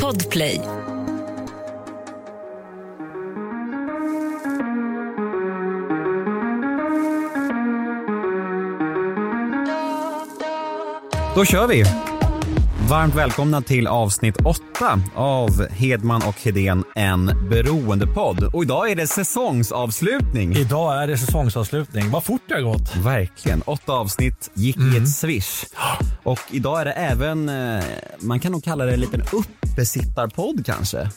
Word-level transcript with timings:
Podplay. 0.00 0.60
Då 11.34 11.44
kör 11.44 11.66
vi! 11.66 11.84
Varmt 12.88 13.14
välkomna 13.14 13.62
till 13.62 13.86
avsnitt 13.86 14.36
8 14.44 15.00
av 15.14 15.68
Hedman 15.70 16.22
och 16.28 16.40
Hedén, 16.42 16.84
en 16.94 17.48
beroendepodd. 17.50 18.50
Och 18.54 18.62
idag 18.62 18.90
är 18.90 18.96
det 18.96 19.06
säsongsavslutning. 19.06 20.56
Idag 20.56 21.02
är 21.02 21.06
det 21.06 21.18
säsongsavslutning. 21.18 22.10
Vad 22.10 22.24
fort 22.24 22.42
det 22.48 22.54
har 22.54 22.62
gått. 22.62 22.96
Verkligen. 22.96 23.62
Åtta 23.62 23.92
avsnitt 23.92 24.50
gick 24.54 24.76
i 24.76 24.96
ett 24.96 25.08
swish. 25.08 25.64
Och 26.22 26.40
idag 26.50 26.80
är 26.80 26.84
det 26.84 26.92
även, 26.92 27.48
eh, 27.48 27.84
man 28.20 28.40
kan 28.40 28.52
nog 28.52 28.64
kalla 28.64 28.84
det 28.84 28.92
en 28.92 29.00
liten 29.00 29.22
uppesittarpodd 29.32 30.66
kanske. 30.66 31.10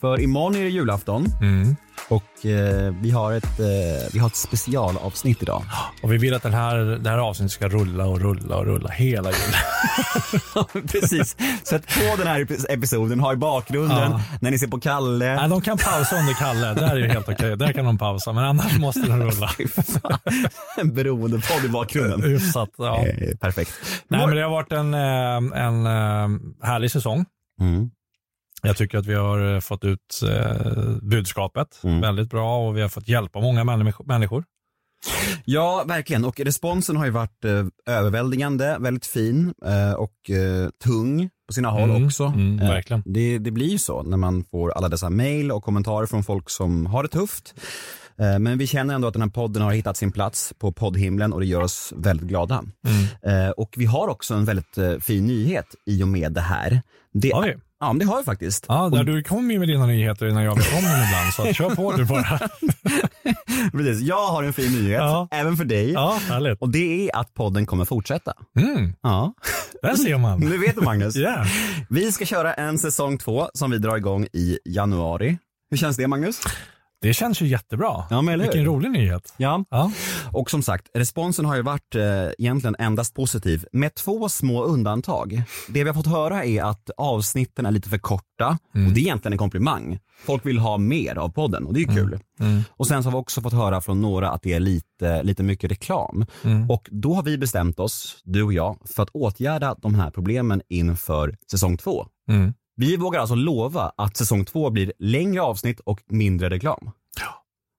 För 0.00 0.20
imorgon 0.20 0.54
är 0.54 0.62
det 0.62 0.68
julafton 0.68 1.26
mm 1.40 1.76
och 2.08 2.46
eh, 2.46 2.94
vi, 3.00 3.10
har 3.10 3.32
ett, 3.32 3.60
eh, 3.60 3.66
vi 4.12 4.18
har 4.18 4.26
ett 4.26 4.36
specialavsnitt 4.36 5.42
idag. 5.42 5.62
Och 6.02 6.12
vi 6.12 6.18
vill 6.18 6.34
att 6.34 6.42
den 6.42 6.54
här, 6.54 6.76
det 6.76 7.10
här 7.10 7.18
avsnittet 7.18 7.52
ska 7.52 7.68
rulla 7.68 8.06
och 8.06 8.20
rulla 8.20 8.56
och 8.56 8.64
rulla 8.66 8.88
hela 8.88 9.30
julen. 9.30 10.86
Precis. 10.88 11.36
Sätt 11.64 11.86
på 11.86 12.16
den 12.18 12.26
här 12.26 12.40
epis- 12.44 12.66
episoden, 12.68 13.20
ha 13.20 13.32
i 13.32 13.36
bakgrunden 13.36 13.98
Ja. 14.12 14.20
när 14.40 14.50
ni 14.50 14.58
ser 14.58 14.66
på 14.66 14.80
Kalle. 14.80 15.34
Nej, 15.36 15.48
de 15.48 15.60
kan 15.60 15.78
pausa 15.78 16.16
under 16.18 16.34
Kalle. 16.34 16.74
Där 16.74 16.96
är 16.96 17.00
det 17.00 17.12
helt 17.12 17.28
okej. 17.28 17.56
Där 17.56 17.72
kan 17.72 17.84
de 17.84 17.98
pausa. 17.98 18.32
Men 18.32 18.44
annars 18.44 18.78
måste 18.78 19.00
den 19.00 19.22
rulla. 19.30 19.50
En 20.80 20.94
beroendepodd 20.94 21.64
i 21.64 21.68
bakgrunden. 21.68 22.22
Hyfsat. 22.22 22.70
Ja. 22.78 23.06
Eh, 23.06 23.36
Perfekt. 23.40 23.70
Nej, 24.08 24.26
men 24.26 24.36
det 24.36 24.42
har 24.42 24.50
varit 24.50 24.72
en, 24.72 24.94
eh, 24.94 25.60
en 25.64 25.86
eh, 25.86 26.66
härlig 26.66 26.90
säsong. 26.90 27.24
Mm. 27.60 27.90
Jag 28.62 28.76
tycker 28.76 28.98
att 28.98 29.06
vi 29.06 29.14
har 29.14 29.54
eh, 29.54 29.60
fått 29.60 29.84
ut 29.84 30.20
eh, 30.28 30.96
budskapet 31.02 31.80
Mm. 31.84 32.00
väldigt 32.00 32.30
bra 32.30 32.66
och 32.68 32.76
vi 32.76 32.80
har 32.82 32.88
fått 32.88 33.08
hjälpa 33.08 33.40
många 33.40 33.64
människ- 33.64 34.06
människor. 34.06 34.44
Ja, 35.44 35.84
verkligen. 35.86 36.24
Och 36.24 36.40
responsen 36.40 36.96
har 36.96 37.04
ju 37.04 37.10
varit 37.10 37.44
eh, 37.44 37.66
överväldigande, 37.96 38.76
väldigt 38.80 39.06
fin 39.06 39.54
och 39.96 40.12
tung 40.84 41.30
på 41.46 41.52
sina 41.52 41.70
håll 41.70 41.90
Mm, 41.90 42.06
också. 42.06 42.24
mm, 42.24 42.56
verkligen. 42.56 43.02
det, 43.06 43.38
det 43.38 43.50
blir 43.50 43.68
ju 43.68 43.78
så 43.78 44.02
när 44.02 44.16
man 44.16 44.44
får 44.44 44.70
alla 44.70 44.88
dessa 44.88 45.10
mejl 45.10 45.52
och 45.52 45.64
kommentarer 45.64 46.06
från 46.06 46.24
folk 46.24 46.50
som 46.50 46.86
har 46.86 47.02
det 47.02 47.08
tufft. 47.08 47.54
Men 48.40 48.58
vi 48.58 48.66
känner 48.66 48.94
ändå 48.94 49.08
att 49.08 49.14
den 49.14 49.22
här 49.22 49.28
podden 49.30 49.62
har 49.62 49.72
hittat 49.72 49.96
sin 49.96 50.12
plats 50.12 50.52
på 50.58 50.72
poddhimlen 50.72 51.32
och 51.32 51.40
det 51.40 51.46
gör 51.46 51.60
oss 51.60 51.92
väldigt 51.96 52.26
glada. 52.28 52.64
Mm. 53.22 53.52
Och 53.56 53.74
vi 53.76 53.84
har 53.84 54.08
också 54.08 54.34
en 54.34 54.44
väldigt 54.44 54.78
fin 55.04 55.26
nyhet 55.26 55.66
i 55.86 56.02
och 56.02 56.08
med 56.08 56.32
det 56.32 56.40
här. 56.40 56.82
Det? 57.12 57.56
Ja, 57.80 57.92
men 57.92 57.98
det 57.98 58.04
har 58.04 58.18
vi 58.18 58.24
faktiskt. 58.24 58.64
Ja, 58.68 58.88
där 58.88 59.04
du 59.04 59.22
kom 59.22 59.50
ju 59.50 59.58
med 59.58 59.68
dina 59.68 59.86
nyheter 59.86 60.26
innan 60.28 60.42
jag 60.44 60.56
vet 60.56 60.68
om 60.68 60.82
dem 60.84 60.92
ibland, 61.06 61.32
så 61.36 61.42
att 61.48 61.56
kör 61.56 61.74
på 61.74 61.92
du 61.92 62.04
bara. 62.04 62.38
Precis. 63.72 64.00
Jag 64.00 64.26
har 64.26 64.42
en 64.42 64.52
fin 64.52 64.72
nyhet, 64.72 65.00
Ja. 65.00 65.28
även 65.30 65.56
för 65.56 65.64
dig. 65.64 65.92
Ja, 65.92 66.18
härligt. 66.28 66.60
Och 66.62 66.68
det 66.68 67.08
är 67.10 67.16
att 67.20 67.34
podden 67.34 67.66
kommer 67.66 67.84
fortsätta. 67.84 68.32
Mm, 68.60 68.94
Ja, 69.02 69.34
där 69.82 69.94
ser 69.94 70.18
man. 70.18 70.40
nu 70.50 70.58
vet 70.58 70.74
du 70.74 70.80
Magnus. 70.80 71.16
Ja. 71.16 71.44
Vi 71.90 72.12
ska 72.12 72.24
köra 72.24 72.54
en 72.54 72.78
säsong 72.78 73.18
två 73.18 73.48
som 73.54 73.70
vi 73.70 73.78
drar 73.78 73.96
igång 73.96 74.26
i 74.32 74.58
januari. 74.64 75.38
Hur 75.70 75.76
känns 75.78 75.96
det 75.96 76.06
Magnus? 76.06 76.40
Det 77.00 77.14
känns 77.14 77.42
ju 77.42 77.46
jättebra. 77.46 78.04
Ja, 78.10 78.22
men? 78.22 78.40
Vilken 78.40 78.64
rolig 78.64 78.90
nyhet. 78.90 79.34
Ja. 79.36 79.64
Ja. 79.70 79.92
Och 80.32 80.50
som 80.50 80.62
sagt, 80.62 80.88
responsen 80.94 81.44
har 81.44 81.56
ju 81.56 81.62
varit 81.62 81.94
eh, 81.94 82.02
egentligen 82.38 82.76
endast 82.78 83.14
positiv 83.14 83.64
med 83.72 83.94
två 83.94 84.28
små 84.28 84.62
undantag. 84.62 85.42
Det 85.68 85.84
vi 85.84 85.88
har 85.88 85.94
fått 85.94 86.06
höra 86.06 86.44
är 86.44 86.62
att 86.62 86.90
avsnitten 86.96 87.66
är 87.66 87.70
lite 87.70 87.88
för 87.88 87.98
korta 87.98 88.58
och 88.72 88.92
det 88.92 89.00
är 89.00 89.02
egentligen 89.02 89.32
en 89.32 89.38
komplimang. 89.38 89.98
Folk 90.24 90.46
vill 90.46 90.58
ha 90.58 90.78
mer 90.78 91.18
av 91.18 91.28
podden 91.28 91.66
och 91.66 91.74
det 91.74 91.80
är 91.80 91.88
ju 91.88 91.94
kul. 91.94 92.18
Mm. 92.40 92.62
Och 92.70 92.86
sen 92.86 93.02
så 93.02 93.06
har 93.06 93.12
vi 93.12 93.22
också 93.22 93.40
fått 93.40 93.52
höra 93.52 93.80
från 93.80 94.00
några 94.00 94.30
att 94.30 94.42
det 94.42 94.52
är 94.52 94.60
lite, 94.60 95.22
lite 95.22 95.42
mycket 95.42 95.70
reklam. 95.70 96.26
Mm. 96.44 96.70
Och 96.70 96.88
då 96.90 97.14
har 97.14 97.22
vi 97.22 97.38
bestämt 97.38 97.80
oss, 97.80 98.22
du 98.24 98.42
och 98.42 98.52
jag, 98.52 98.78
för 98.84 99.02
att 99.02 99.10
åtgärda 99.10 99.76
de 99.82 99.94
här 99.94 100.10
problemen 100.10 100.62
inför 100.68 101.36
säsong 101.50 101.76
två. 101.76 102.06
Mm. 102.28 102.54
Vi 102.78 102.96
vågar 102.96 103.20
alltså 103.20 103.34
lova 103.34 103.92
att 103.96 104.16
säsong 104.16 104.44
två 104.44 104.70
blir 104.70 104.92
längre 104.98 105.42
avsnitt 105.42 105.80
och 105.80 106.00
mindre 106.10 106.50
reklam. 106.50 106.90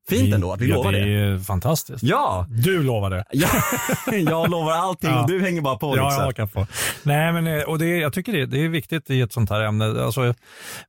Fint 0.09 0.33
ändå 0.33 0.53
att 0.53 0.61
vi 0.61 0.69
ja, 0.69 0.75
lovar 0.75 0.91
det. 0.91 0.99
det. 1.05 1.13
är 1.13 1.39
fantastiskt. 1.39 2.03
Ja, 2.03 2.45
Du 2.49 2.83
lovar 2.83 3.09
det. 3.09 3.23
ja. 3.31 3.47
jag 4.17 4.49
lovar 4.49 4.71
allting 4.71 5.09
Ja. 5.09 5.21
och 5.21 5.27
du 5.29 5.41
hänger 5.41 5.61
bara 5.61 5.77
på. 5.77 5.97
Ja, 5.97 6.09
liksom. 6.09 6.33
jag 6.37 6.51
få. 6.51 6.67
Nej, 7.03 7.33
men 7.33 7.47
eh, 7.47 7.63
och 7.63 7.79
det, 7.79 7.85
jag 7.97 8.13
tycker 8.13 8.33
det, 8.33 8.45
det 8.45 8.65
är 8.65 8.69
viktigt 8.69 9.09
i 9.09 9.21
ett 9.21 9.33
sånt 9.33 9.49
här 9.49 9.61
ämne. 9.61 10.03
Alltså, 10.03 10.33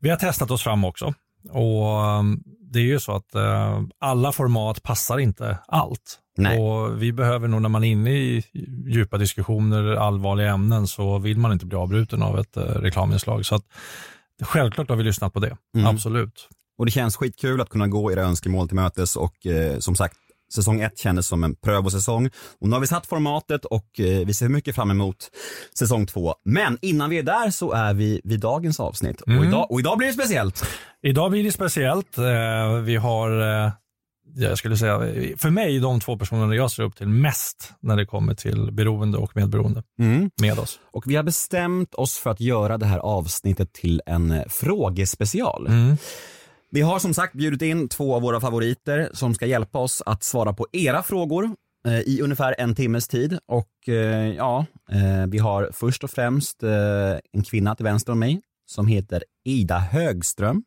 vi 0.00 0.10
har 0.10 0.16
testat 0.16 0.50
oss 0.50 0.62
fram 0.62 0.84
också. 0.84 1.14
Och 1.48 2.18
um, 2.18 2.42
det 2.60 2.78
är 2.78 2.84
ju 2.84 3.00
så 3.00 3.12
att 3.12 3.34
eh, 3.34 3.82
alla 3.98 4.32
format 4.32 4.82
passar 4.82 5.18
inte 5.18 5.58
allt. 5.66 6.18
Nej. 6.36 6.58
Och 6.58 7.02
vi 7.02 7.12
behöver 7.12 7.48
nog 7.48 7.62
när 7.62 7.68
man 7.68 7.84
är 7.84 7.88
inne 7.88 8.10
i 8.10 8.44
djupa 8.86 9.18
diskussioner, 9.18 9.96
allvarliga 9.96 10.50
ämnen, 10.50 10.86
så 10.86 11.18
vill 11.18 11.38
man 11.38 11.52
inte 11.52 11.66
bli 11.66 11.76
avbruten 11.76 12.22
av 12.22 12.38
ett 12.38 12.56
eh, 12.56 12.62
reklaminslag. 12.62 13.46
Så 13.46 13.54
att, 13.54 13.64
självklart 14.42 14.88
har 14.88 14.96
vi 14.96 15.02
lyssnat 15.04 15.32
på 15.32 15.40
det. 15.40 15.56
Mm. 15.74 15.86
Absolut. 15.86 16.48
Och 16.78 16.86
det 16.86 16.92
känns 16.92 17.16
skitkul 17.16 17.60
att 17.60 17.68
kunna 17.68 17.88
gå 17.88 18.12
era 18.12 18.22
önskemål 18.22 18.68
till 18.68 18.76
mötes 18.76 19.16
och 19.16 19.46
eh, 19.46 19.78
som 19.78 19.96
sagt 19.96 20.16
Säsong 20.54 20.80
ett 20.80 20.98
kändes 20.98 21.26
som 21.26 21.44
en 21.44 21.54
prövosäsong 21.54 22.30
och 22.60 22.68
nu 22.68 22.72
har 22.72 22.80
vi 22.80 22.86
satt 22.86 23.06
formatet 23.06 23.64
och 23.64 24.00
eh, 24.00 24.26
vi 24.26 24.34
ser 24.34 24.48
mycket 24.48 24.74
fram 24.74 24.90
emot 24.90 25.16
säsong 25.78 26.06
två. 26.06 26.34
Men 26.44 26.78
innan 26.82 27.10
vi 27.10 27.18
är 27.18 27.22
där 27.22 27.50
så 27.50 27.72
är 27.72 27.94
vi 27.94 28.20
vid 28.24 28.40
dagens 28.40 28.80
avsnitt 28.80 29.20
och, 29.20 29.28
Mm. 29.28 29.48
idag, 29.48 29.70
och 29.70 29.80
idag 29.80 29.98
blir 29.98 30.08
det 30.08 30.14
speciellt. 30.14 30.64
Idag 31.02 31.30
blir 31.30 31.44
det 31.44 31.52
speciellt. 31.52 32.18
Eh, 32.18 32.24
Vi 32.84 32.96
har, 32.96 33.40
eh, 33.66 33.72
jag 34.36 34.58
skulle 34.58 34.76
säga, 34.76 34.98
för 35.36 35.50
mig 35.50 35.78
de 35.78 36.00
två 36.00 36.18
personerna 36.18 36.54
jag 36.54 36.70
ser 36.70 36.82
upp 36.82 36.96
till 36.96 37.08
mest 37.08 37.72
när 37.80 37.96
det 37.96 38.06
kommer 38.06 38.34
till 38.34 38.72
beroende 38.72 39.18
och 39.18 39.36
medberoende 39.36 39.82
med 40.40 40.58
oss. 40.58 40.80
Och 40.92 41.04
vi 41.06 41.16
har 41.16 41.22
bestämt 41.22 41.94
oss 41.94 42.16
för 42.18 42.30
att 42.30 42.40
göra 42.40 42.78
det 42.78 42.86
här 42.86 42.98
avsnittet 42.98 43.72
till 43.72 44.02
en 44.06 44.30
eh, 44.30 44.42
frågespecial. 44.48 45.66
Mm. 45.66 45.96
Vi 46.72 46.80
har 46.80 46.98
som 46.98 47.14
sagt 47.14 47.34
bjudit 47.34 47.62
in 47.62 47.88
två 47.88 48.14
av 48.14 48.22
våra 48.22 48.40
favoriter 48.40 49.10
som 49.12 49.34
ska 49.34 49.46
hjälpa 49.46 49.78
oss 49.78 50.02
att 50.06 50.22
svara 50.22 50.52
på 50.52 50.66
era 50.72 51.02
frågor 51.02 51.50
eh, 51.86 52.00
i 52.00 52.20
ungefär 52.22 52.54
en 52.58 52.74
timmes 52.74 53.08
tid. 53.08 53.38
Och 53.46 53.88
eh, 53.88 54.34
ja, 54.34 54.66
eh, 54.90 55.26
vi 55.28 55.38
har 55.38 55.70
först 55.72 56.04
och 56.04 56.10
främst 56.10 56.62
en 57.32 57.42
kvinna 57.42 57.74
till 57.74 57.84
vänster 57.84 58.12
om 58.12 58.18
mig 58.18 58.40
som 58.66 58.86
heter 58.86 59.24
Ida 59.44 59.78
Högström. 59.78 60.62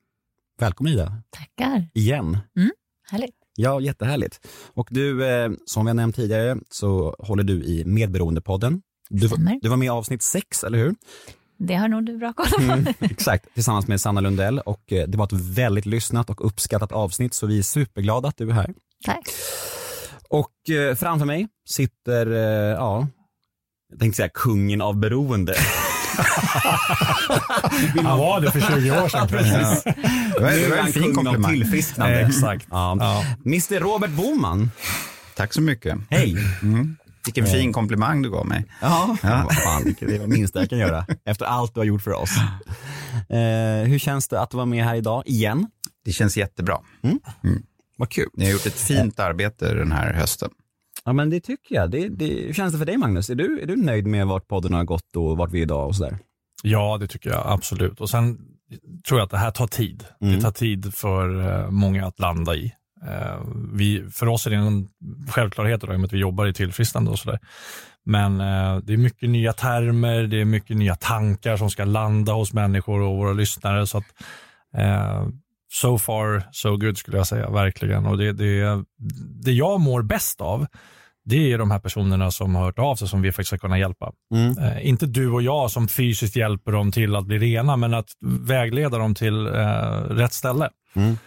Välkommen 0.60 0.94
Ida, 0.94 1.22
Tackar. 1.30 1.88
igen. 1.94 2.38
Härligt. 3.12 3.36
Ja, 3.56 3.82
jättehärligt. 3.82 4.48
Och 4.74 4.88
du, 4.92 5.20
som 5.66 5.86
vi 5.86 5.90
har 5.90 5.94
nämnt 5.96 6.16
tidigare 6.16 6.58
så 6.70 7.16
håller 7.20 7.44
du 7.44 7.64
i 7.64 7.86
Medberoendepodden. 7.86 8.82
Du, 9.10 9.28
Stämmer. 9.28 9.60
du 9.62 9.70
var 9.70 9.78
med 9.78 9.86
i 9.86 9.90
avsnitt 9.90 10.22
sex, 10.22 10.64
eller 10.64 10.78
hur? 10.78 10.96
Det 11.66 11.76
har 11.76 11.88
nog 11.88 12.06
du 12.06 12.18
bra 12.18 12.34
koll 12.34 12.48
på. 12.50 12.62
Mm, 12.62 12.86
exakt, 13.00 13.54
tillsammans 13.54 13.88
med 13.88 14.02
Sanna 14.02 14.22
Lundell 14.22 14.60
och 14.60 14.94
eh, 14.94 15.08
det 15.08 15.18
var 15.18 15.26
ett 15.26 15.32
väldigt 15.34 15.86
lyssnat 15.86 16.30
och 16.30 16.46
uppskattat 16.48 16.92
avsnitt 16.92 17.34
så 17.34 17.48
vi 17.48 17.60
är 17.60 17.64
superglada 17.64 18.28
att 18.28 18.38
du 18.38 18.50
är 18.50 18.54
här. 18.54 18.74
Tack. 19.06 19.24
Och 20.30 20.70
eh, 20.70 20.96
framför 20.96 21.26
mig 21.26 21.48
sitter, 21.70 22.32
eh, 22.32 22.76
ja, 22.78 23.08
jag 23.90 24.00
tänkte 24.00 24.16
säga 24.18 24.30
kungen 24.34 24.82
av 24.82 24.98
beroende. 24.98 25.56
Han 28.04 28.20
var 28.20 28.42
det 28.42 28.52
för 28.52 28.60
20 28.62 29.02
år 29.04 29.08
sedan. 29.10 29.28
Precis. 29.28 29.84
Det 29.84 29.94
var, 30.42 30.52
det 30.52 30.70
var 30.70 30.78
en 30.78 30.94
fin 30.94 31.16
komplimang. 31.16 31.52
tillfrisknande. 31.52 32.20
Exakt. 32.20 32.68
Ja. 32.72 32.98
Ja. 33.00 33.26
Mr 33.46 33.80
Robert 33.80 34.12
Boman, 34.12 34.72
Tack 35.36 35.54
så 35.54 35.62
mycket. 35.62 35.98
hej. 36.10 36.36
Vilken 37.26 37.46
fin 37.46 37.74
komplimang 37.74 38.22
du 38.22 38.32
gav 38.32 38.48
mig. 38.48 38.66
Ja, 38.82 39.18
vad 39.22 39.56
fan, 39.56 39.96
det 40.00 40.16
är 40.16 40.20
det 40.20 40.28
minsta 40.28 40.60
jag 40.60 40.70
kan 40.70 40.80
göra 40.80 41.06
efter 41.26 41.46
allt 41.46 41.74
du 41.74 41.80
har 41.80 41.86
gjort 41.86 42.02
för 42.02 42.14
oss. 42.14 42.38
Eh, 43.30 43.88
hur 43.88 44.00
känns 44.00 44.28
det 44.28 44.42
att 44.42 44.54
vara 44.54 44.66
med 44.66 44.86
här 44.86 44.96
idag 44.96 45.24
igen? 45.26 45.68
Det 46.06 46.12
känns 46.12 46.38
jättebra. 46.38 46.78
Vad 47.98 48.10
kul. 48.10 48.30
Ni 48.34 48.46
har 48.46 48.52
gjort 48.52 48.66
ett 48.66 48.80
fint 48.80 49.20
arbete 49.20 49.74
den 49.74 49.92
här 49.92 50.14
hösten. 50.14 50.50
Ja 51.06 51.14
men 51.14 51.30
det 51.30 51.40
tycker 51.40 51.76
jag. 51.76 51.92
Det, 51.92 52.10
det, 52.10 52.26
hur 52.26 52.54
känns 52.54 52.74
det 52.74 52.80
för 52.80 52.86
dig 52.86 52.98
Magnus? 52.98 53.30
Är 53.30 53.36
du, 53.36 53.62
är 53.62 53.66
du 53.66 53.76
nöjd 53.76 54.08
med 54.08 54.28
vart 54.28 54.48
podden 54.48 54.74
har 54.74 54.84
gått 54.84 55.16
och 55.16 55.38
vart 55.38 55.52
vi 55.52 55.58
är 55.58 55.64
idag 55.64 55.88
och 55.88 55.96
sådär? 55.96 56.18
Ja, 56.64 56.98
det 56.98 57.08
tycker 57.08 57.30
jag 57.30 57.44
absolut. 57.46 58.02
Och 58.02 58.10
sen 58.10 58.38
tror 59.08 59.20
jag 59.20 59.26
att 59.26 59.32
det 59.32 59.38
här 59.38 59.52
tar 59.52 59.68
tid. 59.68 60.06
Mm. 60.22 60.36
Det 60.36 60.42
tar 60.42 60.52
tid 60.52 60.94
för 60.94 61.52
eh, 61.52 61.70
många 61.70 62.08
att 62.08 62.20
landa 62.20 62.56
i. 62.56 62.74
Eh, 63.08 63.42
Vi, 63.74 64.10
för 64.12 64.28
oss 64.28 64.48
är 64.48 64.52
det 64.52 64.56
en 64.56 64.88
självklarhet 65.30 65.82
då, 65.82 65.88
i 65.88 65.96
och 65.96 66.00
med 66.00 66.08
att 66.08 66.14
vi 66.14 66.18
jobbar 66.18 66.48
i 66.48 66.54
tillfrisknande 66.54 67.12
och 67.12 67.20
sådär. 67.20 67.40
Men 68.06 68.42
eh, 68.42 68.78
det 68.78 68.94
är 68.94 68.98
mycket 68.98 69.30
nya 69.30 69.54
termer, 69.54 70.24
det 70.24 70.42
är 70.42 70.46
mycket 70.46 70.78
nya 70.78 70.96
tankar 70.96 71.58
som 71.58 71.70
ska 71.70 71.86
landa 71.86 72.34
hos 72.34 72.54
människor 72.54 73.02
och 73.02 73.18
våra 73.18 73.34
lyssnare. 73.34 73.88
Så 73.88 73.98
att, 73.98 74.06
eh, 74.78 75.28
so 75.72 75.98
far 75.98 76.44
so 76.52 76.78
good 76.78 76.98
skulle 76.98 77.18
jag 77.18 77.28
säga, 77.28 77.50
verkligen. 77.50 78.06
Och 78.06 78.18
det, 78.18 78.32
det, 78.32 78.84
det 79.44 79.52
jag 79.52 79.80
mår 79.80 80.02
bäst 80.02 80.42
av, 80.42 80.66
det 81.26 81.54
är 81.54 81.58
de 81.58 81.72
här 81.72 81.80
personerna 81.80 82.32
som 82.32 82.56
har 82.56 82.66
hört 82.66 82.80
av 82.80 82.96
sig 82.96 83.08
som 83.08 83.22
vi 83.22 83.32
faktiskt 83.32 83.48
ska 83.48 83.58
kunna 83.58 83.80
hjälpa. 83.80 84.12
Mm. 84.36 84.58
Eh, 84.58 84.88
inte 84.88 85.06
du 85.06 85.30
och 85.30 85.42
jag 85.42 85.72
som 85.72 85.88
fysiskt 85.88 86.36
hjälper 86.36 86.72
dem 86.72 86.92
till 86.92 87.16
att 87.16 87.26
bli 87.26 87.38
rena, 87.40 87.78
men 87.78 87.94
att 87.94 88.10
vägleda 88.42 88.98
dem 88.98 89.16
till 89.16 89.48
eh, 89.48 89.52
rätt 90.10 90.34
ställe. 90.34 90.70
Mm. 90.96 91.18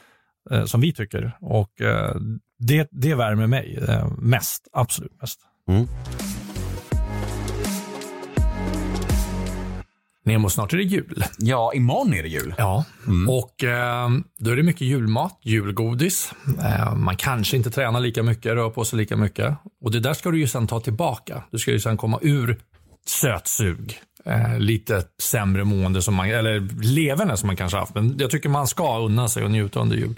Eh, 0.50 0.64
som 0.64 0.80
vi 0.80 0.92
tycker. 0.92 1.36
Och 1.40 1.80
eh, 1.80 2.16
det, 2.58 2.88
det 2.90 3.14
värmer 3.14 3.46
mig 3.46 3.78
eh, 3.88 4.08
mest, 4.18 4.68
absolut 4.72 5.20
mest. 5.20 5.40
Mm. 5.68 5.86
Nemo, 10.24 10.48
snart 10.48 10.72
är 10.72 10.76
det 10.76 10.82
jul. 10.82 11.24
Ja, 11.38 11.72
imorgon 11.74 12.14
är 12.14 12.22
det 12.22 12.28
jul. 12.28 12.54
Ja, 12.58 12.84
och 13.28 13.64
eh, 13.64 14.08
då 14.38 14.50
är 14.50 14.56
det 14.56 14.62
mycket 14.62 14.82
julmat, 14.82 15.38
julgodis. 15.42 16.32
Eh, 16.64 16.94
man 16.94 17.16
kanske 17.16 17.56
inte 17.56 17.70
tränar 17.70 18.00
lika 18.00 18.22
mycket, 18.22 18.52
rör 18.52 18.70
på 18.70 18.84
sig 18.84 18.98
lika 18.98 19.16
mycket. 19.16 19.54
Och 19.80 19.90
det 19.90 20.00
där 20.00 20.14
ska 20.14 20.30
du 20.30 20.38
ju 20.38 20.46
sen 20.46 20.66
ta 20.66 20.80
tillbaka. 20.80 21.42
Du 21.50 21.58
ska 21.58 21.70
ju 21.70 21.80
sen 21.80 21.96
komma 21.96 22.18
ur 22.22 22.58
sötsug, 23.06 24.00
eh, 24.26 24.58
lite 24.58 25.02
sämre 25.22 25.64
mående, 25.64 26.02
som 26.02 26.14
man, 26.14 26.30
eller 26.30 26.68
leverne 26.82 27.36
som 27.36 27.46
man 27.46 27.56
kanske 27.56 27.78
haft. 27.78 27.94
Men 27.94 28.16
jag 28.18 28.30
tycker 28.30 28.48
man 28.48 28.66
ska 28.66 28.98
unna 28.98 29.28
sig 29.28 29.44
och 29.44 29.50
njuta 29.50 29.80
under 29.80 29.96
jul. 29.96 30.14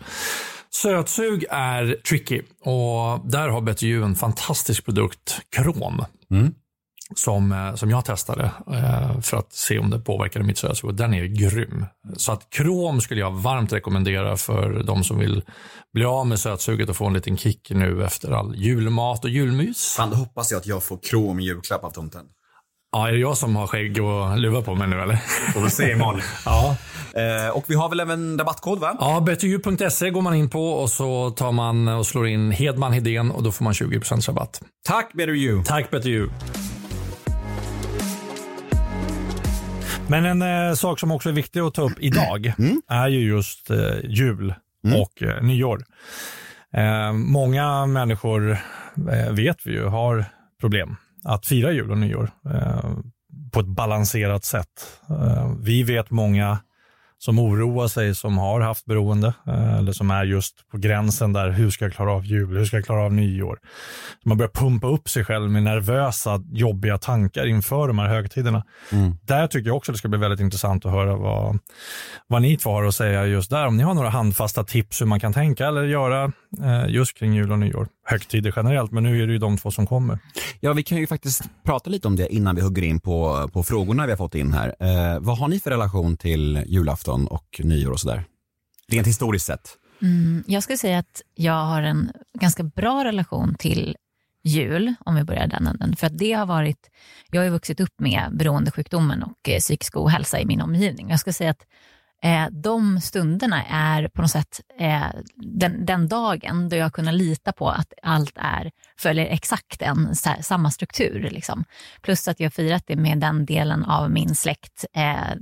Sötsug 0.71 1.45
är 1.51 1.97
tricky 2.09 2.43
och 2.61 3.31
där 3.31 3.49
har 3.49 3.61
BTU 3.61 4.03
en 4.03 4.15
fantastisk 4.15 4.85
produkt, 4.85 5.41
krom. 5.57 6.05
Som, 7.17 7.53
eh, 7.53 7.75
som 7.75 7.91
jag 7.91 8.05
testade 8.05 8.51
eh, 8.73 9.21
för 9.21 9.37
att 9.37 9.53
se 9.53 9.79
om 9.79 9.91
det 9.91 9.99
påverkade 9.99 10.45
mitt 10.45 10.59
sötsug 10.59 10.91
och 10.91 10.95
den 10.95 11.15
är 11.15 11.25
grym. 11.25 11.87
Så 12.17 12.33
att 12.33 12.51
krom 12.51 13.01
skulle 13.01 13.21
jag 13.21 13.31
varmt 13.31 13.73
rekommendera 13.73 14.37
för 14.37 14.83
de 14.83 15.05
som 15.05 15.19
vill 15.19 15.43
bli 15.93 16.05
av 16.05 16.27
med 16.27 16.41
sötsuget 16.41 16.89
och 16.89 16.97
få 16.97 17.07
en 17.07 17.13
liten 17.13 17.37
kick 17.37 17.71
nu 17.71 18.05
efter 18.05 18.31
all 18.31 18.57
julmat 18.57 19.25
och 19.25 19.31
julmys. 19.31 19.95
Fan, 19.97 20.11
då 20.11 20.17
hoppas 20.17 20.51
jag 20.51 20.59
att 20.59 20.67
jag 20.67 20.83
får 20.83 20.99
krom 21.03 21.41
i 21.41 21.45
julklapp 21.45 21.85
av 21.85 21.91
tomten. 21.91 22.25
Ja, 22.93 23.09
är 23.09 23.13
det 23.13 23.19
jag 23.19 23.37
som 23.37 23.57
har 23.57 23.67
skägg 23.67 24.03
och 24.05 24.39
luva 24.39 24.63
på 24.63 24.75
mig 24.75 24.89
nu 24.89 25.01
eller? 25.03 25.17
Får 25.53 25.61
vi 25.61 25.71
se 25.71 25.93
imorgon. 25.93 26.21
Ja. 26.45 26.77
eh, 27.15 27.49
och 27.57 27.65
vi 27.67 27.75
har 27.75 27.89
väl 27.89 28.01
även 28.01 28.39
rabattkod 28.39 28.81
va? 28.81 28.97
Ja, 29.01 29.21
btu.se 29.21 30.11
går 30.11 30.23
man 30.23 30.35
in 30.35 30.51
på 30.51 30.71
och 30.73 30.91
så 30.91 31.31
tar 31.31 31.53
man 31.53 31.89
och 31.89 32.07
slår 32.07 32.27
in 32.29 32.51
Hedman 32.51 32.93
Hedén 32.93 33.31
och 33.31 33.43
då 33.43 33.53
får 33.53 33.65
man 33.65 33.73
20% 33.73 34.29
rabatt. 34.29 34.61
Tack 34.89 35.13
Better 35.13 35.33
You. 35.33 35.65
Tack 35.65 35.91
BTU. 35.91 36.29
Men 40.09 40.25
en 40.25 40.43
eh, 40.69 40.75
sak 40.75 41.01
som 41.01 41.11
också 41.11 41.29
är 41.29 41.33
viktig 41.33 41.61
att 41.61 41.75
ta 41.75 41.83
upp 41.83 41.99
idag 41.99 42.53
är 42.89 43.09
ju 43.09 43.21
just 43.21 43.71
eh, 43.71 43.77
jul 44.05 44.55
och 44.97 45.23
eh, 45.23 45.43
nyår. 45.43 45.85
Eh, 46.75 47.13
många 47.13 47.87
människor, 47.87 48.51
eh, 49.13 49.33
vet 49.33 49.67
vi 49.67 49.73
ju, 49.73 49.85
har 49.85 50.25
problem 50.61 50.97
att 51.29 51.47
fira 51.47 51.73
jul 51.73 51.91
och 51.91 51.99
nyår 51.99 52.31
eh, 52.51 52.91
på 53.53 53.61
ett 53.61 53.67
balanserat 53.67 54.45
sätt. 54.45 55.01
Eh, 55.11 55.53
vi 55.61 55.83
vet 55.83 56.11
många 56.11 56.59
som 57.19 57.39
oroar 57.39 57.89
sig, 57.89 58.15
som 58.15 58.39
har 58.39 58.61
haft 58.61 58.85
beroende 58.85 59.35
eh, 59.47 59.75
eller 59.75 59.93
som 59.93 60.11
är 60.11 60.25
just 60.25 60.69
på 60.71 60.79
gränsen 60.79 61.33
där, 61.33 61.51
hur 61.51 61.71
ska 61.71 61.85
jag 61.85 61.93
klara 61.93 62.13
av 62.13 62.27
jul, 62.27 62.57
hur 62.57 62.65
ska 62.65 62.77
jag 62.77 62.85
klara 62.85 63.05
av 63.05 63.13
nyår? 63.13 63.59
Man 64.25 64.39
börjar 64.39 64.51
pumpa 64.51 64.87
upp 64.87 65.09
sig 65.09 65.25
själv 65.25 65.51
med 65.51 65.63
nervösa, 65.63 66.43
jobbiga 66.53 66.99
tankar 66.99 67.47
inför 67.47 67.89
de 67.89 67.99
här 67.99 68.09
högtiderna. 68.09 68.65
Där 69.23 69.47
tycker 69.47 69.69
jag 69.69 69.77
också 69.77 69.93
det 69.93 69.99
ska 69.99 70.09
bli 70.09 70.19
väldigt 70.19 70.41
intressant 70.41 70.87
att 70.87 70.93
höra 70.93 71.17
vad, 71.17 71.59
vad 72.27 72.43
ni 72.43 72.57
två 72.57 72.71
har 72.71 72.85
att 72.85 72.95
säga 72.95 73.27
just 73.27 73.51
där. 73.51 73.67
Om 73.67 73.77
ni 73.77 73.83
har 73.83 73.95
några 73.95 74.11
handfasta 74.11 74.65
tips 74.65 75.01
hur 75.01 75.07
man 75.07 75.21
kan 75.21 75.33
tänka 75.33 75.67
eller 75.67 75.85
göra 75.85 76.33
just 76.89 77.19
kring 77.19 77.35
jul 77.35 77.53
och 77.53 77.59
nyår. 77.59 77.89
Högtider 78.05 78.53
generellt, 78.57 78.93
men 78.93 79.03
nu 79.03 79.23
är 79.23 79.27
det 79.27 79.33
ju 79.33 79.39
de 79.39 79.57
två 79.57 79.71
som 79.71 79.87
kommer. 79.87 80.19
Ja, 80.61 80.73
vi 80.73 80.83
kan 80.83 80.99
ju 80.99 81.07
faktiskt 81.07 81.43
prata 81.63 81.91
lite 81.91 82.09
om 82.09 82.17
det 82.17 82.35
innan 82.35 82.57
vi 82.57 82.63
hugger 82.63 82.83
in 82.83 83.01
på, 83.01 83.49
på 83.53 83.63
frågorna 83.63 84.07
vi 84.07 84.13
har 84.13 84.17
fått 84.17 84.35
in 84.35 84.53
här. 84.53 84.75
Eh, 84.81 85.21
vad 85.21 85.39
har 85.39 85.49
ni 85.49 85.61
för 85.61 85.71
relation 85.71 86.17
till 86.17 86.65
julafton 86.67 87.27
och 87.27 87.61
nyår 87.65 87.91
och 87.91 88.01
sådär? 88.01 88.25
Rent 88.89 89.07
historiskt 89.07 89.47
sett. 89.47 89.77
Mm, 90.03 90.45
jag 90.47 90.63
skulle 90.63 90.79
säga 90.79 90.99
att 90.99 91.23
jag 91.35 91.65
har 91.65 91.83
en 91.83 92.13
ganska 92.41 92.63
bra 92.63 93.05
relation 93.05 93.55
till 93.59 93.97
jul, 94.45 94.95
om 95.01 95.15
vi 95.15 95.25
börjar 95.25 95.47
den 95.47 95.67
änden. 95.67 95.97
För 95.97 96.07
att 96.07 96.19
det 96.19 96.33
har 96.33 96.47
varit, 96.47 96.91
jag 97.31 97.41
har 97.41 97.45
ju 97.45 97.51
vuxit 97.51 97.81
upp 97.81 98.01
med 98.01 98.37
beroendesjukdomen 98.37 99.23
och 99.23 99.49
eh, 99.49 99.59
psykisk 99.59 99.97
ohälsa 99.97 100.41
i 100.41 100.47
min 100.47 100.61
omgivning. 100.61 101.11
Jag 101.11 101.21
skulle 101.21 101.35
säga 101.35 101.51
att 101.51 101.67
eh, 102.23 102.47
de 102.51 103.01
stunderna 103.01 103.65
är 103.65 104.09
på 104.09 104.23
något 104.23 104.31
sätt 104.31 104.61
eh, 104.79 105.07
den, 105.35 105.87
den 105.87 106.09
dagen 106.09 106.69
då 106.69 106.77
jag 106.77 106.93
kunnat 106.93 107.15
lita 107.15 107.53
på 107.53 107.69
att 107.71 107.93
allt 108.03 108.33
är, 108.37 108.71
följer 108.99 109.27
exakt 109.27 109.83
en, 109.83 110.15
här, 110.25 110.43
samma 110.43 110.71
struktur. 110.71 111.29
Liksom. 111.31 111.65
Plus 112.03 112.29
att 112.29 112.41
jag 112.41 112.47
har 112.47 112.51
firat 112.51 112.85
det 112.87 112.97
med 112.97 113.19
den 113.19 113.47
delen 113.47 113.85
av 113.85 114.11
min 114.11 114.35
släkt, 114.35 114.85
eh, 114.93 115.35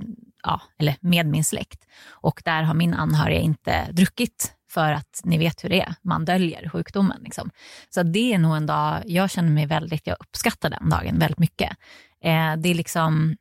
ja, 0.43 0.61
eller 0.78 0.96
med 1.00 1.26
min 1.26 1.44
släkt. 1.44 1.87
Och 2.08 2.43
där 2.44 2.62
har 2.62 2.75
min 2.75 2.94
anhöriga 2.94 3.40
inte 3.40 3.87
druckit 3.93 4.52
för 4.70 4.93
att 4.93 5.20
ni 5.25 5.38
vet 5.38 5.64
hur 5.64 5.69
det 5.69 5.81
är, 5.81 5.94
man 6.02 6.25
döljer 6.25 6.69
sjukdomen. 6.69 7.20
Liksom. 7.23 7.50
Så 7.88 8.02
det 8.02 8.34
är 8.34 8.38
nog 8.38 8.56
en 8.56 8.67
dag, 8.67 9.02
jag 9.06 9.31
känner 9.31 9.50
mig 9.50 9.67
väldigt, 9.67 10.06
jag 10.06 10.17
uppskattar 10.20 10.70
den 10.70 10.90
dagen 10.90 11.19
väldigt 11.19 11.38
mycket. 11.38 11.70
Eh, 12.23 12.56
det 12.56 12.69
är 12.69 12.75
liksom, 12.75 13.37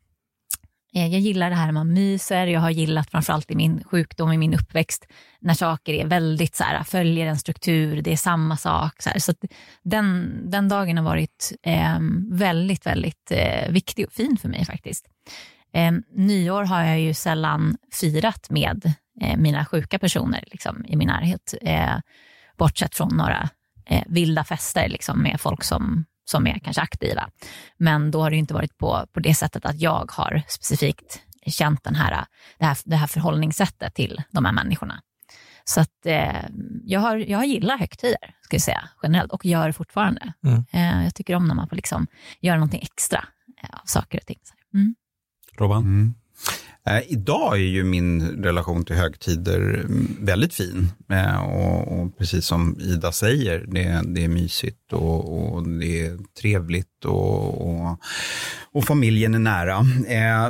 Eh, 0.96 1.08
jag 1.08 1.22
gillar 1.22 1.50
det 1.50 1.56
här 1.56 1.66
när 1.66 1.74
man 1.74 1.94
myser, 1.94 2.48
jag 2.48 2.60
har 2.60 2.70
gillat 2.70 3.12
framförallt 3.12 3.52
i 3.52 3.56
min 3.56 3.84
sjukdom, 3.84 4.32
i 4.32 4.38
min 4.38 4.54
uppväxt, 4.54 5.08
när 5.40 5.54
saker 5.54 5.94
är 5.94 6.06
väldigt 6.06 6.56
så 6.56 6.64
här, 6.64 6.84
följer 6.84 7.28
en 7.28 7.38
struktur, 7.38 8.02
det 8.02 8.12
är 8.12 8.18
samma 8.18 8.58
sak. 8.58 9.02
Så, 9.02 9.10
här. 9.10 9.20
så 9.20 9.32
att 9.32 9.38
den, 9.84 10.38
den 10.52 10.70
dagen 10.70 10.98
har 10.98 11.04
varit 11.04 11.54
eh, 11.64 11.98
väldigt, 12.32 12.86
väldigt 12.86 13.32
eh, 13.32 13.72
viktig 13.72 14.06
och 14.06 14.14
fin 14.14 14.38
för 14.38 14.50
mig 14.50 14.66
faktiskt. 14.66 15.06
Eh, 15.74 15.92
nyår 16.16 16.64
har 16.64 16.84
jag 16.84 17.00
ju 17.00 17.14
sällan 17.14 17.78
firat 17.92 18.50
med 18.50 18.94
eh, 19.22 19.38
mina 19.38 19.66
sjuka 19.66 20.00
personer 20.00 20.44
liksom, 20.48 20.86
i 20.88 20.96
min 20.96 21.08
närhet. 21.08 21.54
Eh, 21.62 21.96
bortsett 22.58 22.96
från 22.96 23.18
några 23.18 23.50
eh, 23.86 24.04
vilda 24.08 24.44
fester 24.44 24.90
liksom, 24.90 25.22
med 25.22 25.42
folk 25.42 25.64
som, 25.64 26.06
som 26.26 26.48
är 26.48 26.60
kanske 26.60 26.82
aktiva. 26.82 27.30
Men 27.78 28.12
då 28.12 28.22
har 28.22 28.32
det 28.32 28.38
inte 28.38 28.54
varit 28.54 28.78
på, 28.78 29.08
på 29.14 29.20
det 29.20 29.36
sättet 29.36 29.66
att 29.66 29.82
jag 29.82 30.12
har 30.12 30.42
specifikt 30.48 31.22
känt 31.46 31.84
den 31.84 31.96
här, 31.96 32.26
det, 32.58 32.66
här, 32.66 32.78
det 32.86 32.96
här 32.96 33.08
förhållningssättet 33.08 33.96
till 33.96 34.24
de 34.32 34.46
här 34.46 34.52
människorna. 34.52 35.02
Så 35.64 35.82
att 35.82 36.06
eh, 36.06 36.46
jag, 36.84 37.00
har, 37.00 37.18
jag 37.18 37.46
gillar 37.46 37.78
högtider, 37.78 38.36
ska 38.42 38.56
jag 38.56 38.62
säga, 38.62 38.90
generellt, 39.04 39.32
och 39.32 39.46
gör 39.46 39.72
fortfarande. 39.72 40.34
Mm. 40.44 40.66
Eh, 40.72 41.04
jag 41.04 41.16
tycker 41.16 41.36
om 41.36 41.48
när 41.48 41.56
man 41.56 41.70
får 41.70 41.76
liksom 41.76 42.08
göra 42.40 42.56
någonting 42.58 42.82
extra 42.82 43.26
eh, 43.64 43.70
av 43.80 43.86
saker 43.86 44.18
och 44.18 44.26
ting. 44.26 44.40
Mm. 44.74 44.96
Robban? 45.58 45.82
Mm. 45.82 46.16
Eh, 46.90 47.02
idag 47.08 47.54
är 47.54 47.66
ju 47.66 47.84
min 47.84 48.44
relation 48.44 48.86
till 48.86 48.96
högtider 48.96 49.86
väldigt 50.20 50.54
fin. 50.54 50.88
Eh, 51.10 51.44
och, 51.44 52.00
och 52.00 52.18
precis 52.18 52.46
som 52.46 52.78
Ida 52.80 53.12
säger, 53.12 53.66
det, 53.68 54.02
det 54.06 54.24
är 54.24 54.28
mysigt 54.28 54.94
och, 54.94 55.54
och 55.54 55.70
det 55.70 56.02
är 56.02 56.18
trevligt 56.42 57.06
och, 57.06 57.70
och, 57.70 58.00
och 58.74 58.84
familjen 58.86 59.36
är 59.36 59.40
nära. 59.40 59.80
Eh, 60.08 60.50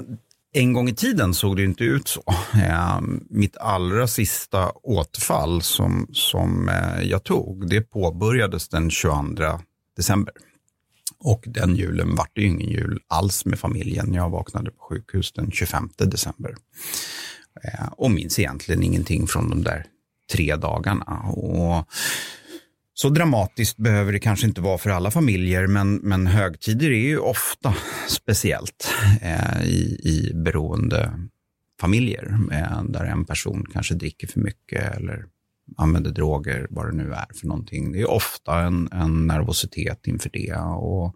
en 0.54 0.74
gång 0.74 0.89
i 0.89 0.96
tiden 0.96 1.34
såg 1.34 1.56
det 1.56 1.63
inte 1.63 1.84
ut 1.84 2.08
så. 2.08 2.24
Eh, 2.54 3.00
mitt 3.30 3.58
allra 3.58 4.08
sista 4.08 4.72
återfall 4.84 5.62
som, 5.62 6.08
som 6.13 6.70
eh, 6.70 7.01
jag 7.04 7.24
tog, 7.24 7.70
det 7.70 7.82
påbörjades 7.82 8.70
den 8.70 8.89
22 8.89 9.24
december. 9.98 10.34
Och 11.25 11.44
den 11.48 11.75
julen 11.75 12.15
vart 12.15 12.32
det 12.36 12.41
ju 12.41 12.48
ingen 12.48 12.70
jul 12.70 13.00
alls 13.08 13.46
med 13.46 13.60
familjen. 13.60 14.13
Jag 14.13 14.29
vaknade 14.29 14.72
på 14.72 14.84
sjukhus 14.89 15.32
den 15.32 15.51
25 15.51 15.89
december. 15.98 16.55
Eh, 17.63 17.88
och 17.88 18.12
minns 18.12 18.39
egentligen 18.39 18.84
ingenting 18.84 19.27
från 19.27 19.50
de 19.50 19.63
där 19.63 19.86
tre 20.32 20.55
dagarna. 20.55 21.20
Och 21.29 21.89
så 22.94 23.10
dramatiskt 23.10 23.77
behöver 23.77 24.12
det 24.12 24.20
kanske 24.20 24.48
inte 24.48 24.62
vara 24.62 24.77
för 24.77 24.89
alla 24.89 25.12
familjer, 25.12 25.67
men, 25.67 25.96
men 25.96 26.27
högtider 26.27 26.91
är 26.91 27.08
ju 27.08 27.17
ofta 27.17 27.75
speciellt 28.08 28.94
eh, 29.22 29.63
i, 29.63 30.00
i 30.03 30.32
beroende 30.34 31.20
familjer, 31.82 32.38
eh, 32.51 32.84
där 32.84 33.05
en 33.05 33.25
person 33.25 33.65
kanske 33.74 33.96
dricker 33.96 34.27
för 34.27 34.39
mycket 34.39 34.96
eller 34.96 35.25
använder 35.77 36.12
droger, 36.12 36.67
vad 36.69 36.88
det 36.88 36.95
nu 36.95 37.13
är 37.13 37.27
för 37.39 37.48
någonting. 37.48 37.91
Det 37.91 38.01
är 38.01 38.10
ofta 38.10 38.62
en, 38.62 38.89
en 38.91 39.27
nervositet 39.27 40.07
inför 40.07 40.29
det. 40.34 40.55
Och 40.60 41.15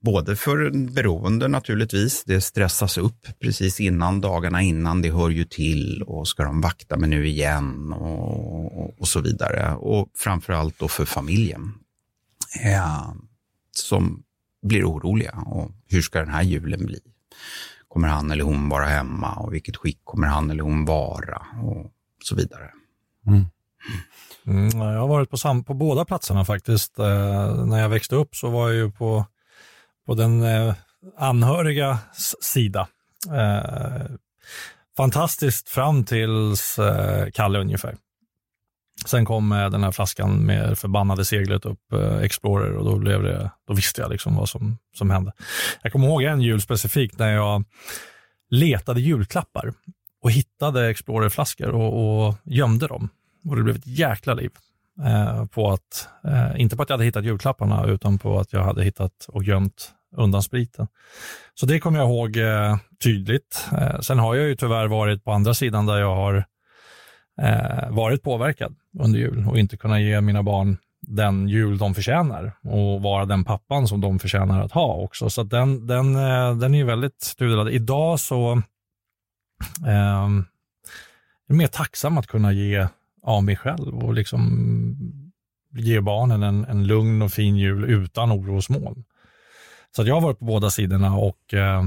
både 0.00 0.36
för 0.36 0.58
en 0.58 0.94
beroende 0.94 1.48
naturligtvis, 1.48 2.24
det 2.24 2.40
stressas 2.40 2.98
upp 2.98 3.26
precis 3.40 3.80
innan, 3.80 4.20
dagarna 4.20 4.62
innan, 4.62 5.02
det 5.02 5.10
hör 5.10 5.30
ju 5.30 5.44
till 5.44 6.02
och 6.02 6.28
ska 6.28 6.44
de 6.44 6.60
vakta 6.60 6.96
mig 6.96 7.08
nu 7.08 7.26
igen 7.26 7.92
och, 7.92 8.78
och, 8.78 9.00
och 9.00 9.08
så 9.08 9.20
vidare. 9.20 9.74
Och 9.74 10.10
framförallt 10.14 10.78
då 10.78 10.88
för 10.88 11.04
familjen 11.04 11.74
eh, 12.64 13.12
som 13.70 14.22
blir 14.62 14.84
oroliga. 14.84 15.44
Och 15.46 15.70
hur 15.88 16.02
ska 16.02 16.18
den 16.18 16.28
här 16.28 16.42
julen 16.42 16.86
bli? 16.86 17.00
Kommer 17.88 18.08
han 18.08 18.30
eller 18.30 18.44
hon 18.44 18.68
vara 18.68 18.86
hemma 18.86 19.34
och 19.34 19.54
vilket 19.54 19.76
skick 19.76 20.00
kommer 20.04 20.26
han 20.26 20.50
eller 20.50 20.62
hon 20.62 20.84
vara? 20.84 21.46
Och 21.62 21.92
så 22.24 22.34
vidare. 22.34 22.70
Mm. 23.26 23.44
Mm, 24.46 24.80
jag 24.80 25.00
har 25.00 25.08
varit 25.08 25.30
på, 25.30 25.36
sam- 25.36 25.64
på 25.64 25.74
båda 25.74 26.04
platserna 26.04 26.44
faktiskt. 26.44 26.98
Eh, 26.98 27.64
när 27.66 27.80
jag 27.80 27.88
växte 27.88 28.14
upp 28.16 28.36
så 28.36 28.50
var 28.50 28.68
jag 28.68 28.76
ju 28.76 28.90
på, 28.90 29.26
på 30.06 30.14
den 30.14 30.42
eh, 30.42 30.74
anhöriga 31.18 31.98
sida. 32.40 32.88
Eh, 33.32 34.02
fantastiskt 34.96 35.68
fram 35.68 36.04
tills 36.04 36.78
eh, 36.78 37.30
Kalle 37.34 37.58
ungefär. 37.58 37.96
Sen 39.06 39.24
kom 39.24 39.52
eh, 39.52 39.70
den 39.70 39.84
här 39.84 39.92
flaskan 39.92 40.46
med 40.46 40.78
förbannade 40.78 41.24
seglet 41.24 41.64
upp, 41.64 41.92
eh, 41.92 42.16
Explorer, 42.16 42.72
och 42.72 42.84
då, 42.84 42.98
blev 42.98 43.22
det, 43.22 43.50
då 43.66 43.74
visste 43.74 44.00
jag 44.00 44.10
liksom 44.10 44.36
vad 44.36 44.48
som, 44.48 44.78
som 44.94 45.10
hände. 45.10 45.32
Jag 45.82 45.92
kommer 45.92 46.06
ihåg 46.06 46.22
en 46.22 46.40
jul 46.40 46.60
specifikt 46.60 47.18
när 47.18 47.32
jag 47.32 47.64
letade 48.50 49.00
julklappar 49.00 49.72
och 50.22 50.30
hittade 50.30 50.88
Explorer-flaskor 50.90 51.68
och, 51.68 52.26
och 52.26 52.34
gömde 52.44 52.86
dem. 52.86 53.08
Och 53.44 53.56
det 53.56 53.62
blev 53.62 53.76
ett 53.76 53.86
jäkla 53.86 54.34
liv. 54.34 54.50
Eh, 55.04 55.46
på 55.46 55.70
att, 55.70 56.08
eh, 56.24 56.60
inte 56.60 56.76
på 56.76 56.82
att 56.82 56.88
jag 56.88 56.94
hade 56.94 57.04
hittat 57.04 57.24
julklapparna, 57.24 57.86
utan 57.86 58.18
på 58.18 58.38
att 58.38 58.52
jag 58.52 58.62
hade 58.62 58.84
hittat 58.84 59.26
och 59.28 59.44
gömt 59.44 59.92
undan 60.16 60.42
spriten. 60.42 60.86
Så 61.54 61.66
det 61.66 61.80
kommer 61.80 61.98
jag 61.98 62.08
ihåg 62.08 62.36
eh, 62.36 62.76
tydligt. 63.04 63.68
Eh, 63.78 64.00
sen 64.00 64.18
har 64.18 64.34
jag 64.34 64.48
ju 64.48 64.56
tyvärr 64.56 64.86
varit 64.86 65.24
på 65.24 65.32
andra 65.32 65.54
sidan 65.54 65.86
där 65.86 65.98
jag 65.98 66.14
har 66.14 66.44
eh, 67.42 67.90
varit 67.90 68.22
påverkad 68.22 68.74
under 68.98 69.18
jul 69.18 69.46
och 69.48 69.58
inte 69.58 69.76
kunnat 69.76 70.00
ge 70.00 70.20
mina 70.20 70.42
barn 70.42 70.78
den 71.06 71.48
jul 71.48 71.78
de 71.78 71.94
förtjänar 71.94 72.52
och 72.62 73.02
vara 73.02 73.24
den 73.24 73.44
pappan 73.44 73.88
som 73.88 74.00
de 74.00 74.18
förtjänar 74.18 74.64
att 74.64 74.72
ha 74.72 74.94
också. 74.94 75.30
Så 75.30 75.42
den, 75.42 75.86
den, 75.86 76.16
eh, 76.16 76.56
den 76.56 76.74
är 76.74 76.78
ju 76.78 76.84
väldigt 76.84 77.34
tudelad. 77.38 77.70
Idag 77.70 78.20
så 78.20 78.52
eh, 79.86 80.28
är 81.48 81.54
mer 81.54 81.66
tacksam 81.66 82.18
att 82.18 82.26
kunna 82.26 82.52
ge 82.52 82.86
av 83.22 83.44
mig 83.44 83.56
själv 83.56 83.98
och 83.98 84.14
liksom 84.14 84.42
ge 85.78 86.00
barnen 86.00 86.42
en, 86.42 86.64
en 86.64 86.86
lugn 86.86 87.22
och 87.22 87.32
fin 87.32 87.56
jul 87.56 87.84
utan 87.84 88.32
orosmoln. 88.32 89.04
Så 89.96 90.02
jag 90.02 90.14
har 90.14 90.20
varit 90.20 90.38
på 90.38 90.44
båda 90.44 90.70
sidorna 90.70 91.16
och 91.16 91.54
eh, 91.54 91.84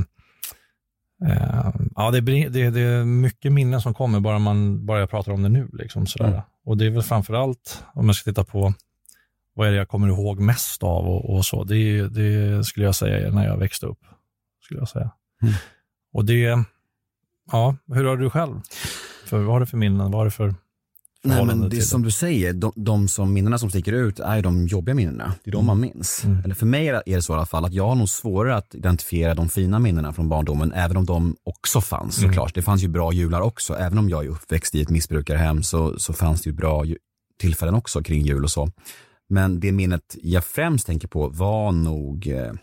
eh, 1.27 1.73
ja, 1.95 2.11
det, 2.11 2.21
det, 2.21 2.69
det, 2.69 2.81
är 2.81 3.05
mycket 3.05 3.51
minnen 3.51 3.81
som 3.81 3.93
kommer 3.93 4.19
bara 4.19 4.39
man 4.39 4.85
bara 4.85 4.99
jag 4.99 5.09
pratar 5.09 5.31
om 5.31 5.43
det 5.43 5.49
nu. 5.49 5.69
Liksom, 5.73 6.07
sådär. 6.07 6.27
Mm. 6.27 6.41
Och 6.65 6.77
det 6.77 6.85
är 6.85 6.89
väl 6.89 7.03
framförallt, 7.03 7.83
om 7.93 8.05
jag 8.05 8.15
ska 8.15 8.31
titta 8.31 8.43
på 8.43 8.73
vad 9.53 9.67
är 9.67 9.71
det 9.71 9.77
jag 9.77 9.89
kommer 9.89 10.07
ihåg 10.07 10.39
mest 10.39 10.83
av 10.83 11.07
och, 11.07 11.35
och 11.35 11.45
så, 11.45 11.63
det, 11.63 12.07
det, 12.07 12.63
skulle 12.65 12.85
jag 12.85 12.95
säga 12.95 13.31
när 13.31 13.47
jag 13.47 13.57
växte 13.57 13.85
upp. 13.85 13.99
Skulle 14.63 14.79
jag 14.79 14.89
säga. 14.89 15.11
Mm. 15.41 15.53
Och 16.13 16.25
det, 16.25 16.63
ja, 17.51 17.75
hur 17.87 18.03
har 18.03 18.17
du 18.17 18.29
själv? 18.29 18.61
För, 19.25 19.37
vad 19.37 19.53
har 19.53 19.59
du 19.59 19.65
för 19.65 19.77
minnen? 19.77 20.11
Vad 20.11 20.13
har 20.13 20.25
du 20.25 20.31
för 20.31 20.53
Nej 21.25 21.45
men 21.45 21.69
det 21.69 21.77
är 21.77 21.81
som 21.81 22.01
du 22.01 22.11
säger, 22.11 22.53
de, 22.53 22.71
de 22.75 23.07
som 23.07 23.33
minnena 23.33 23.57
som 23.57 23.69
sticker 23.69 23.93
ut 23.93 24.19
är 24.19 24.41
de 24.41 24.67
jobbiga 24.67 24.95
minnena. 24.95 25.33
Det 25.43 25.49
är 25.49 25.51
de 25.51 25.57
mm. 25.57 25.65
man 25.65 25.79
minns. 25.79 26.23
Mm. 26.23 26.43
Eller 26.43 26.55
för 26.55 26.65
mig 26.65 26.87
är 26.87 27.01
det 27.05 27.21
så 27.21 27.33
i 27.33 27.35
alla 27.35 27.45
fall 27.45 27.65
att 27.65 27.73
jag 27.73 27.87
har 27.87 27.95
nog 27.95 28.09
svårare 28.09 28.55
att 28.55 28.75
identifiera 28.75 29.35
de 29.35 29.49
fina 29.49 29.79
minnena 29.79 30.13
från 30.13 30.29
barndomen, 30.29 30.73
även 30.73 30.97
om 30.97 31.05
de 31.05 31.35
också 31.43 31.81
fanns 31.81 32.17
mm. 32.17 32.29
såklart. 32.29 32.55
Det 32.55 32.61
fanns 32.61 32.83
ju 32.83 32.87
bra 32.87 33.13
jular 33.13 33.41
också. 33.41 33.73
Även 33.73 33.97
om 33.97 34.09
jag 34.09 34.25
är 34.25 34.29
uppväxt 34.29 34.75
i 34.75 34.81
ett 34.81 34.89
missbrukarhem 34.89 35.63
så, 35.63 35.99
så 35.99 36.13
fanns 36.13 36.41
det 36.41 36.49
ju 36.49 36.55
bra 36.55 36.85
tillfällen 37.39 37.75
också 37.75 38.03
kring 38.03 38.21
jul 38.21 38.43
och 38.43 38.51
så. 38.51 38.69
Men 39.29 39.59
det 39.59 39.71
minnet 39.71 40.15
jag 40.21 40.43
främst 40.43 40.87
tänker 40.87 41.07
på 41.07 41.29
var 41.29 41.71
nog, 41.71 42.27
eh, 42.27 42.53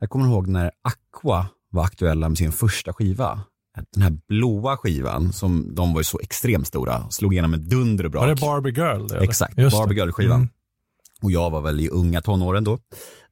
jag 0.00 0.10
kommer 0.10 0.26
ihåg 0.26 0.48
när 0.48 0.70
Aqua 0.82 1.46
var 1.70 1.84
aktuella 1.84 2.28
med 2.28 2.38
sin 2.38 2.52
första 2.52 2.92
skiva 2.92 3.40
den 3.92 4.02
här 4.02 4.18
blåa 4.28 4.76
skivan, 4.76 5.32
som 5.32 5.74
de 5.74 5.92
var 5.92 6.00
ju 6.00 6.04
så 6.04 6.20
extremt 6.20 6.66
stora, 6.66 7.10
slog 7.10 7.32
igenom 7.32 7.50
med 7.50 7.60
dunder 7.60 8.04
och 8.04 8.10
brak. 8.10 8.22
Var 8.22 8.34
det 8.34 8.40
Barbie 8.40 8.70
Girl? 8.70 9.06
Det, 9.06 9.18
Exakt, 9.18 9.58
Just 9.58 9.76
Barbie 9.76 9.94
Girl-skivan. 9.94 10.36
Mm. 10.36 10.48
Och 11.22 11.30
jag 11.30 11.50
var 11.50 11.60
väl 11.60 11.80
i 11.80 11.88
unga 11.88 12.20
tonåren 12.20 12.64
då. 12.64 12.78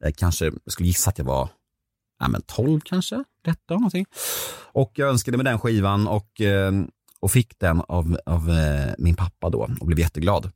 Eh, 0.05 0.13
kanske, 0.17 0.53
skulle 0.67 0.87
gissa 0.87 1.11
att 1.11 1.19
jag 1.19 1.25
var 1.25 1.49
ja, 2.19 2.29
men 2.29 2.43
12 2.43 2.81
kanske, 2.85 3.25
13 3.45 3.57
någonting. 3.69 4.07
Och 4.73 4.93
jag 4.95 5.09
önskade 5.09 5.37
mig 5.37 5.45
den 5.45 5.59
skivan 5.59 6.09
och, 6.09 6.41
eh, 6.41 6.73
och 7.21 7.31
fick 7.31 7.59
den 7.59 7.81
av, 7.89 8.19
av 8.27 8.51
eh, 8.51 8.95
min 8.99 9.15
pappa 9.15 9.51
då 9.51 9.69
och 9.81 9.87
blev 9.87 9.99
jätteglad. 9.99 10.51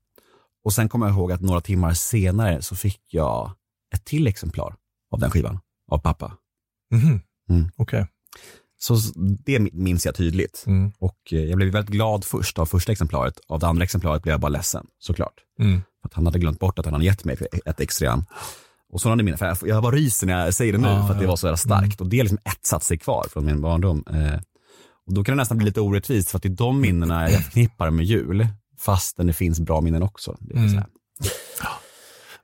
Och 0.64 0.72
sen 0.72 0.88
kommer 0.88 1.06
jag 1.06 1.16
ihåg 1.16 1.32
att 1.32 1.40
några 1.40 1.60
timmar 1.60 1.94
senare 1.94 2.62
så 2.62 2.76
fick 2.76 3.02
jag 3.08 3.52
ett 3.94 4.04
till 4.04 4.26
exemplar 4.26 4.74
av 5.10 5.18
den 5.20 5.30
skivan 5.30 5.58
av 5.90 5.98
pappa. 5.98 6.36
Mm. 6.92 7.20
Mm. 7.50 7.70
Okej. 7.76 8.00
Okay. 8.00 8.06
Så 8.78 8.96
det 9.44 9.58
minns 9.58 10.06
jag 10.06 10.14
tydligt. 10.14 10.64
Mm. 10.66 10.92
Och 10.98 11.18
eh, 11.32 11.44
jag 11.44 11.56
blev 11.56 11.72
väldigt 11.72 11.92
glad 11.92 12.24
först 12.24 12.58
av 12.58 12.66
första 12.66 12.92
exemplaret. 12.92 13.34
Av 13.48 13.58
det 13.60 13.66
andra 13.66 13.84
exemplaret 13.84 14.22
blev 14.22 14.32
jag 14.32 14.40
bara 14.40 14.48
ledsen, 14.48 14.86
såklart. 14.98 15.34
Mm. 15.60 15.80
För 16.02 16.08
att 16.08 16.14
han 16.14 16.26
hade 16.26 16.38
glömt 16.38 16.58
bort 16.58 16.78
att 16.78 16.84
han 16.84 16.94
hade 16.94 17.04
gett 17.04 17.24
mig 17.24 17.36
ett 17.64 17.80
extra. 17.80 18.24
Och 18.92 19.00
sådana 19.00 19.22
mina, 19.22 19.36
för 19.36 19.68
jag 19.68 19.82
bara 19.82 19.96
ryser 19.96 20.26
när 20.26 20.44
jag 20.44 20.54
säger 20.54 20.72
det 20.72 20.78
nu, 20.78 20.88
ah, 20.88 21.06
för 21.06 21.14
att 21.14 21.20
det 21.20 21.26
var 21.26 21.36
så 21.36 21.46
jävla 21.46 21.56
starkt. 21.56 22.00
Mm. 22.00 22.06
Och 22.06 22.06
det 22.06 22.20
är 22.20 22.22
liksom 22.22 22.38
ett 22.44 22.66
satt 22.66 22.82
sig 22.82 22.98
kvar 22.98 23.26
från 23.32 23.44
min 23.44 23.60
barndom. 23.60 24.04
Eh, 24.10 24.40
och 25.06 25.14
då 25.14 25.24
kan 25.24 25.36
det 25.36 25.42
nästan 25.42 25.58
bli 25.58 25.66
lite 25.66 25.80
orättvist, 25.80 26.30
för 26.30 26.38
att 26.38 26.42
det 26.42 26.48
är 26.48 26.50
de 26.56 26.80
minnena 26.80 27.30
jag 27.30 27.44
förknippar 27.44 27.90
med 27.90 28.04
jul, 28.04 28.48
fastän 28.78 29.26
det 29.26 29.32
finns 29.32 29.60
bra 29.60 29.80
minnen 29.80 30.02
också. 30.02 30.36
Mm. 30.54 30.82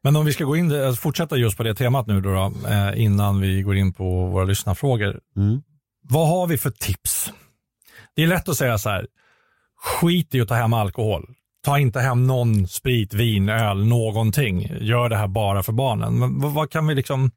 Men 0.02 0.16
om 0.16 0.26
vi 0.26 0.32
ska 0.32 0.44
gå 0.44 0.56
in, 0.56 0.72
alltså 0.72 1.00
fortsätta 1.00 1.36
just 1.36 1.56
på 1.56 1.62
det 1.62 1.74
temat 1.74 2.06
nu 2.06 2.20
då, 2.20 2.30
då 2.30 2.68
eh, 2.68 3.02
innan 3.02 3.40
vi 3.40 3.62
går 3.62 3.76
in 3.76 3.92
på 3.92 4.26
våra 4.26 4.44
lyssnarfrågor. 4.44 5.20
Mm. 5.36 5.62
Vad 6.08 6.28
har 6.28 6.46
vi 6.46 6.58
för 6.58 6.70
tips? 6.70 7.32
Det 8.16 8.22
är 8.22 8.26
lätt 8.26 8.48
att 8.48 8.56
säga 8.56 8.78
så 8.78 8.90
här, 8.90 9.06
skit 9.76 10.34
i 10.34 10.40
att 10.40 10.48
ta 10.48 10.54
hem 10.54 10.72
alkohol. 10.72 11.26
Ta 11.64 11.78
inte 11.78 12.00
hem 12.00 12.26
någon 12.26 12.68
sprit, 12.68 13.14
vin, 13.14 13.48
öl, 13.48 13.86
någonting. 13.86 14.68
Gör 14.80 15.08
det 15.08 15.16
här 15.16 15.28
bara 15.28 15.62
för 15.62 15.72
barnen. 15.72 16.18
Men 16.18 16.40
vad, 16.40 16.52
vad 16.52 16.70
kan 16.70 16.86
vi 16.86 16.94
liksom, 16.94 17.30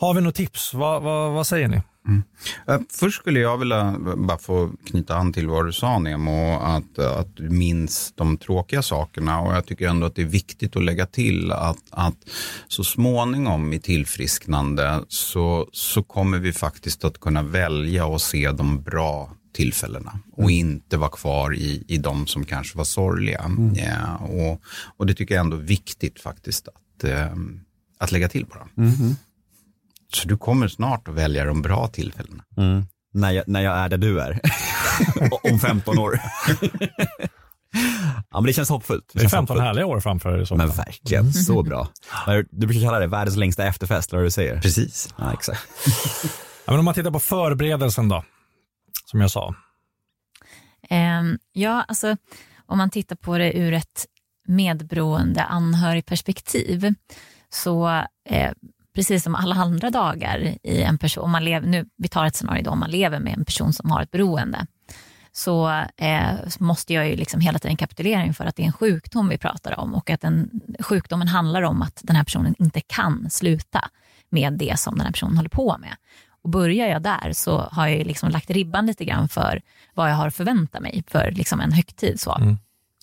har 0.00 0.14
vi 0.14 0.20
något 0.20 0.34
tips? 0.34 0.74
Vad, 0.74 1.02
vad, 1.02 1.32
vad 1.32 1.46
säger 1.46 1.68
ni? 1.68 1.82
Mm. 2.08 2.22
Uh, 2.70 2.86
först 2.90 3.20
skulle 3.20 3.40
jag 3.40 3.58
vilja 3.58 3.96
bara 4.16 4.38
få 4.38 4.70
knyta 4.86 5.16
an 5.16 5.32
till 5.32 5.48
vad 5.48 5.66
du 5.66 5.72
sa 5.72 5.98
Nemo, 5.98 6.58
att, 6.60 6.98
att 6.98 7.36
du 7.36 7.50
minns 7.50 8.12
de 8.14 8.36
tråkiga 8.36 8.82
sakerna 8.82 9.40
och 9.40 9.52
jag 9.52 9.66
tycker 9.66 9.88
ändå 9.88 10.06
att 10.06 10.14
det 10.14 10.22
är 10.22 10.26
viktigt 10.26 10.76
att 10.76 10.84
lägga 10.84 11.06
till 11.06 11.52
att, 11.52 11.82
att 11.90 12.16
så 12.68 12.84
småningom 12.84 13.72
i 13.72 13.80
tillfrisknande 13.80 15.04
så, 15.08 15.68
så 15.72 16.02
kommer 16.02 16.38
vi 16.38 16.52
faktiskt 16.52 17.04
att 17.04 17.20
kunna 17.20 17.42
välja 17.42 18.06
och 18.06 18.22
se 18.22 18.50
de 18.50 18.82
bra 18.82 19.32
tillfällena 19.52 20.18
och 20.32 20.42
mm. 20.42 20.54
inte 20.54 20.96
vara 20.96 21.10
kvar 21.10 21.54
i, 21.54 21.84
i 21.88 21.98
de 21.98 22.26
som 22.26 22.44
kanske 22.44 22.78
var 22.78 22.84
sorgliga. 22.84 23.40
Mm. 23.40 23.74
Ja, 23.74 24.16
och, 24.16 24.60
och 24.96 25.06
det 25.06 25.14
tycker 25.14 25.34
jag 25.34 25.44
ändå 25.44 25.56
är 25.56 25.60
viktigt 25.60 26.20
faktiskt 26.20 26.68
att, 26.68 27.04
eh, 27.04 27.32
att 27.98 28.12
lägga 28.12 28.28
till 28.28 28.46
bara. 28.46 28.68
Mm. 30.12 30.22
Så 30.22 30.28
du 30.28 30.36
kommer 30.36 30.68
snart 30.68 31.08
att 31.08 31.14
välja 31.14 31.44
de 31.44 31.62
bra 31.62 31.88
tillfällena. 31.88 32.44
Mm. 32.56 32.86
När, 33.14 33.30
jag, 33.30 33.48
när 33.48 33.60
jag 33.60 33.78
är 33.78 33.88
där 33.88 33.98
du 33.98 34.20
är. 34.20 34.40
Om 35.52 35.58
15 35.58 35.98
år. 35.98 36.20
ja 38.30 38.40
men 38.40 38.44
det 38.44 38.52
känns 38.52 38.68
hoppfullt. 38.68 39.10
Det, 39.12 39.18
det 39.18 39.24
är 39.24 39.28
15 39.28 39.38
hoppfullt. 39.40 39.60
härliga 39.60 39.86
år 39.86 40.00
framför 40.00 40.36
dig. 40.36 40.46
Men 40.50 40.68
verkligen, 40.68 41.32
så 41.32 41.62
bra. 41.62 41.88
Du 42.50 42.66
brukar 42.66 42.86
kalla 42.86 42.98
det 42.98 43.06
världens 43.06 43.36
längsta 43.36 43.64
efterfest, 43.66 44.10
eller 44.10 44.18
vad 44.18 44.26
du 44.26 44.30
säger? 44.30 44.60
Precis. 44.60 45.14
Ja, 45.18 45.32
exakt. 45.32 45.68
ja, 46.64 46.72
men 46.72 46.78
om 46.78 46.84
man 46.84 46.94
tittar 46.94 47.10
på 47.10 47.20
förberedelsen 47.20 48.08
då, 48.08 48.24
som 49.10 49.20
jag 49.20 49.30
sa. 49.30 49.54
Um, 50.90 51.38
ja, 51.52 51.84
alltså 51.88 52.16
om 52.66 52.78
man 52.78 52.90
tittar 52.90 53.16
på 53.16 53.38
det 53.38 53.58
ur 53.58 53.72
ett 53.72 54.06
medberoende 54.48 55.44
anhörigperspektiv 55.44 56.94
så 57.50 57.88
eh, 58.28 58.52
precis 58.94 59.24
som 59.24 59.34
alla 59.34 59.54
andra 59.54 59.90
dagar 59.90 60.54
i 60.62 60.82
en 60.82 60.98
person, 60.98 61.30
man 61.30 61.44
lever, 61.44 61.66
nu, 61.66 61.86
vi 61.96 62.08
tar 62.08 62.26
ett 62.26 62.36
scenario 62.36 62.62
då, 62.62 62.70
om 62.70 62.78
man 62.78 62.90
lever 62.90 63.18
med 63.18 63.38
en 63.38 63.44
person 63.44 63.72
som 63.72 63.90
har 63.90 64.02
ett 64.02 64.10
beroende, 64.10 64.66
så 65.32 65.70
eh, 65.96 66.34
måste 66.58 66.94
jag 66.94 67.08
ju 67.08 67.16
liksom 67.16 67.40
hela 67.40 67.58
tiden 67.58 67.76
kapitulera 67.76 68.24
inför 68.24 68.44
att 68.44 68.56
det 68.56 68.62
är 68.62 68.66
en 68.66 68.72
sjukdom 68.72 69.28
vi 69.28 69.38
pratar 69.38 69.80
om 69.80 69.94
och 69.94 70.10
att 70.10 70.20
den, 70.20 70.50
sjukdomen 70.80 71.28
handlar 71.28 71.62
om 71.62 71.82
att 71.82 72.00
den 72.02 72.16
här 72.16 72.24
personen 72.24 72.54
inte 72.58 72.80
kan 72.80 73.30
sluta 73.30 73.88
med 74.30 74.52
det 74.52 74.78
som 74.78 74.94
den 74.96 75.06
här 75.06 75.12
personen 75.12 75.36
håller 75.36 75.48
på 75.48 75.76
med. 75.78 75.96
Och 76.42 76.50
börjar 76.50 76.86
jag 76.86 77.02
där 77.02 77.32
så 77.32 77.58
har 77.58 77.86
jag 77.86 78.06
liksom 78.06 78.30
lagt 78.30 78.50
ribban 78.50 78.86
lite 78.86 79.04
grann 79.04 79.28
för 79.28 79.62
vad 79.94 80.10
jag 80.10 80.14
har 80.14 80.30
förväntat 80.30 80.82
mig 80.82 81.04
för 81.06 81.30
liksom 81.30 81.60
en 81.60 81.72
högtid. 81.72 82.20
Så. 82.20 82.34
Mm. 82.34 82.58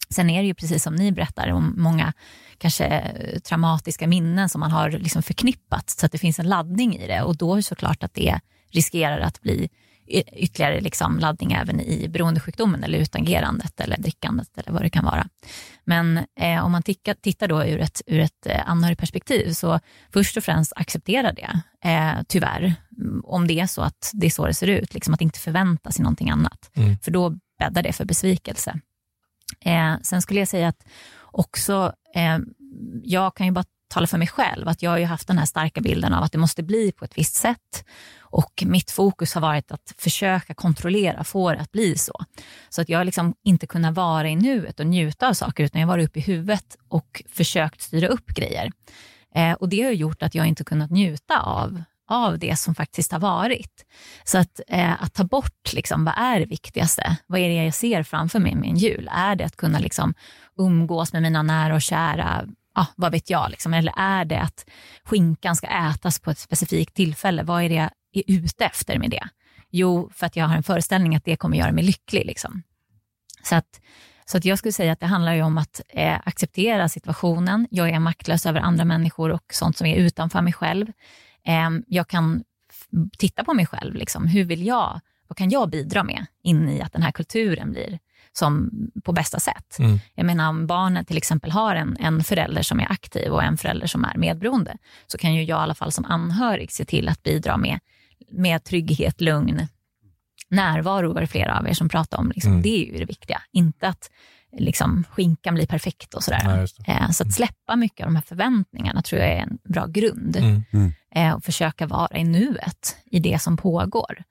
Sen 0.09 0.29
är 0.29 0.41
det 0.41 0.47
ju 0.47 0.53
precis 0.53 0.83
som 0.83 0.95
ni 0.95 1.11
berättar 1.11 1.51
om 1.51 1.73
många 1.77 2.13
kanske 2.59 3.03
traumatiska 3.43 4.07
minnen 4.07 4.49
som 4.49 4.59
man 4.59 4.71
har 4.71 4.91
liksom 4.91 5.23
förknippat 5.23 5.89
så 5.89 6.05
att 6.05 6.11
det 6.11 6.17
finns 6.17 6.39
en 6.39 6.49
laddning 6.49 6.95
i 6.95 7.07
det 7.07 7.21
och 7.21 7.37
då 7.37 7.53
är 7.53 7.55
det 7.55 7.63
såklart 7.63 8.03
att 8.03 8.13
det 8.13 8.39
riskerar 8.71 9.19
att 9.19 9.41
bli 9.41 9.69
ytterligare 10.33 10.81
liksom 10.81 11.19
laddning 11.19 11.51
även 11.51 11.81
i 11.81 12.07
beroendesjukdomen 12.09 12.83
eller 12.83 12.97
utagerandet 12.97 13.79
eller 13.79 13.97
drickandet 13.97 14.57
eller 14.57 14.71
vad 14.71 14.81
det 14.81 14.89
kan 14.89 15.05
vara. 15.05 15.27
Men 15.83 16.17
eh, 16.39 16.65
om 16.65 16.71
man 16.71 16.83
ticka, 16.83 17.15
tittar 17.15 17.47
då 17.47 17.63
ur 17.63 17.79
ett, 17.79 18.01
ur 18.05 18.19
ett 18.19 18.45
eh, 18.45 18.69
anhörigperspektiv 18.69 19.53
så 19.53 19.79
först 20.13 20.37
och 20.37 20.43
främst 20.43 20.73
acceptera 20.75 21.33
det, 21.33 21.61
eh, 21.89 22.23
tyvärr, 22.27 22.73
om 23.23 23.47
det 23.47 23.59
är 23.59 23.67
så 23.67 23.81
att 23.81 24.11
det 24.13 24.25
är 24.25 24.31
så 24.31 24.47
det 24.47 24.53
ser 24.53 24.67
ut, 24.67 24.93
liksom 24.93 25.13
att 25.13 25.21
inte 25.21 25.39
förvänta 25.39 25.91
sig 25.91 26.03
någonting 26.03 26.29
annat. 26.29 26.71
Mm. 26.73 26.97
För 26.97 27.11
då 27.11 27.37
bäddar 27.59 27.83
det 27.83 27.93
för 27.93 28.05
besvikelse. 28.05 28.79
Eh, 29.65 29.95
sen 30.01 30.21
skulle 30.21 30.39
jag 30.39 30.47
säga 30.47 30.67
att 30.67 30.85
också, 31.31 31.73
eh, 31.83 31.89
Ehm, 32.15 32.45
jag 33.03 33.35
kan 33.35 33.45
ju 33.45 33.51
bara 33.51 33.65
tala 33.89 34.07
för 34.07 34.17
mig 34.17 34.27
själv, 34.27 34.67
att 34.67 34.81
jag 34.81 34.91
har 34.91 34.97
ju 34.97 35.05
haft 35.05 35.27
den 35.27 35.37
här 35.37 35.45
starka 35.45 35.81
bilden 35.81 36.13
av 36.13 36.23
att 36.23 36.31
det 36.31 36.37
måste 36.37 36.63
bli 36.63 36.91
på 36.91 37.05
ett 37.05 37.17
visst 37.17 37.35
sätt. 37.35 37.85
Och 38.19 38.63
mitt 38.65 38.91
fokus 38.91 39.33
har 39.33 39.41
varit 39.41 39.71
att 39.71 39.93
försöka 39.97 40.53
kontrollera, 40.53 41.23
få 41.23 41.51
det 41.51 41.59
att 41.59 41.71
bli 41.71 41.97
så. 41.97 42.13
Så 42.69 42.81
att 42.81 42.89
jag 42.89 42.97
har 42.99 43.05
liksom 43.05 43.33
inte 43.43 43.67
kunnat 43.67 43.95
vara 43.95 44.29
i 44.29 44.35
nuet 44.35 44.79
och 44.79 44.87
njuta 44.87 45.29
av 45.29 45.33
saker, 45.33 45.63
utan 45.63 45.81
jag 45.81 45.87
har 45.87 45.93
varit 45.93 46.09
uppe 46.09 46.19
i 46.19 46.21
huvudet 46.21 46.77
och 46.87 47.23
försökt 47.29 47.81
styra 47.81 48.07
upp 48.07 48.27
grejer. 48.27 48.71
Eh, 49.35 49.53
och 49.53 49.69
det 49.69 49.81
har 49.81 49.91
gjort 49.91 50.23
att 50.23 50.35
jag 50.35 50.45
inte 50.47 50.63
kunnat 50.63 50.91
njuta 50.91 51.39
av, 51.39 51.83
av 52.09 52.39
det 52.39 52.59
som 52.59 52.75
faktiskt 52.75 53.11
har 53.11 53.19
varit. 53.19 53.85
Så 54.23 54.37
att, 54.37 54.59
eh, 54.67 55.03
att 55.03 55.13
ta 55.13 55.23
bort, 55.23 55.73
liksom, 55.73 56.05
vad 56.05 56.13
är 56.17 56.39
det 56.39 56.45
viktigaste? 56.45 57.17
Vad 57.27 57.39
är 57.39 57.47
det 57.47 57.63
jag 57.63 57.73
ser 57.73 58.03
framför 58.03 58.39
mig 58.39 58.55
med 58.55 58.69
en 58.69 58.77
jul? 58.77 59.09
Är 59.13 59.35
det 59.35 59.45
att 59.45 59.57
kunna 59.57 59.79
liksom, 59.79 60.13
umgås 60.57 61.13
med 61.13 61.21
mina 61.21 61.43
nära 61.43 61.75
och 61.75 61.81
kära? 61.81 62.47
Ja, 62.75 62.85
vad 62.95 63.11
vet 63.11 63.29
jag? 63.29 63.49
Liksom? 63.51 63.73
Eller 63.73 63.93
är 63.97 64.25
det 64.25 64.39
att 64.41 64.65
skinkan 65.03 65.55
ska 65.55 65.67
ätas 65.67 66.19
på 66.19 66.31
ett 66.31 66.39
specifikt 66.39 66.95
tillfälle? 66.95 67.43
Vad 67.43 67.63
är 67.63 67.69
det 67.69 67.75
jag 67.75 67.89
är 68.13 68.23
ute 68.27 68.65
efter 68.65 68.99
med 68.99 69.09
det? 69.09 69.27
Jo, 69.71 70.09
för 70.13 70.25
att 70.25 70.35
jag 70.35 70.45
har 70.45 70.55
en 70.55 70.63
föreställning 70.63 71.15
att 71.15 71.25
det 71.25 71.35
kommer 71.35 71.57
göra 71.57 71.71
mig 71.71 71.83
lycklig. 71.83 72.25
Liksom. 72.25 72.63
Så 73.43 73.55
att 73.55 73.79
så 74.25 74.37
att 74.37 74.45
jag 74.45 74.57
skulle 74.57 74.71
säga 74.71 74.91
att 74.91 74.99
det 74.99 75.05
handlar 75.05 75.33
ju 75.33 75.41
om 75.41 75.57
att 75.57 75.81
eh, 75.89 76.19
acceptera 76.23 76.89
situationen. 76.89 77.67
Jag 77.71 77.89
är 77.89 77.99
maktlös 77.99 78.45
över 78.45 78.59
andra 78.59 78.85
människor 78.85 79.31
och 79.31 79.43
sånt 79.53 79.77
som 79.77 79.87
är 79.87 79.95
utanför 79.95 80.41
mig 80.41 80.53
själv. 80.53 80.87
Eh, 81.45 81.69
jag 81.87 82.07
kan 82.07 82.43
titta 83.17 83.43
på 83.43 83.53
mig 83.53 83.65
själv. 83.65 83.95
Liksom. 83.95 84.27
Hur 84.27 84.43
vill 84.43 84.65
jag, 84.65 84.99
vad 85.27 85.37
kan 85.37 85.49
jag 85.49 85.69
bidra 85.69 86.03
med 86.03 86.25
in 86.43 86.69
i 86.69 86.81
att 86.81 86.93
den 86.93 87.01
här 87.01 87.11
kulturen 87.11 87.71
blir 87.71 87.99
som 88.33 88.71
på 89.03 89.11
bästa 89.11 89.39
sätt. 89.39 89.79
Mm. 89.79 89.99
Jag 90.15 90.25
menar 90.25 90.49
om 90.49 90.67
barnet 90.67 91.07
till 91.07 91.17
exempel 91.17 91.51
har 91.51 91.75
en, 91.75 91.97
en 91.99 92.23
förälder 92.23 92.61
som 92.61 92.79
är 92.79 92.91
aktiv 92.91 93.31
och 93.31 93.43
en 93.43 93.57
förälder 93.57 93.87
som 93.87 94.05
är 94.05 94.17
medberoende, 94.17 94.77
så 95.07 95.17
kan 95.17 95.33
ju 95.33 95.43
jag 95.43 95.59
i 95.59 95.61
alla 95.61 95.75
fall 95.75 95.91
som 95.91 96.05
anhörig 96.05 96.71
se 96.71 96.85
till 96.85 97.09
att 97.09 97.23
bidra 97.23 97.57
med, 97.57 97.79
med 98.31 98.63
trygghet, 98.63 99.21
lugn, 99.21 99.67
närvaro 100.49 101.13
var 101.13 101.21
det 101.21 101.27
flera 101.27 101.59
av 101.59 101.67
er 101.67 101.73
som 101.73 101.89
pratade 101.89 102.21
om. 102.21 102.31
Liksom, 102.31 102.51
mm. 102.51 102.61
Det 102.61 102.69
är 102.69 102.91
ju 102.91 102.97
det 102.99 103.05
viktiga, 103.05 103.41
inte 103.51 103.87
att 103.87 104.11
liksom, 104.57 105.03
skinkan 105.11 105.55
blir 105.55 105.67
perfekt 105.67 106.13
och 106.13 106.23
sådär. 106.23 106.67
Ja, 106.85 106.93
eh, 106.93 107.11
så 107.11 107.23
att 107.23 107.33
släppa 107.33 107.75
mycket 107.75 107.99
av 107.99 108.07
de 108.07 108.15
här 108.15 108.23
förväntningarna 108.23 109.01
tror 109.01 109.21
jag 109.21 109.31
är 109.31 109.41
en 109.41 109.57
bra 109.63 109.85
grund. 109.85 110.35
Mm. 110.35 110.63
Mm. 110.71 110.93
Eh, 111.15 111.33
och 111.33 111.43
försöka 111.43 111.87
vara 111.87 112.17
i 112.17 112.23
nuet, 112.23 112.97
i 113.05 113.19
det 113.19 113.41
som 113.41 113.57
pågår. 113.57 114.23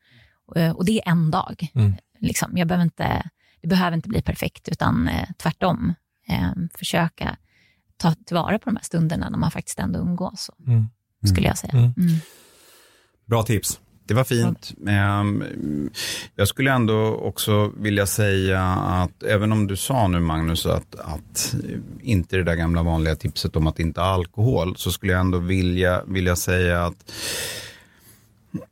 Eh, 0.57 0.71
och 0.71 0.85
det 0.85 0.93
är 0.99 1.11
en 1.11 1.31
dag. 1.31 1.71
Mm. 1.75 1.95
Liksom, 2.19 2.57
jag 2.57 2.69
behöver 2.69 2.85
inte, 2.85 3.31
det 3.63 3.69
behöver 3.69 3.97
inte 3.97 4.09
bli 4.09 4.23
perfekt, 4.23 4.69
utan 4.69 5.11
tvärtom. 5.37 5.95
försöka 6.79 7.37
ta 7.97 8.15
tillvara 8.15 8.59
på 8.59 8.71
de 8.71 8.77
här 8.77 8.85
stunderna 8.85 9.29
när 9.31 9.39
man 9.39 9.51
faktiskt 9.51 9.79
ändå 9.79 9.99
umgås, 9.99 10.51
mm. 10.67 10.89
skulle 11.25 11.47
jag 11.47 11.59
säga. 11.59 11.73
Mm. 11.73 11.95
Bra 13.27 13.43
tips. 13.43 13.81
Det 14.09 14.15
var 14.15 14.25
fint. 14.25 14.73
Ehm, 14.89 15.91
jag 16.37 16.49
skulle 16.49 16.73
ändå 16.73 17.15
också 17.15 17.73
vilja 17.77 18.07
säga 18.07 18.63
att 18.75 19.23
även 19.23 19.53
om 19.53 19.67
du 19.67 19.77
sa 19.77 20.09
nu 20.09 20.21
Magnus 20.21 20.67
att, 20.67 20.95
att 20.95 21.55
inte 22.01 22.37
det 22.37 22.43
där 22.43 22.55
gamla 22.55 22.83
vanliga 22.83 23.17
tipset 23.17 23.57
om 23.57 23.67
att 23.67 23.79
inte 23.79 24.03
alkohol 24.03 24.77
så 24.77 24.93
skulle 24.93 25.13
jag 25.13 25.21
ändå 25.21 25.39
vilja, 25.39 26.03
vilja 26.07 26.37
säga 26.37 26.85
att 26.85 27.13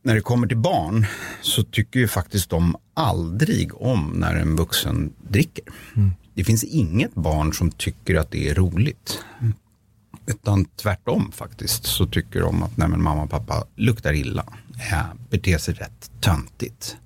när 0.02 0.14
det 0.14 0.20
kommer 0.20 0.46
till 0.46 0.56
barn 0.56 1.06
så 1.40 1.62
tycker 1.62 2.00
ju 2.00 2.08
faktiskt 2.08 2.50
de 2.50 2.76
aldrig 2.94 3.82
om 3.82 4.12
när 4.14 4.34
en 4.34 4.56
vuxen 4.56 5.12
dricker. 5.28 5.64
Mm. 5.96 6.10
Det 6.34 6.44
finns 6.44 6.64
inget 6.64 7.14
barn 7.14 7.52
som 7.52 7.70
tycker 7.70 8.14
att 8.14 8.30
det 8.30 8.48
är 8.48 8.54
roligt. 8.54 9.24
Utan 10.26 10.64
tvärtom 10.64 11.32
faktiskt 11.32 11.84
så 11.84 12.06
tycker 12.06 12.40
de 12.40 12.62
att 12.62 12.76
nej 12.76 12.88
men 12.88 13.02
mamma 13.02 13.22
och 13.22 13.30
pappa 13.30 13.64
luktar 13.76 14.12
illa 14.12 14.44
eh, 14.76 15.06
beter 15.30 15.58
sig 15.58 15.74
rätt 15.74 16.10
töntigt. 16.20 16.96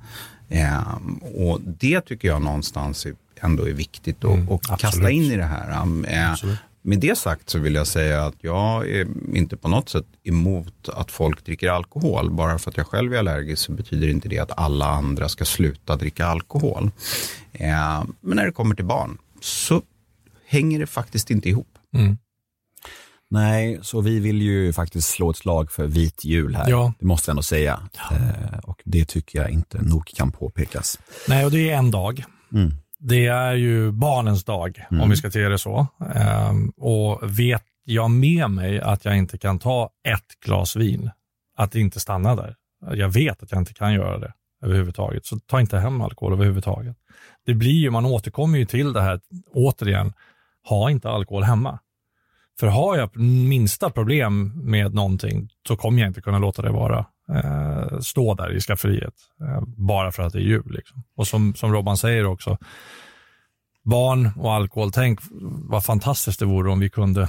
Eh, 0.48 0.98
och 1.34 1.60
det 1.60 2.00
tycker 2.00 2.28
jag 2.28 2.42
någonstans 2.42 3.06
ändå 3.40 3.68
är 3.68 3.72
viktigt 3.72 4.24
att 4.24 4.34
mm, 4.34 4.58
kasta 4.78 5.10
in 5.10 5.22
i 5.22 5.36
det 5.36 5.44
här. 5.44 5.86
Eh, 6.06 6.54
med 6.82 6.98
det 6.98 7.18
sagt 7.18 7.50
så 7.50 7.58
vill 7.58 7.74
jag 7.74 7.86
säga 7.86 8.24
att 8.24 8.34
jag 8.40 8.90
är 8.90 9.06
inte 9.34 9.56
på 9.56 9.68
något 9.68 9.88
sätt 9.88 10.06
emot 10.24 10.88
att 10.88 11.10
folk 11.10 11.44
dricker 11.44 11.68
alkohol. 11.68 12.30
Bara 12.30 12.58
för 12.58 12.70
att 12.70 12.76
jag 12.76 12.86
själv 12.86 13.14
är 13.14 13.18
allergisk 13.18 13.62
så 13.62 13.72
betyder 13.72 14.08
inte 14.08 14.28
det 14.28 14.38
att 14.38 14.58
alla 14.58 14.86
andra 14.86 15.28
ska 15.28 15.44
sluta 15.44 15.96
dricka 15.96 16.26
alkohol. 16.26 16.90
Eh, 17.52 18.04
men 18.20 18.36
när 18.36 18.46
det 18.46 18.52
kommer 18.52 18.74
till 18.74 18.84
barn 18.84 19.18
så 19.40 19.82
hänger 20.46 20.78
det 20.78 20.86
faktiskt 20.86 21.30
inte 21.30 21.48
ihop. 21.48 21.78
Mm. 21.94 22.18
Nej, 23.30 23.78
så 23.82 24.00
vi 24.00 24.20
vill 24.20 24.42
ju 24.42 24.72
faktiskt 24.72 25.08
slå 25.08 25.30
ett 25.30 25.36
slag 25.36 25.72
för 25.72 25.86
vit 25.86 26.24
jul 26.24 26.54
här. 26.54 26.70
Ja. 26.70 26.92
Det 26.98 27.06
måste 27.06 27.30
jag 27.30 27.32
ändå 27.32 27.42
säga. 27.42 27.80
Ja. 28.10 28.16
Eh, 28.16 28.58
och 28.58 28.82
det 28.84 29.04
tycker 29.04 29.38
jag 29.38 29.50
inte 29.50 29.82
nog 29.82 30.06
kan 30.06 30.32
påpekas. 30.32 30.98
Nej, 31.28 31.44
och 31.44 31.50
det 31.50 31.70
är 31.70 31.76
en 31.76 31.90
dag. 31.90 32.24
Mm. 32.52 32.70
Det 32.98 33.26
är 33.26 33.54
ju 33.54 33.92
barnens 33.92 34.44
dag, 34.44 34.86
mm. 34.90 35.02
om 35.02 35.10
vi 35.10 35.16
ska 35.16 35.30
se 35.30 35.48
det 35.48 35.58
så. 35.58 35.86
Eh, 36.14 36.52
och 36.76 37.38
vet 37.38 37.62
jag 37.84 38.10
med 38.10 38.50
mig 38.50 38.80
att 38.80 39.04
jag 39.04 39.16
inte 39.16 39.38
kan 39.38 39.58
ta 39.58 39.90
ett 40.08 40.40
glas 40.44 40.76
vin, 40.76 41.10
att 41.56 41.74
inte 41.74 42.00
stanna 42.00 42.36
där. 42.36 42.56
Jag 42.94 43.08
vet 43.08 43.42
att 43.42 43.52
jag 43.52 43.60
inte 43.60 43.74
kan 43.74 43.94
göra 43.94 44.18
det 44.18 44.32
överhuvudtaget, 44.62 45.26
så 45.26 45.38
ta 45.38 45.60
inte 45.60 45.78
hem 45.78 46.00
alkohol 46.00 46.32
överhuvudtaget. 46.32 46.96
Det 47.46 47.54
blir 47.54 47.80
ju, 47.80 47.90
man 47.90 48.06
återkommer 48.06 48.58
ju 48.58 48.64
till 48.64 48.92
det 48.92 49.02
här, 49.02 49.20
återigen, 49.52 50.12
ha 50.68 50.90
inte 50.90 51.08
alkohol 51.08 51.42
hemma. 51.42 51.78
För 52.60 52.66
har 52.66 52.96
jag 52.96 53.16
minsta 53.16 53.90
problem 53.90 54.52
med 54.54 54.94
någonting 54.94 55.48
så 55.68 55.76
kommer 55.76 56.00
jag 56.00 56.08
inte 56.08 56.20
kunna 56.20 56.38
låta 56.38 56.62
det 56.62 56.70
vara 56.70 57.06
eh, 57.34 57.98
stå 58.00 58.34
där 58.34 58.56
i 58.56 58.60
skafferiet 58.60 59.14
eh, 59.40 59.62
bara 59.66 60.12
för 60.12 60.22
att 60.22 60.32
det 60.32 60.38
är 60.38 60.42
jul. 60.42 60.70
Liksom. 60.70 61.02
Och 61.16 61.26
som, 61.26 61.54
som 61.54 61.72
Robban 61.72 61.96
säger 61.96 62.26
också, 62.26 62.58
barn 63.84 64.30
och 64.36 64.52
alkohol, 64.52 64.92
tänk 64.92 65.20
vad 65.68 65.84
fantastiskt 65.84 66.38
det 66.38 66.46
vore 66.46 66.70
om 66.70 66.80
vi 66.80 66.90
kunde 66.90 67.28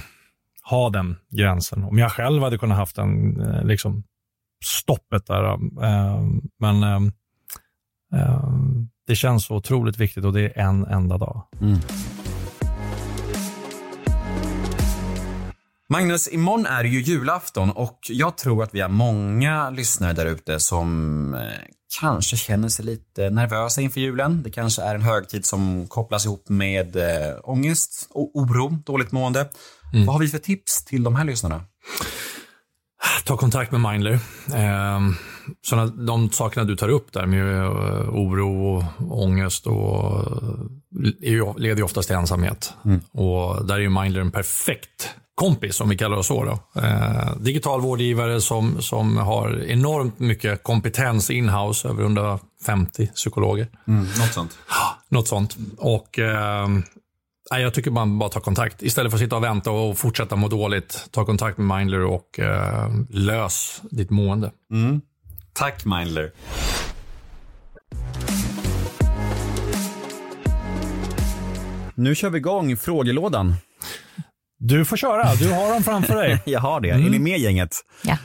ha 0.62 0.90
den 0.90 1.16
gränsen. 1.30 1.84
Om 1.84 1.98
jag 1.98 2.12
själv 2.12 2.42
hade 2.42 2.58
kunnat 2.58 2.78
haft 2.78 2.96
den 2.96 3.40
eh, 3.40 3.64
liksom, 3.64 4.02
stoppet 4.64 5.26
där. 5.26 5.44
Eh, 5.84 6.22
men 6.58 6.82
eh, 6.82 7.00
eh, 8.20 8.48
det 9.06 9.16
känns 9.16 9.44
så 9.44 9.56
otroligt 9.56 9.98
viktigt 9.98 10.24
och 10.24 10.32
det 10.32 10.44
är 10.44 10.58
en 10.58 10.84
enda 10.84 11.18
dag. 11.18 11.42
Mm. 11.60 11.78
Magnus, 15.92 16.28
imorgon 16.32 16.66
är 16.66 16.84
ju 16.84 17.00
julafton 17.00 17.70
och 17.70 17.98
jag 18.08 18.36
tror 18.36 18.62
att 18.62 18.74
vi 18.74 18.80
har 18.80 18.88
många 18.88 19.70
lyssnare 19.70 20.12
där 20.12 20.26
ute 20.26 20.60
som 20.60 21.34
eh, 21.34 21.40
kanske 22.00 22.36
känner 22.36 22.68
sig 22.68 22.84
lite 22.84 23.30
nervösa 23.30 23.80
inför 23.80 24.00
julen. 24.00 24.42
Det 24.42 24.50
kanske 24.50 24.82
är 24.82 24.94
en 24.94 25.02
högtid 25.02 25.46
som 25.46 25.86
kopplas 25.88 26.26
ihop 26.26 26.48
med 26.48 26.96
eh, 26.96 27.34
ångest, 27.42 28.08
oro, 28.14 28.68
dåligt 28.86 29.12
mående. 29.12 29.48
Mm. 29.92 30.06
Vad 30.06 30.14
har 30.14 30.20
vi 30.20 30.28
för 30.28 30.38
tips 30.38 30.84
till 30.84 31.02
de 31.02 31.16
här 31.16 31.24
lyssnarna? 31.24 31.64
Ta 33.24 33.36
kontakt 33.36 33.72
med 33.72 33.80
Mindler. 33.80 34.12
Eh, 34.54 35.00
såna, 35.62 35.86
de 35.86 36.30
sakerna 36.30 36.64
du 36.64 36.76
tar 36.76 36.88
upp 36.88 37.12
där 37.12 37.26
med 37.26 37.44
uh, 37.44 38.08
oro 38.08 38.76
och 38.76 39.22
ångest 39.22 39.66
och, 39.66 40.20
uh, 41.22 41.56
leder 41.56 41.76
ju 41.76 41.82
oftast 41.82 42.08
till 42.08 42.16
ensamhet. 42.16 42.74
Mm. 42.84 43.00
Och 43.12 43.66
där 43.66 43.74
är 43.74 43.80
ju 43.80 43.90
Mindler 43.90 44.20
en 44.20 44.30
perfekt 44.30 45.14
kompis, 45.34 45.80
om 45.80 45.88
vi 45.88 45.96
kallar 45.96 46.16
det 46.16 46.24
så. 46.24 46.44
Då. 46.44 46.80
Eh, 46.80 47.36
digital 47.36 47.80
vårdgivare 47.80 48.40
som, 48.40 48.82
som 48.82 49.16
har 49.16 49.64
enormt 49.64 50.18
mycket 50.18 50.62
kompetens 50.62 51.30
inhouse, 51.30 51.88
över 51.88 52.02
150 52.02 53.06
psykologer. 53.06 53.68
Mm, 53.88 54.00
något 54.00 54.32
sånt. 54.32 54.58
Något 55.08 55.28
sånt. 55.28 55.56
Och 55.78 56.18
eh, 56.18 56.68
jag 57.50 57.74
tycker 57.74 57.90
man 57.90 58.18
bara 58.18 58.28
tar 58.28 58.40
kontakt. 58.40 58.82
Istället 58.82 59.12
för 59.12 59.16
att 59.16 59.22
sitta 59.22 59.36
och 59.36 59.44
vänta 59.44 59.70
och 59.70 59.98
fortsätta 59.98 60.36
må 60.36 60.48
dåligt, 60.48 61.08
ta 61.10 61.24
kontakt 61.24 61.58
med 61.58 61.78
Mindler 61.78 62.04
och 62.04 62.38
eh, 62.38 62.90
lös 63.10 63.82
ditt 63.90 64.10
mående. 64.10 64.50
Mm. 64.72 65.00
Tack 65.52 65.84
Mindler. 65.84 66.32
Nu 71.94 72.14
kör 72.14 72.30
vi 72.30 72.38
igång 72.38 72.76
frågelådan. 72.76 73.54
Du 74.64 74.84
får 74.84 74.96
köra, 74.96 75.34
du 75.34 75.52
har 75.52 75.72
dem 75.72 75.82
framför 75.82 76.16
dig. 76.16 76.42
jag 76.46 76.60
har 76.60 76.80
det. 76.80 76.90
Mm. 76.90 77.06
Är 77.06 77.10
ni 77.10 77.16
mm. 77.16 77.22
med 77.30 77.38
gänget? 77.38 77.76
Ja. 78.04 78.18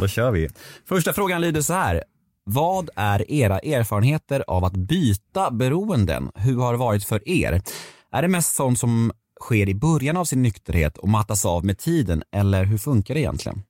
Då 0.00 0.08
kör 0.08 0.30
vi. 0.30 0.48
Första 0.88 1.12
frågan 1.12 1.40
lyder 1.40 1.60
så 1.60 1.72
här. 1.72 2.02
Vad 2.44 2.90
är 2.96 3.30
era 3.30 3.58
erfarenheter 3.58 4.44
av 4.46 4.64
att 4.64 4.76
byta 4.76 5.50
beroenden? 5.50 6.30
Hur 6.34 6.58
har 6.60 6.72
det 6.72 6.78
varit 6.78 7.04
för 7.04 7.28
er? 7.28 7.62
Är 8.12 8.22
det 8.22 8.28
mest 8.28 8.54
sånt 8.54 8.78
som 8.78 9.12
sker 9.40 9.68
i 9.68 9.74
början 9.74 10.16
av 10.16 10.24
sin 10.24 10.42
nykterhet 10.42 10.98
och 10.98 11.08
mattas 11.08 11.44
av 11.44 11.64
med 11.64 11.78
tiden 11.78 12.22
eller 12.32 12.64
hur 12.64 12.78
funkar 12.78 13.14
det 13.14 13.20
egentligen? 13.20 13.62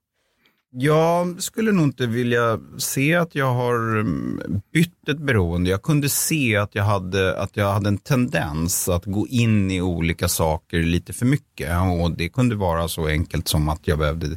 Jag 0.76 1.42
skulle 1.42 1.72
nog 1.72 1.84
inte 1.84 2.06
vilja 2.06 2.60
se 2.78 3.14
att 3.14 3.34
jag 3.34 3.54
har 3.54 4.00
mm, 4.00 4.60
bytt 4.72 5.08
ett 5.08 5.18
beroende. 5.18 5.70
Jag 5.70 5.82
kunde 5.82 6.08
se 6.08 6.56
att 6.56 6.74
jag 6.74 6.84
hade, 6.84 7.40
att 7.40 7.56
jag 7.56 7.72
hade 7.72 7.88
en 7.88 7.98
tendens 7.98 8.88
att 8.88 9.04
gå 9.04 9.26
in 9.26 9.70
i 9.70 9.80
olika 9.80 10.28
saker 10.28 10.82
lite 10.82 11.12
för 11.12 11.26
mycket. 11.26 11.70
Och 12.02 12.10
det 12.10 12.28
kunde 12.28 12.54
vara 12.56 12.88
så 12.88 13.06
enkelt 13.06 13.48
som 13.48 13.68
att 13.68 13.88
jag 13.88 13.98
behövde 13.98 14.36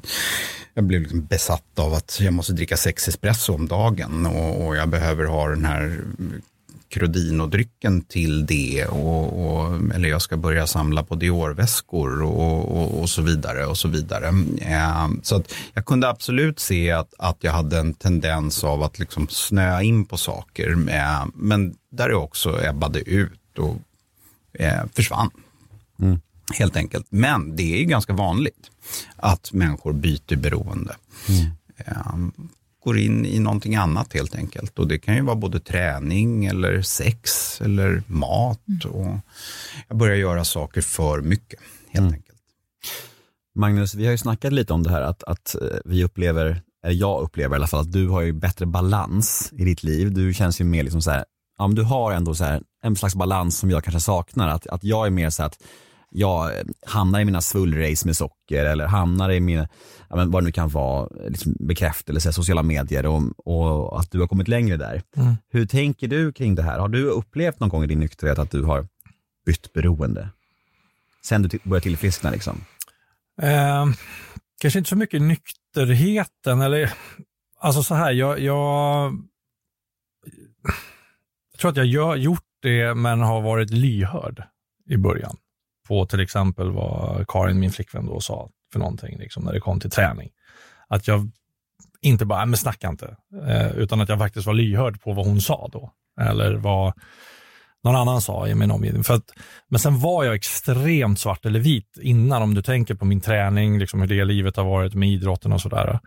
jag 0.74 0.84
blev 0.84 1.02
liksom 1.02 1.26
besatt 1.26 1.80
av 1.80 1.94
att 1.94 2.20
jag 2.22 2.34
måste 2.34 2.54
dricka 2.54 2.78
sex 2.78 3.08
espresso 3.08 3.54
om 3.54 3.68
dagen 3.68 4.26
och, 4.26 4.68
och 4.68 4.76
jag 4.76 4.90
behöver 4.90 5.26
ha 5.26 5.48
den 5.48 5.66
här 5.66 6.02
Crodino-drycken 6.90 8.02
till 8.02 8.46
det. 8.46 8.86
Och, 8.86 9.46
och, 9.46 9.96
eller 9.96 10.10
jag 10.10 10.22
ska 10.22 10.38
börja 10.38 10.68
samla 10.68 11.04
på 11.04 11.16
Dior-väskor 11.16 12.22
och, 12.24 12.78
och, 12.78 13.00
och, 13.02 13.10
så 13.10 13.22
vidare. 13.22 13.66
och 13.66 13.78
Så 13.78 13.88
vidare. 13.88 14.28
Eh, 14.62 15.08
så 15.24 15.36
att 15.36 15.54
jag 15.74 15.86
kunde 15.86 16.10
absolut 16.10 16.60
se 16.60 16.92
att, 16.92 17.14
att 17.18 17.38
jag 17.40 17.52
hade 17.52 17.80
en 17.80 17.94
tendens 17.94 18.64
av 18.64 18.84
att 18.84 19.00
liksom 19.00 19.28
snöa 19.30 19.84
in 19.84 20.06
på 20.06 20.18
saker. 20.18 20.72
Eh, 20.90 21.26
men 21.36 21.76
där 21.90 22.10
jag 22.10 22.24
också 22.24 22.66
ebbade 22.66 23.00
ut 23.00 23.58
och 23.58 23.78
eh, 24.54 24.84
försvann. 24.94 25.32
Mm. 26.02 26.20
Helt 26.54 26.76
enkelt. 26.76 27.06
Men 27.10 27.56
det 27.56 27.74
är 27.74 27.78
ju 27.78 27.86
ganska 27.86 28.14
vanligt 28.14 28.72
att 29.16 29.54
människor 29.54 29.94
byter 29.94 30.36
beroende. 30.36 30.96
Mm. 31.30 32.32
Går 32.84 32.98
in 32.98 33.26
i 33.26 33.40
någonting 33.40 33.76
annat 33.76 34.14
helt 34.14 34.36
enkelt. 34.36 34.80
Och 34.80 34.88
det 34.88 35.00
kan 35.00 35.16
ju 35.16 35.22
vara 35.22 35.36
både 35.36 35.60
träning 35.60 36.46
eller 36.46 36.82
sex 36.82 37.62
eller 37.62 38.04
mat. 38.08 38.62
Mm. 38.68 38.92
Och 38.92 39.20
jag 39.88 39.98
börjar 39.98 40.16
göra 40.16 40.46
saker 40.46 40.82
för 40.82 41.22
mycket 41.22 41.60
helt 41.90 42.04
mm. 42.04 42.14
enkelt. 42.14 42.38
Magnus, 43.56 43.96
vi 43.96 44.06
har 44.06 44.12
ju 44.12 44.18
snackat 44.18 44.54
lite 44.54 44.74
om 44.74 44.84
det 44.84 44.90
här 44.90 45.02
att, 45.02 45.24
att 45.24 45.56
eh, 45.56 45.78
vi 45.86 46.04
upplever, 46.04 46.62
eller 46.84 46.96
jag 46.96 47.22
upplever 47.22 47.56
i 47.56 47.58
alla 47.58 47.68
fall, 47.68 47.82
att 47.82 47.92
du 47.92 48.08
har 48.08 48.22
ju 48.22 48.34
bättre 48.34 48.66
balans 48.66 49.54
i 49.58 49.66
ditt 49.66 49.84
liv. 49.84 50.14
Du 50.14 50.34
känns 50.34 50.62
ju 50.62 50.66
mer 50.66 50.84
liksom 50.84 51.02
så 51.02 51.12
här, 51.12 51.26
ja 51.58 51.68
men 51.68 51.76
du 51.76 51.84
har 51.84 52.12
ändå 52.12 52.36
så 52.36 52.44
här, 52.44 52.62
en 52.84 52.96
slags 52.96 53.16
balans 53.16 53.58
som 53.58 53.72
jag 53.72 53.84
kanske 53.84 54.02
saknar. 54.02 54.48
Att, 54.48 54.68
att 54.68 54.84
jag 54.84 55.06
är 55.06 55.12
mer 55.12 55.30
så 55.30 55.44
att 55.44 55.64
jag 56.10 56.52
hamnar 56.86 57.20
i 57.20 57.26
mina 57.26 57.42
svullrace 57.42 58.06
med 58.06 58.18
socker 58.18 58.66
eller 58.66 58.88
hamnar 58.88 59.32
i 59.32 59.40
mina, 59.40 59.68
ja, 60.10 60.16
men 60.16 60.32
vad 60.32 60.44
det 60.44 60.46
nu 60.46 60.52
kan 60.52 60.70
vara, 60.70 61.10
liksom 61.28 61.56
bekräftelse, 61.60 62.34
sociala 62.34 62.64
medier 62.64 63.06
och, 63.06 63.22
och 63.46 64.00
att 64.00 64.12
du 64.12 64.20
har 64.20 64.28
kommit 64.28 64.48
längre 64.48 64.78
där. 64.78 65.02
Mm. 65.16 65.36
Hur 65.50 65.66
tänker 65.66 66.08
du 66.08 66.32
kring 66.32 66.56
det 66.56 66.64
här? 66.64 66.80
Har 66.80 66.88
du 66.88 67.06
upplevt 67.10 67.60
någon 67.60 67.70
gång 67.70 67.84
i 67.84 67.88
din 67.88 68.00
nykterhet 68.00 68.40
att 68.40 68.52
du 68.52 68.64
har 68.64 68.88
bytt 69.46 69.74
beroende? 69.74 70.30
Sen 71.24 71.42
du 71.42 71.60
började 71.64 71.84
tillfriskna 71.84 72.32
liksom? 72.32 72.62
Eh, 73.42 73.86
kanske 74.62 74.80
inte 74.80 74.90
så 74.90 74.96
mycket 74.96 75.22
nykterheten 75.22 76.62
eller, 76.62 76.94
alltså 77.60 77.84
så 77.84 77.96
här, 77.96 78.12
jag, 78.12 78.40
jag, 78.40 79.14
jag 81.52 81.60
tror 81.60 81.72
att 81.72 81.88
jag 81.88 82.06
har 82.06 82.16
gjort 82.16 82.44
det 82.62 82.96
men 82.96 83.22
har 83.22 83.42
varit 83.42 83.70
lyhörd 83.70 84.44
i 84.90 84.98
början 84.98 85.38
på 85.88 86.06
till 86.06 86.20
exempel 86.20 86.72
vad 86.72 87.28
Karin, 87.28 87.60
min 87.60 87.72
flickvän, 87.72 88.06
då 88.06 88.20
sa 88.20 88.50
för 88.72 88.80
någonting 88.80 89.18
liksom, 89.18 89.44
när 89.44 89.54
det 89.54 89.60
kom 89.60 89.80
till 89.80 89.92
träning. 89.92 90.30
Att 90.88 91.08
jag 91.08 91.32
inte 92.02 92.26
bara, 92.26 92.46
men 92.46 92.58
snacka 92.58 92.88
inte, 92.88 93.16
eh, 93.48 93.72
utan 93.72 94.02
att 94.02 94.10
jag 94.10 94.20
faktiskt 94.20 94.48
var 94.48 94.54
lyhörd 94.54 95.02
på 95.02 95.14
vad 95.14 95.26
hon 95.26 95.42
sa 95.42 95.70
då. 95.72 95.92
Eller 96.22 96.56
vad 96.56 96.94
någon 97.84 97.96
annan 97.96 98.22
sa 98.22 98.48
i 98.48 98.56
min 98.56 98.72
omgivning. 98.72 99.04
För 99.04 99.14
att, 99.14 99.32
men 99.68 99.80
sen 99.80 100.00
var 100.00 100.24
jag 100.24 100.36
extremt 100.36 101.20
svart 101.20 101.46
eller 101.46 101.60
vit 101.60 101.98
innan, 102.02 102.42
om 102.42 102.54
du 102.54 102.62
tänker 102.62 102.96
på 102.96 103.06
min 103.06 103.22
träning, 103.22 103.80
liksom 103.80 104.02
hur 104.02 104.08
det 104.08 104.26
livet 104.26 104.56
har 104.56 104.64
varit 104.64 104.94
med 104.94 105.10
idrotten 105.10 105.54
och 105.54 105.62
sådär. 105.62 106.00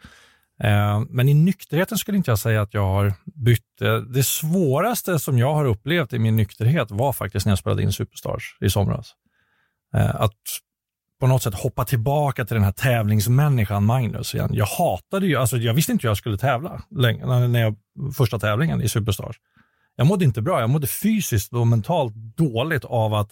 Eh, 0.62 1.02
men 1.08 1.28
i 1.28 1.34
nykterheten 1.34 1.98
skulle 1.98 2.18
inte 2.18 2.30
jag 2.30 2.38
säga 2.38 2.62
att 2.62 2.74
jag 2.74 2.86
har 2.86 3.12
bytt. 3.44 3.82
Eh, 3.82 3.96
det 3.96 4.22
svåraste 4.22 5.18
som 5.18 5.38
jag 5.38 5.54
har 5.54 5.64
upplevt 5.64 6.12
i 6.12 6.18
min 6.18 6.36
nykterhet 6.36 6.90
var 6.90 7.12
faktiskt 7.12 7.46
när 7.46 7.50
jag 7.50 7.58
spelade 7.58 7.82
in 7.82 7.92
Superstars 7.92 8.56
i 8.60 8.70
somras. 8.70 9.14
Eh, 9.94 10.14
att 10.14 10.36
på 11.20 11.26
något 11.26 11.42
sätt 11.42 11.54
hoppa 11.54 11.84
tillbaka 11.84 12.44
till 12.44 12.54
den 12.54 12.64
här 12.64 12.72
tävlingsmänniskan 12.72 13.84
Magnus 13.84 14.34
igen. 14.34 14.50
Jag 14.52 14.66
hatade 14.66 15.26
ju, 15.26 15.36
alltså 15.36 15.56
jag 15.56 15.74
visste 15.74 15.92
inte 15.92 16.02
hur 16.02 16.10
jag 16.10 16.16
skulle 16.16 16.38
tävla 16.38 16.82
länge, 16.90 17.48
när 17.48 17.60
jag, 17.60 17.76
första 18.16 18.38
tävlingen 18.38 18.82
i 18.82 18.88
Superstars. 18.88 19.36
Jag 19.96 20.06
mådde 20.06 20.24
inte 20.24 20.42
bra, 20.42 20.60
jag 20.60 20.70
mådde 20.70 20.86
fysiskt 20.86 21.52
och 21.52 21.66
mentalt 21.66 22.14
dåligt 22.14 22.84
av 22.84 23.14
att 23.14 23.30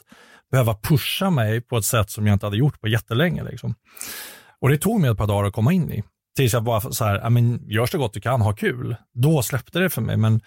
behöva 0.51 0.75
pusha 0.75 1.31
mig 1.31 1.61
på 1.61 1.77
ett 1.77 1.85
sätt 1.85 2.11
som 2.11 2.27
jag 2.27 2.35
inte 2.35 2.47
hade 2.47 2.57
gjort 2.57 2.81
på 2.81 2.89
jättelänge. 2.89 3.45
Liksom. 3.45 3.75
Och 4.61 4.69
det 4.69 4.79
tog 4.79 5.01
mig 5.01 5.11
ett 5.11 5.19
par 5.19 5.27
dagar 5.27 5.49
att 5.49 5.55
komma 5.55 5.73
in 5.73 5.93
i. 5.93 6.03
Tills 6.37 6.53
jag 6.53 6.65
bara 6.65 6.81
så 6.81 7.05
här, 7.05 7.31
men, 7.31 7.69
gör 7.69 7.87
så 7.87 7.99
gott 7.99 8.13
du 8.13 8.21
kan, 8.21 8.41
ha 8.41 8.53
kul. 8.53 8.97
Då 9.15 9.43
släppte 9.43 9.79
det 9.79 9.91
för 9.91 10.03
mig. 10.03 10.17
Men 10.17 10.41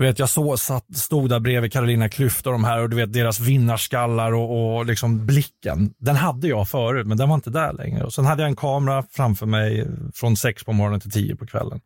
du 0.00 0.06
vet, 0.06 0.18
jag 0.18 0.28
så, 0.28 0.56
satt, 0.56 0.96
stod 0.96 1.28
där 1.28 1.40
bredvid 1.40 1.72
Carolina 1.72 2.08
Klüft 2.08 2.46
och 2.46 2.52
de 2.52 2.64
här 2.64 2.82
och 2.82 2.90
du 2.90 2.96
vet 2.96 3.12
deras 3.12 3.40
vinnarskallar 3.40 4.32
och, 4.32 4.76
och 4.76 4.86
liksom 4.86 5.26
blicken. 5.26 5.94
Den 5.98 6.16
hade 6.16 6.48
jag 6.48 6.68
förut, 6.68 7.06
men 7.06 7.16
den 7.16 7.28
var 7.28 7.34
inte 7.34 7.50
där 7.50 7.72
längre. 7.72 8.04
Och 8.04 8.12
sen 8.12 8.24
hade 8.24 8.42
jag 8.42 8.48
en 8.48 8.56
kamera 8.56 9.04
framför 9.10 9.46
mig 9.46 9.86
från 10.14 10.36
sex 10.36 10.64
på 10.64 10.72
morgonen 10.72 11.00
till 11.00 11.10
tio 11.10 11.36
på 11.36 11.46
kvällen. 11.46 11.80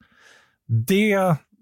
Det 0.69 1.13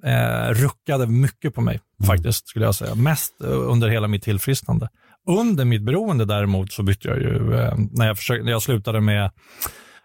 eh, 0.05 0.49
ruckade 0.51 1.07
mycket 1.07 1.55
på 1.55 1.61
mig 1.61 1.81
mm. 2.01 2.07
faktiskt, 2.07 2.49
skulle 2.49 2.65
jag 2.65 2.75
säga. 2.75 2.95
Mest 2.95 3.43
eh, 3.43 3.51
under 3.51 3.89
hela 3.89 4.09
mitt 4.09 4.23
tillfrisknande. 4.23 4.89
Under 5.29 5.65
mitt 5.65 5.83
beroende 5.83 6.25
däremot 6.25 6.73
så 6.73 6.83
bytte 6.83 7.09
jag 7.09 7.19
ju, 7.19 7.55
eh, 7.55 7.75
när, 7.91 8.07
jag 8.07 8.17
försökte, 8.17 8.45
när 8.45 8.53
jag 8.53 8.63
slutade 8.63 9.01
med 9.01 9.31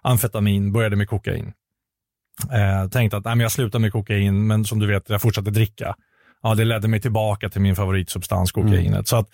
amfetamin, 0.02 0.72
började 0.72 0.96
med 0.96 1.10
kokain. 1.10 1.54
Eh, 2.52 2.90
tänkte 2.90 3.18
att 3.18 3.26
nej, 3.26 3.36
men 3.36 3.44
jag 3.44 3.52
slutar 3.52 3.80
med 3.80 3.92
kokain, 3.92 4.48
men 4.48 4.66
som 4.66 4.80
du 4.80 4.88
vet, 4.88 5.10
jag 5.10 5.22
fortsatte 5.22 5.52
dricka 5.52 5.96
ja, 6.44 6.56
det 6.56 6.66
ledde 6.66 6.88
mig 6.88 7.02
tillbaka 7.02 7.50
till 7.50 7.62
min 7.62 7.76
favoritsubstans, 7.76 8.52
kokainet. 8.52 8.88
Mm. 8.88 9.06
Så 9.06 9.16
att, 9.16 9.30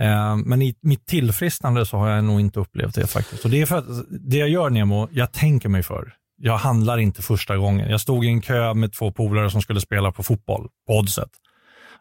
eh, 0.00 0.36
men 0.36 0.62
i 0.62 0.74
mitt 0.82 1.06
tillfrisknande 1.06 1.86
så 1.86 1.96
har 1.96 2.08
jag 2.08 2.24
nog 2.24 2.40
inte 2.40 2.60
upplevt 2.60 2.94
det 2.94 3.06
faktiskt. 3.06 3.44
Och 3.44 3.50
det 3.50 3.60
är 3.60 3.66
för 3.66 3.78
att 3.78 3.86
det 4.30 4.36
jag 4.36 4.48
gör 4.48 4.70
Nemo, 4.70 5.08
jag 5.12 5.32
tänker 5.32 5.68
mig 5.68 5.82
för. 5.82 6.12
Jag 6.36 6.56
handlar 6.56 6.98
inte 6.98 7.22
första 7.22 7.56
gången. 7.56 7.90
Jag 7.90 8.00
stod 8.00 8.24
i 8.24 8.28
en 8.28 8.40
kö 8.40 8.74
med 8.74 8.92
två 8.92 9.12
polare 9.12 9.50
som 9.50 9.62
skulle 9.62 9.80
spela 9.80 10.12
på 10.12 10.22
fotboll, 10.22 10.68
på 10.86 10.98
Oddset. 10.98 11.30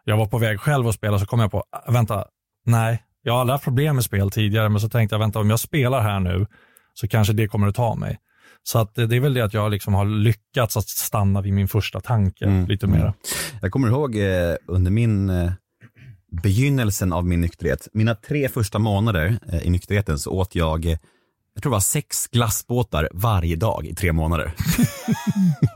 Jag 0.03 0.17
var 0.17 0.25
på 0.25 0.37
väg 0.37 0.59
själv 0.59 0.87
att 0.87 0.95
spela, 0.95 1.19
så 1.19 1.25
kom 1.25 1.39
jag 1.39 1.51
på, 1.51 1.63
vänta, 1.87 2.25
nej, 2.65 3.03
jag 3.21 3.33
har 3.33 3.39
aldrig 3.39 3.53
haft 3.53 3.63
problem 3.63 3.95
med 3.95 4.03
spel 4.03 4.31
tidigare, 4.31 4.69
men 4.69 4.81
så 4.81 4.89
tänkte 4.89 5.13
jag, 5.13 5.19
vänta, 5.19 5.39
om 5.39 5.49
jag 5.49 5.59
spelar 5.59 6.01
här 6.01 6.19
nu 6.19 6.45
så 6.93 7.07
kanske 7.07 7.33
det 7.33 7.47
kommer 7.47 7.67
att 7.67 7.75
ta 7.75 7.95
mig. 7.95 8.19
Så 8.63 8.79
att 8.79 8.95
det 8.95 9.15
är 9.15 9.19
väl 9.19 9.33
det 9.33 9.41
att 9.41 9.53
jag 9.53 9.71
liksom 9.71 9.93
har 9.93 10.05
lyckats 10.05 10.77
att 10.77 10.87
stanna 10.87 11.41
vid 11.41 11.53
min 11.53 11.67
första 11.67 12.01
tanke 12.01 12.45
mm. 12.45 12.65
lite 12.65 12.87
mera. 12.87 13.01
Mm. 13.01 13.13
Jag 13.61 13.71
kommer 13.71 13.87
ihåg 13.87 14.15
eh, 14.15 14.55
under 14.65 14.91
min 14.91 15.29
eh, 15.29 15.51
begynnelsen 16.31 17.13
av 17.13 17.25
min 17.25 17.41
nykterhet, 17.41 17.87
mina 17.93 18.15
tre 18.15 18.49
första 18.49 18.79
månader 18.79 19.39
eh, 19.51 19.67
i 19.67 19.69
nykterheten 19.69 20.19
så 20.19 20.31
åt 20.31 20.55
jag, 20.55 20.85
jag 21.53 21.63
tror 21.63 21.69
det 21.71 21.75
var 21.75 21.79
sex 21.79 22.27
glassbåtar 22.27 23.09
varje 23.13 23.55
dag 23.55 23.85
i 23.85 23.95
tre 23.95 24.11
månader. 24.11 24.53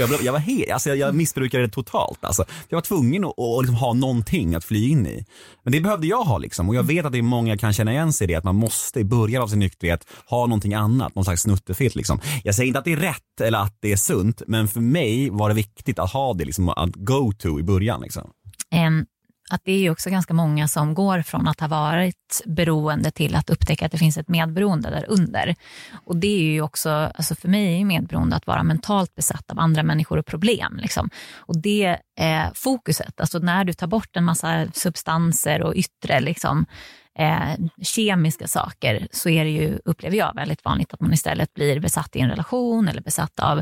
Jag, 0.00 0.08
blev, 0.08 0.22
jag, 0.22 0.32
var 0.32 0.40
helt, 0.40 0.70
alltså 0.70 0.88
jag, 0.88 0.98
jag 0.98 1.14
missbrukade 1.14 1.66
det 1.66 1.72
totalt. 1.72 2.24
Alltså. 2.24 2.44
Jag 2.68 2.76
var 2.76 2.82
tvungen 2.82 3.24
att, 3.24 3.38
att 3.38 3.62
liksom 3.62 3.74
ha 3.74 3.92
någonting 3.92 4.54
att 4.54 4.64
fly 4.64 4.88
in 4.88 5.06
i. 5.06 5.24
Men 5.62 5.72
det 5.72 5.80
behövde 5.80 6.06
jag 6.06 6.22
ha 6.22 6.38
liksom. 6.38 6.68
och 6.68 6.74
jag 6.74 6.82
vet 6.82 7.06
att 7.06 7.12
det 7.12 7.18
är 7.18 7.22
många 7.22 7.56
kan 7.56 7.72
känna 7.72 7.92
igen 7.92 8.12
sig 8.12 8.24
i 8.24 8.28
det, 8.28 8.34
att 8.34 8.44
man 8.44 8.56
måste 8.56 9.00
i 9.00 9.04
början 9.04 9.42
av 9.42 9.48
sin 9.48 9.58
nykterhet 9.58 10.06
ha 10.26 10.46
någonting 10.46 10.74
annat, 10.74 11.14
någon 11.14 11.24
slags 11.24 11.42
snuttefilt. 11.42 11.94
Liksom. 11.94 12.20
Jag 12.44 12.54
säger 12.54 12.66
inte 12.66 12.78
att 12.78 12.84
det 12.84 12.92
är 12.92 12.96
rätt 12.96 13.40
eller 13.40 13.58
att 13.58 13.76
det 13.80 13.92
är 13.92 13.96
sunt, 13.96 14.42
men 14.46 14.68
för 14.68 14.80
mig 14.80 15.30
var 15.30 15.48
det 15.48 15.54
viktigt 15.54 15.98
att 15.98 16.12
ha 16.12 16.34
det 16.34 16.44
liksom, 16.44 16.68
att 16.68 16.96
go 16.96 17.32
to 17.38 17.60
i 17.60 17.62
början. 17.62 18.00
Liksom. 18.00 18.30
Um, 18.86 19.06
att 19.50 19.64
det 19.64 19.72
är 19.72 19.78
ju 19.78 19.90
också 19.90 20.10
ganska 20.10 20.34
många 20.34 20.68
som 20.68 20.94
går 20.94 21.22
från 21.22 21.48
att 21.48 21.60
ha 21.60 21.68
varit 21.68 22.42
beroende 22.46 23.10
till 23.10 23.34
att 23.34 23.50
upptäcka 23.50 23.86
att 23.86 23.92
det 23.92 23.98
finns 23.98 24.16
ett 24.16 24.28
medberoende 24.28 24.90
där 24.90 25.04
under. 25.08 25.54
Och 26.04 26.16
det 26.16 26.26
är 26.26 26.52
ju 26.52 26.62
också, 26.62 26.90
alltså 26.90 27.34
för 27.34 27.48
mig 27.48 27.80
är 27.80 27.84
medberoende 27.84 28.36
att 28.36 28.46
vara 28.46 28.62
mentalt 28.62 29.14
besatt 29.14 29.50
av 29.50 29.58
andra 29.58 29.82
människor 29.82 30.18
och 30.18 30.26
problem. 30.26 30.78
Liksom. 30.82 31.10
Och 31.36 31.58
det 31.58 31.98
är 32.16 32.50
fokuset, 32.54 33.20
alltså 33.20 33.38
när 33.38 33.64
du 33.64 33.72
tar 33.72 33.86
bort 33.86 34.16
en 34.16 34.24
massa 34.24 34.66
substanser 34.72 35.62
och 35.62 35.74
yttre 35.74 36.20
liksom, 36.20 36.66
eh, 37.18 37.54
kemiska 37.82 38.48
saker 38.48 39.08
så 39.10 39.28
är 39.28 39.44
det 39.44 39.50
ju, 39.50 39.78
upplever 39.84 40.16
jag, 40.16 40.34
väldigt 40.34 40.64
vanligt 40.64 40.94
att 40.94 41.00
man 41.00 41.12
istället 41.12 41.54
blir 41.54 41.80
besatt 41.80 42.16
i 42.16 42.20
en 42.20 42.30
relation 42.30 42.88
eller 42.88 43.02
besatt 43.02 43.40
av 43.40 43.58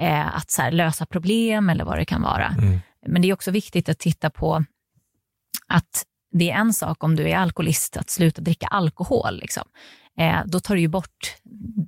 eh, 0.00 0.36
att 0.36 0.56
här, 0.58 0.72
lösa 0.72 1.06
problem 1.06 1.70
eller 1.70 1.84
vad 1.84 1.98
det 1.98 2.04
kan 2.04 2.22
vara. 2.22 2.46
Mm. 2.46 2.80
Men 3.06 3.22
det 3.22 3.28
är 3.28 3.32
också 3.32 3.50
viktigt 3.50 3.88
att 3.88 3.98
titta 3.98 4.30
på 4.30 4.64
att 5.70 6.04
det 6.32 6.50
är 6.50 6.54
en 6.54 6.72
sak 6.72 7.04
om 7.04 7.16
du 7.16 7.28
är 7.28 7.36
alkoholist 7.36 7.96
att 7.96 8.10
sluta 8.10 8.42
dricka 8.42 8.66
alkohol. 8.66 9.38
Liksom. 9.40 9.62
eh, 10.18 10.40
då 10.46 10.60
tar 10.60 10.74
du 10.74 10.80
ju 10.80 10.88
bort 10.88 11.36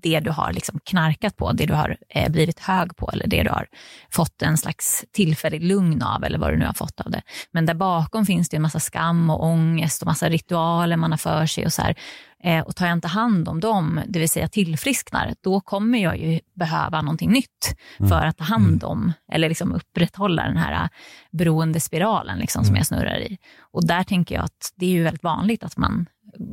det 0.03 0.21
du 0.21 0.31
har 0.31 0.53
liksom 0.53 0.81
knarkat 0.85 1.37
på, 1.37 1.53
det 1.53 1.67
du 1.67 1.75
har 1.75 1.97
eh, 2.09 2.33
blivit 2.33 2.61
hög 2.61 2.97
på 2.97 3.11
eller 3.13 3.27
det 3.27 3.43
du 3.43 3.51
har 3.51 3.67
fått 4.11 4.43
en 4.43 4.59
slags 4.59 5.05
tillfällig 5.13 5.63
lugn 5.63 6.03
av 6.03 6.25
eller 6.25 6.39
vad 6.39 6.53
du 6.53 6.57
nu 6.57 6.67
har 6.67 6.73
fått 6.73 7.01
av 7.01 7.11
det. 7.11 7.23
Men 7.51 7.67
där 7.67 7.75
bakom 7.75 8.27
finns 8.27 8.49
det 8.49 8.57
en 8.57 8.63
massa 8.63 8.81
skam 8.81 9.31
och 9.31 9.45
ångest 9.45 10.03
och 10.03 10.07
massa 10.07 10.29
ritualer 10.29 10.97
man 10.97 11.11
har 11.11 11.19
för 11.19 11.47
sig 11.47 11.65
och 11.65 11.73
så 11.73 11.83
här. 11.83 11.97
Eh, 12.45 12.61
och 12.61 12.77
tar 12.77 12.87
jag 12.87 12.97
inte 12.97 13.09
hand 13.09 13.49
om 13.49 13.61
dem, 13.61 14.01
det 14.07 14.19
vill 14.19 14.29
säga 14.29 14.49
tillfrisknar, 14.49 15.35
då 15.41 15.61
kommer 15.61 15.99
jag 15.99 16.19
ju 16.19 16.41
behöva 16.55 17.03
någonting 17.03 17.31
nytt 17.31 17.77
Mm. 17.99 18.09
för 18.09 18.27
att 18.27 18.37
ta 18.37 18.45
hand 18.45 18.85
om 18.85 19.13
eller 19.33 19.49
liksom 19.49 19.73
upprätthålla 19.73 20.45
den 20.45 20.57
här 20.57 20.89
beroendespiralen 21.31 22.39
liksom, 22.39 22.65
som 22.65 22.77
jag 22.77 22.87
snurrar 22.87 23.19
i. 23.19 23.39
Och 23.61 23.87
där 23.87 24.05
tänker 24.05 24.35
jag 24.35 24.45
att 24.45 24.73
det 24.77 24.87
är 24.87 24.91
ju 24.91 25.03
väldigt 25.03 25.23
vanligt 25.23 25.65
att 25.65 25.77
man 25.77 26.07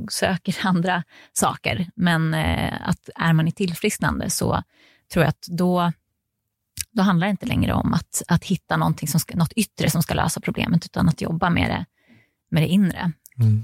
söker 0.10 0.56
andra 0.67 1.04
saker. 1.34 1.89
Men 1.95 2.34
eh, 2.34 2.73
att 2.89 3.10
är 3.15 3.34
man 3.34 3.47
i 3.47 3.52
tillfrisknande 3.52 4.30
så 4.30 4.63
tror 5.13 5.23
jag 5.23 5.30
att 5.30 5.47
då, 5.49 5.91
då 6.91 7.02
handlar 7.02 7.28
det 7.28 7.32
inte 7.32 7.45
längre 7.45 7.73
om 7.73 7.93
att, 7.93 8.23
att 8.28 8.43
hitta 8.43 8.78
någonting 8.78 9.08
som 9.08 9.19
ska, 9.19 9.38
något 9.38 9.54
yttre 9.54 9.89
som 9.89 10.04
ska 10.04 10.13
lösa 10.13 10.39
problemet, 10.41 10.86
utan 10.86 11.10
att 11.10 11.21
jobba 11.21 11.49
med 11.49 11.69
det, 11.69 11.86
med 12.52 12.63
det 12.63 12.67
inre. 12.67 13.12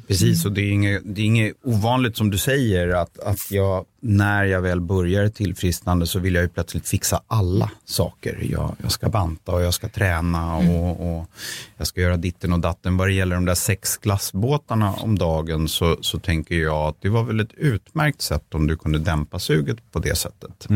Precis, 0.08 0.46
och 0.46 0.52
det 0.52 0.62
är, 0.62 0.72
inget, 0.72 1.02
det 1.06 1.22
är 1.22 1.26
inget 1.26 1.56
ovanligt 1.64 2.18
som 2.18 2.30
du 2.30 2.38
säger 2.38 2.88
att, 2.88 3.20
att 3.20 3.52
jag, 3.52 3.86
när 4.02 4.44
jag 4.44 4.62
väl 4.62 4.82
börjar 4.82 5.30
tillfrisknande 5.30 6.08
så 6.08 6.20
vill 6.20 6.36
jag 6.36 6.42
ju 6.42 6.50
plötsligt 6.50 6.88
fixa 6.88 7.22
alla 7.28 7.72
saker. 7.86 8.48
Jag, 8.52 8.76
jag 8.82 8.92
ska 8.92 9.10
banta 9.10 9.52
och 9.52 9.62
jag 9.62 9.74
ska 9.74 9.90
träna 9.90 10.56
och, 10.56 11.18
och 11.18 11.30
jag 11.78 11.88
ska 11.88 12.02
göra 12.02 12.18
ditten 12.18 12.54
och 12.54 12.60
datten. 12.60 12.98
Vad 12.98 13.08
det 13.08 13.14
gäller 13.14 13.36
de 13.36 13.46
där 13.46 13.56
sex 13.56 13.98
glassbåtarna 13.98 14.94
om 14.94 15.18
dagen 15.18 15.68
så, 15.68 15.98
så 16.02 16.20
tänker 16.20 16.56
jag 16.56 16.88
att 16.88 17.02
det 17.02 17.10
var 17.10 17.24
väl 17.24 17.40
ett 17.40 17.54
utmärkt 17.54 18.22
sätt 18.22 18.54
om 18.54 18.68
du 18.68 18.78
kunde 18.78 19.00
dämpa 19.00 19.40
suget 19.40 19.92
på 19.92 20.00
det 20.00 20.16
sättet. 20.18 20.68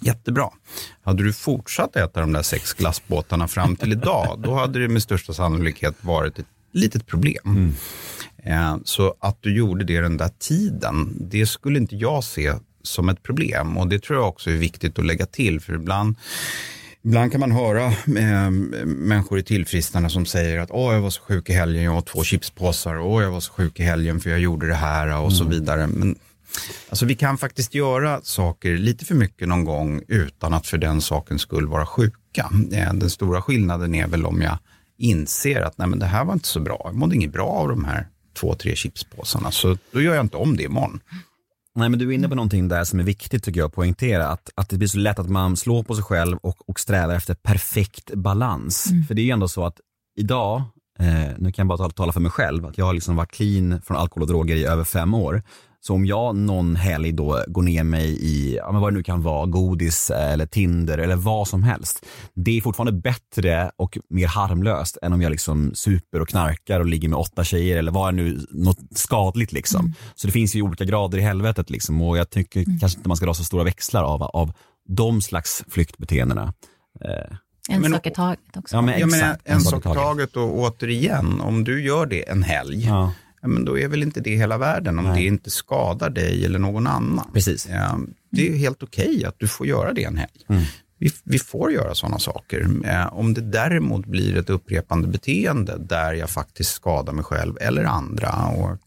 Jättebra. 0.00 0.50
Hade 1.02 1.22
du 1.22 1.32
fortsatt 1.32 1.96
äta 1.96 2.20
de 2.20 2.32
där 2.32 2.42
sex 2.42 2.72
glassbåtarna 2.72 3.48
fram 3.48 3.76
till 3.76 3.92
idag, 3.92 4.40
då 4.44 4.54
hade 4.54 4.78
det 4.78 4.88
med 4.88 5.02
största 5.02 5.32
sannolikhet 5.32 5.94
varit 6.00 6.38
ett 6.38 6.46
litet 6.72 7.06
problem. 7.06 7.72
Eh, 8.42 8.76
Så 8.84 9.14
att 9.20 9.38
du 9.40 9.56
gjorde 9.56 9.84
det 9.84 10.00
den 10.00 10.16
där 10.16 10.30
tiden, 10.38 11.16
det 11.30 11.46
skulle 11.46 11.78
inte 11.78 11.96
jag 11.96 12.24
se 12.24 12.52
som 12.82 13.08
ett 13.08 13.22
problem. 13.22 13.76
Och 13.76 13.88
det 13.88 14.02
tror 14.02 14.18
jag 14.18 14.28
också 14.28 14.50
är 14.50 14.54
viktigt 14.54 14.98
att 14.98 15.06
lägga 15.06 15.26
till, 15.26 15.60
för 15.60 15.74
ibland 15.74 16.16
Ibland 17.04 17.32
kan 17.32 17.40
man 17.40 17.52
höra 17.52 17.84
eh, 17.86 18.50
människor 18.86 19.38
i 19.38 19.42
tillfrisknande 19.42 20.10
som 20.10 20.26
säger 20.26 20.58
att 20.58 20.70
Åh, 20.70 20.94
jag 20.94 21.00
var 21.00 21.10
så 21.10 21.22
sjuk 21.22 21.50
i 21.50 21.52
helgen, 21.52 21.82
jag 21.82 21.96
åt 21.96 22.06
två 22.06 22.24
chipspåsar, 22.24 22.98
Åh, 22.98 23.22
jag 23.22 23.30
var 23.30 23.40
så 23.40 23.52
sjuk 23.52 23.80
i 23.80 23.82
helgen 23.82 24.20
för 24.20 24.30
jag 24.30 24.40
gjorde 24.40 24.66
det 24.66 24.74
här 24.74 25.20
och 25.20 25.32
så 25.32 25.44
vidare. 25.44 25.86
Men 25.86 26.18
alltså, 26.88 27.06
vi 27.06 27.14
kan 27.14 27.38
faktiskt 27.38 27.74
göra 27.74 28.20
saker 28.22 28.76
lite 28.76 29.04
för 29.04 29.14
mycket 29.14 29.48
någon 29.48 29.64
gång 29.64 30.02
utan 30.08 30.54
att 30.54 30.66
för 30.66 30.78
den 30.78 31.00
saken 31.00 31.38
skull 31.38 31.66
vara 31.66 31.86
sjuka. 31.86 32.50
Eh, 32.72 32.92
den 32.94 33.10
stora 33.10 33.42
skillnaden 33.42 33.94
är 33.94 34.06
väl 34.06 34.26
om 34.26 34.42
jag 34.42 34.58
inser 34.98 35.60
att 35.60 35.78
Nej, 35.78 35.88
men 35.88 35.98
det 35.98 36.06
här 36.06 36.24
var 36.24 36.32
inte 36.32 36.48
så 36.48 36.60
bra, 36.60 36.80
jag 36.84 36.94
mådde 36.94 37.14
inget 37.14 37.32
bra 37.32 37.46
av 37.46 37.68
de 37.68 37.84
här 37.84 38.08
två, 38.40 38.54
tre 38.54 38.76
chipspåsarna, 38.76 39.50
så 39.50 39.78
då 39.90 40.00
gör 40.00 40.14
jag 40.14 40.24
inte 40.24 40.36
om 40.36 40.56
det 40.56 40.62
imorgon. 40.62 41.00
Nej 41.74 41.88
men 41.88 41.98
du 41.98 42.10
är 42.10 42.12
inne 42.12 42.28
på 42.28 42.34
någonting 42.34 42.68
där 42.68 42.84
som 42.84 43.00
är 43.00 43.04
viktigt 43.04 43.44
tycker 43.44 43.60
jag 43.60 43.66
att 43.66 43.74
poängtera. 43.74 44.28
Att, 44.28 44.50
att 44.54 44.68
det 44.68 44.78
blir 44.78 44.88
så 44.88 44.98
lätt 44.98 45.18
att 45.18 45.28
man 45.28 45.56
slår 45.56 45.82
på 45.82 45.94
sig 45.94 46.04
själv 46.04 46.38
och, 46.42 46.68
och 46.68 46.80
strävar 46.80 47.14
efter 47.14 47.34
perfekt 47.34 48.14
balans. 48.14 48.88
För 49.08 49.14
det 49.14 49.22
är 49.22 49.24
ju 49.24 49.30
ändå 49.30 49.48
så 49.48 49.64
att 49.64 49.80
idag, 50.18 50.62
eh, 50.98 51.30
nu 51.38 51.52
kan 51.52 51.62
jag 51.62 51.66
bara 51.66 51.78
tala, 51.78 51.90
tala 51.90 52.12
för 52.12 52.20
mig 52.20 52.30
själv, 52.30 52.66
att 52.66 52.78
jag 52.78 52.84
har 52.84 52.94
liksom 52.94 53.16
varit 53.16 53.32
clean 53.32 53.80
från 53.82 53.96
alkohol 53.96 54.22
och 54.22 54.28
droger 54.28 54.56
i 54.56 54.64
över 54.64 54.84
fem 54.84 55.14
år. 55.14 55.42
Så 55.86 55.94
om 55.94 56.06
jag 56.06 56.36
någon 56.36 56.76
helg 56.76 57.12
då 57.12 57.44
går 57.48 57.62
ner 57.62 57.84
mig 57.84 58.06
i, 58.08 58.56
ja, 58.56 58.72
men 58.72 58.80
vad 58.80 58.92
det 58.92 58.96
nu 58.96 59.02
kan 59.02 59.22
vara, 59.22 59.46
godis 59.46 60.10
eller 60.10 60.46
Tinder 60.46 60.98
eller 60.98 61.16
vad 61.16 61.48
som 61.48 61.62
helst. 61.62 62.04
Det 62.34 62.56
är 62.56 62.60
fortfarande 62.60 62.92
bättre 63.00 63.70
och 63.76 63.98
mer 64.10 64.26
harmlöst 64.26 64.98
än 65.02 65.12
om 65.12 65.22
jag 65.22 65.30
liksom 65.30 65.74
super 65.74 66.20
och 66.20 66.28
knarkar 66.28 66.80
och 66.80 66.86
ligger 66.86 67.08
med 67.08 67.18
åtta 67.18 67.44
tjejer 67.44 67.76
eller 67.76 67.92
vad 67.92 68.08
är 68.08 68.12
nu, 68.12 68.46
något 68.50 68.78
skadligt 68.94 69.52
liksom. 69.52 69.94
Så 70.14 70.26
det 70.26 70.32
finns 70.32 70.54
ju 70.54 70.62
olika 70.62 70.84
grader 70.84 71.18
i 71.18 71.20
helvetet 71.20 71.70
liksom 71.70 72.02
och 72.02 72.18
jag 72.18 72.30
tycker 72.30 72.64
kanske 72.80 72.98
inte 72.98 73.08
man 73.08 73.16
ska 73.16 73.26
dra 73.26 73.34
så 73.34 73.44
stora 73.44 73.64
växlar 73.64 74.02
av, 74.04 74.22
av 74.22 74.52
de 74.88 75.22
slags 75.22 75.64
flyktbeteendena. 75.68 76.52
Eh, 77.04 77.36
En 77.70 77.80
Men- 77.80 77.92
sak 77.92 78.06
i 78.06 78.10
taget 78.10 78.40
också. 78.56 78.76
ja, 78.76 78.80
men 78.82 79.00
Ja, 79.00 79.06
men 79.06 79.14
exakt, 79.20 79.42
en 79.44 79.60
sak 79.60 79.80
i 79.86 79.88
taget 79.88 80.36
och 80.36 80.58
återigen, 80.58 81.40
om 81.40 81.64
du 81.64 81.82
gör 81.84 82.06
det 82.06 82.28
en 82.28 82.42
helg, 82.42 82.84
Ja. 82.86 83.12
Ja, 83.46 83.50
men 83.50 83.64
då 83.64 83.78
är 83.78 83.88
väl 83.88 84.02
inte 84.02 84.20
det 84.20 84.36
hela 84.36 84.58
världen 84.58 84.98
om 84.98 85.04
Nej. 85.04 85.22
det 85.22 85.26
inte 85.26 85.50
skadar 85.50 86.10
dig 86.10 86.44
eller 86.44 86.58
någon 86.58 86.86
annan. 86.86 87.30
Precis. 87.32 87.68
Ja, 87.70 87.98
det 88.30 88.48
är 88.48 88.56
helt 88.56 88.82
okej 88.82 89.24
att 89.24 89.34
du 89.38 89.48
får 89.48 89.66
göra 89.66 89.92
det 89.92 90.04
en 90.04 90.16
helg. 90.16 90.44
Mm. 90.48 90.62
Vi, 90.98 91.10
vi 91.24 91.38
får 91.38 91.72
göra 91.72 91.94
sådana 91.94 92.18
saker. 92.18 92.68
Eh, 92.84 93.18
om 93.18 93.34
det 93.34 93.40
däremot 93.40 94.06
blir 94.06 94.36
ett 94.36 94.50
upprepande 94.50 95.08
beteende 95.08 95.76
där 95.78 96.12
jag 96.12 96.30
faktiskt 96.30 96.70
skadar 96.70 97.12
mig 97.12 97.24
själv 97.24 97.58
eller 97.60 97.84
andra 97.84 98.46
och 98.46 98.78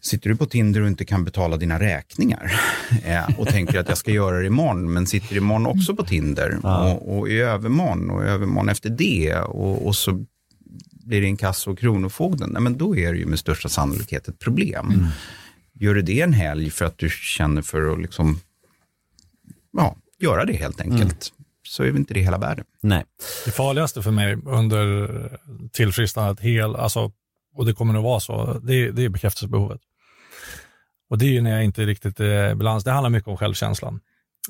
Sitter 0.00 0.30
du 0.30 0.36
på 0.36 0.46
Tinder 0.46 0.80
och 0.80 0.88
inte 0.88 1.04
kan 1.04 1.24
betala 1.24 1.56
dina 1.56 1.80
räkningar 1.80 2.60
eh, 3.04 3.38
och 3.38 3.48
tänker 3.48 3.78
att 3.78 3.88
jag 3.88 3.98
ska 3.98 4.10
göra 4.10 4.38
det 4.38 4.46
imorgon, 4.46 4.92
men 4.92 5.06
sitter 5.06 5.36
imorgon 5.36 5.66
också 5.66 5.96
på 5.96 6.04
Tinder 6.04 6.58
och, 6.62 7.18
och 7.18 7.28
i 7.28 7.40
övermorgon 7.40 8.10
och 8.10 8.24
i 8.24 8.26
övermorgon 8.26 8.68
efter 8.68 8.90
det 8.90 9.34
och, 9.34 9.86
och 9.86 9.96
så 9.96 10.24
blir 10.90 11.22
inkasso 11.22 11.72
och 11.72 11.78
kronofogden, 11.78 12.50
nej, 12.50 12.62
men 12.62 12.78
då 12.78 12.96
är 12.96 13.12
det 13.12 13.18
ju 13.18 13.26
med 13.26 13.38
största 13.38 13.68
sannolikhet 13.68 14.28
ett 14.28 14.38
problem. 14.38 15.06
Gör 15.72 15.94
du 15.94 16.02
det 16.02 16.20
en 16.20 16.32
helg 16.32 16.70
för 16.70 16.84
att 16.84 16.98
du 16.98 17.08
känner 17.10 17.62
för 17.62 17.92
att 17.92 18.00
liksom, 18.00 18.40
ja, 19.72 19.96
göra 20.18 20.44
det 20.44 20.52
helt 20.52 20.80
enkelt, 20.80 21.32
så 21.62 21.82
är 21.82 21.86
väl 21.86 21.96
inte 21.96 22.14
det 22.14 22.20
hela 22.20 22.38
världen. 22.38 22.64
Nej. 22.80 23.04
Det 23.44 23.50
farligaste 23.50 24.02
för 24.02 24.10
mig 24.10 24.36
under 24.46 25.38
tillfrisknandet, 25.72 26.40
hel, 26.40 26.76
alltså, 26.76 27.12
och 27.54 27.66
det 27.66 27.72
kommer 27.72 27.92
nog 27.92 28.04
vara 28.04 28.20
så, 28.20 28.60
det, 28.62 28.90
det 28.90 29.04
är 29.04 29.08
bekräftelsebehovet. 29.08 29.80
Och 31.10 31.18
det 31.18 31.24
är 31.24 31.30
ju 31.30 31.40
när 31.40 31.50
jag 31.50 31.64
inte 31.64 31.86
riktigt 31.86 32.20
är 32.20 32.50
i 32.50 32.54
balans. 32.54 32.84
Det 32.84 32.90
handlar 32.90 33.10
mycket 33.10 33.28
om 33.28 33.36
självkänslan. 33.36 34.00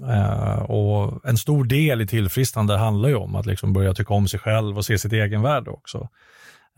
Eh, 0.03 0.63
och 0.63 1.29
en 1.29 1.37
stor 1.37 1.65
del 1.65 2.01
i 2.01 2.07
tillfrisknande 2.07 2.77
handlar 2.77 3.09
ju 3.09 3.15
om 3.15 3.37
att 3.37 3.47
liksom 3.47 3.73
börja 3.73 3.95
tycka 3.95 4.15
om 4.15 4.29
sig 4.29 4.41
själv 4.41 4.77
och 4.77 4.85
se 4.85 4.99
sitt 4.99 5.13
egenvärde 5.13 5.71
också. 5.71 6.09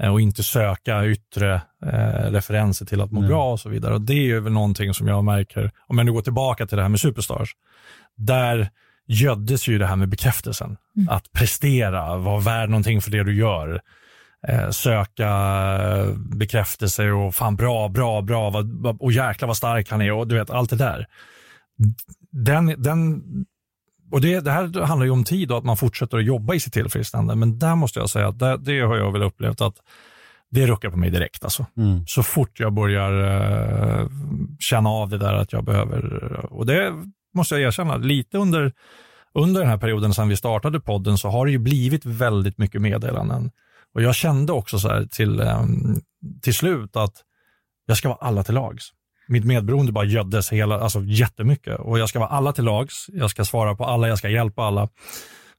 Eh, 0.03 0.13
och 0.13 0.21
inte 0.21 0.43
söka 0.43 1.07
yttre 1.07 1.55
eh, 1.87 2.31
referenser 2.31 2.87
till 2.87 3.01
att 3.01 3.13
må 3.13 3.21
bra 3.21 3.53
och 3.53 3.61
så 3.61 3.69
vidare. 3.69 3.95
Och 3.95 4.01
det 4.01 4.13
är 4.13 4.25
ju 4.25 4.41
väl 4.41 4.53
någonting 4.53 4.95
som 4.95 5.09
jag 5.09 5.25
märker, 5.25 5.71
om 5.87 5.99
jag 5.99 6.05
nu 6.05 6.13
går 6.13 6.23
tillbaka 6.23 6.67
till 6.67 6.77
det 6.77 6.83
här 6.83 6.89
med 6.89 7.01
Superstars, 7.01 7.51
där 8.17 8.69
göddes 9.07 9.69
ju 9.69 9.79
det 9.79 9.87
här 9.87 9.97
med 9.97 10.09
bekräftelsen. 10.09 10.77
Att 11.09 11.33
prestera, 11.33 12.17
vara 12.17 12.41
värd 12.41 12.69
någonting 12.69 13.01
för 13.01 13.11
det 13.11 13.25
du 13.25 13.37
gör. 13.37 13.81
Söka 14.71 15.31
bekräftelse 16.17 17.11
och 17.11 17.35
fan 17.35 17.57
bra, 17.57 17.89
bra, 17.89 18.23
bra, 18.23 18.51
vad, 18.51 19.03
och 19.03 19.13
jäkla 19.13 19.47
vad 19.47 19.57
stark 19.57 19.91
han 19.91 20.03
är 20.03 20.13
och 20.13 20.29
du 20.29 20.35
vet 20.35 20.51
allt 20.51 20.71
det 20.71 20.77
där. 20.77 21.07
Den, 22.31 22.83
den, 22.83 23.23
och 24.13 24.21
det, 24.21 24.41
det 24.41 24.51
här 24.51 24.83
handlar 24.83 25.05
ju 25.05 25.11
om 25.11 25.25
tid 25.25 25.51
och 25.51 25.59
att 25.59 25.65
man 25.65 25.77
fortsätter 25.77 26.19
att 26.19 26.25
jobba 26.25 26.55
i 26.55 26.61
sitt 26.61 26.73
tillfrisknande. 26.73 27.35
Men 27.35 27.59
där 27.59 27.77
måste 27.77 27.99
jag 27.99 28.11
säga 28.11 28.29
att 28.29 28.39
det, 28.39 28.57
det 28.57 28.81
har 28.81 28.97
jag 28.97 29.13
väl 29.13 29.23
upplevt 29.23 29.61
att 29.61 29.77
det 30.51 30.67
ruckar 30.67 30.91
på 30.91 30.97
mig 30.97 31.11
direkt. 31.11 31.45
Alltså. 31.45 31.67
Mm. 31.77 32.07
Så 32.07 32.23
fort 32.23 32.61
jag 32.61 32.73
börjar 32.73 33.13
eh, 34.01 34.09
känna 34.59 34.89
av 34.89 35.09
det 35.09 35.19
där 35.19 35.35
att 35.35 35.53
jag 35.53 35.65
behöver, 35.65 36.23
och 36.53 36.67
det 36.67 36.93
måste 37.35 37.55
jag 37.55 37.63
erkänna, 37.63 37.97
lite 37.97 38.39
under, 38.39 38.73
under 39.35 39.61
den 39.61 39.71
här 39.71 39.79
perioden 39.79 40.15
sedan 40.15 40.29
vi 40.29 40.37
startade 40.37 40.81
podden 40.81 41.19
så 41.19 41.29
har 41.29 41.47
det 41.47 41.53
ju 41.53 41.59
blivit 41.59 42.05
väldigt 42.05 42.59
mycket 42.59 42.83
meddelanden. 42.83 43.51
Och 43.95 44.03
jag 44.03 44.15
kände 44.15 44.53
också 44.53 44.79
så 44.79 45.07
till, 45.11 45.41
eh, 45.41 45.65
till 46.43 46.55
slut 46.55 46.97
att 46.97 47.23
jag 47.87 47.97
ska 47.97 48.09
vara 48.09 48.19
alla 48.19 48.43
till 48.43 48.55
lags. 48.55 48.93
Mitt 49.29 49.45
medberoende 49.45 49.93
bara 49.93 50.05
göddes 50.05 50.53
hela, 50.53 50.81
alltså 50.81 51.03
jättemycket 51.05 51.79
och 51.79 51.99
jag 51.99 52.09
ska 52.09 52.19
vara 52.19 52.29
alla 52.29 52.53
till 52.53 52.65
lags. 52.65 53.07
Jag 53.09 53.31
ska 53.31 53.45
svara 53.45 53.75
på 53.75 53.85
alla, 53.85 54.09
jag 54.09 54.19
ska 54.19 54.29
hjälpa 54.29 54.63
alla. 54.63 54.89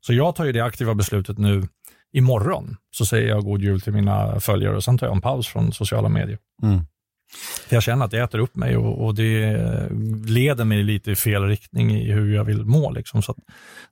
Så 0.01 0.13
jag 0.13 0.35
tar 0.35 0.45
ju 0.45 0.51
det 0.51 0.61
aktiva 0.61 0.93
beslutet 0.95 1.37
nu 1.37 1.67
imorgon 2.13 2.75
så 2.91 3.05
säger 3.05 3.27
jag 3.27 3.43
god 3.43 3.61
jul 3.61 3.81
till 3.81 3.93
mina 3.93 4.39
följare 4.39 4.75
och 4.75 4.83
sen 4.83 4.97
tar 4.97 5.07
jag 5.07 5.15
en 5.15 5.21
paus 5.21 5.47
från 5.47 5.71
sociala 5.71 6.09
medier. 6.09 6.37
Mm. 6.63 6.79
För 7.67 7.75
jag 7.75 7.83
känner 7.83 8.05
att 8.05 8.11
det 8.11 8.19
äter 8.19 8.39
upp 8.39 8.55
mig 8.55 8.77
och, 8.77 9.05
och 9.05 9.15
det 9.15 9.57
leder 10.25 10.65
mig 10.65 10.83
lite 10.83 11.11
i 11.11 11.15
fel 11.15 11.43
riktning 11.43 11.91
i 11.91 12.11
hur 12.11 12.35
jag 12.35 12.43
vill 12.43 12.65
må. 12.65 12.91
Liksom. 12.91 13.21
Så 13.21 13.35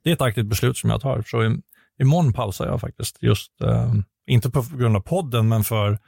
det 0.04 0.10
är 0.10 0.14
ett 0.14 0.20
aktivt 0.20 0.46
beslut 0.46 0.76
som 0.76 0.90
jag 0.90 1.00
tar. 1.00 1.22
Så 1.26 1.36
im- 1.42 1.62
imorgon 2.02 2.32
pausar 2.32 2.66
jag 2.66 2.80
faktiskt. 2.80 3.22
Just, 3.22 3.60
eh, 3.60 3.92
inte 4.26 4.50
på 4.50 4.64
grund 4.78 4.96
av 4.96 5.00
podden, 5.00 5.48
men 5.48 5.64
för 5.64 5.98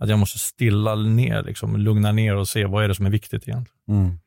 att 0.00 0.08
jag 0.08 0.18
måste 0.18 0.38
stilla 0.38 0.94
ner, 0.94 1.42
liksom, 1.42 1.76
lugna 1.76 2.12
ner 2.12 2.36
och 2.36 2.48
se 2.48 2.64
vad 2.64 2.84
är 2.84 2.88
det 2.88 2.94
som 2.94 3.06
är 3.06 3.10
viktigt 3.10 3.48
egentligen. 3.48 3.78
Mm. 3.88 4.18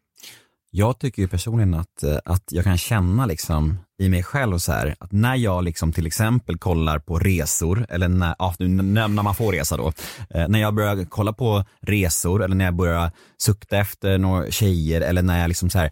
Jag 0.76 1.00
tycker 1.00 1.22
ju 1.22 1.28
personligen 1.28 1.74
att, 1.74 2.04
eh, 2.04 2.18
att 2.26 2.44
jag 2.52 2.64
kan 2.64 2.78
känna 2.78 3.26
liksom 3.26 3.78
i 4.00 4.10
mig 4.10 4.24
själv 4.24 4.58
så 4.58 4.72
här, 4.72 4.96
att 5.00 5.12
när 5.12 5.36
jag 5.36 5.64
liksom 5.64 5.94
till 5.94 6.08
exempel 6.08 6.58
kollar 6.58 7.00
på 7.00 7.20
resor, 7.20 7.86
eller 7.90 8.08
när, 8.08 8.36
ja, 8.40 8.56
när, 8.60 9.08
när 9.08 9.24
man 9.24 9.36
får 9.36 9.52
resa 9.52 9.78
då, 9.78 9.94
eh, 10.30 10.48
när 10.48 10.60
jag 10.60 10.74
börjar 10.74 11.06
kolla 11.10 11.34
på 11.34 11.66
resor 11.82 12.44
eller 12.44 12.56
när 12.56 12.66
jag 12.66 12.76
börjar 12.76 13.12
sukta 13.38 13.78
efter 13.78 14.18
några 14.18 14.52
tjejer 14.52 15.02
eller 15.02 15.22
när 15.22 15.42
jag 15.42 15.48
liksom 15.48 15.70
så 15.70 15.80
här, 15.80 15.92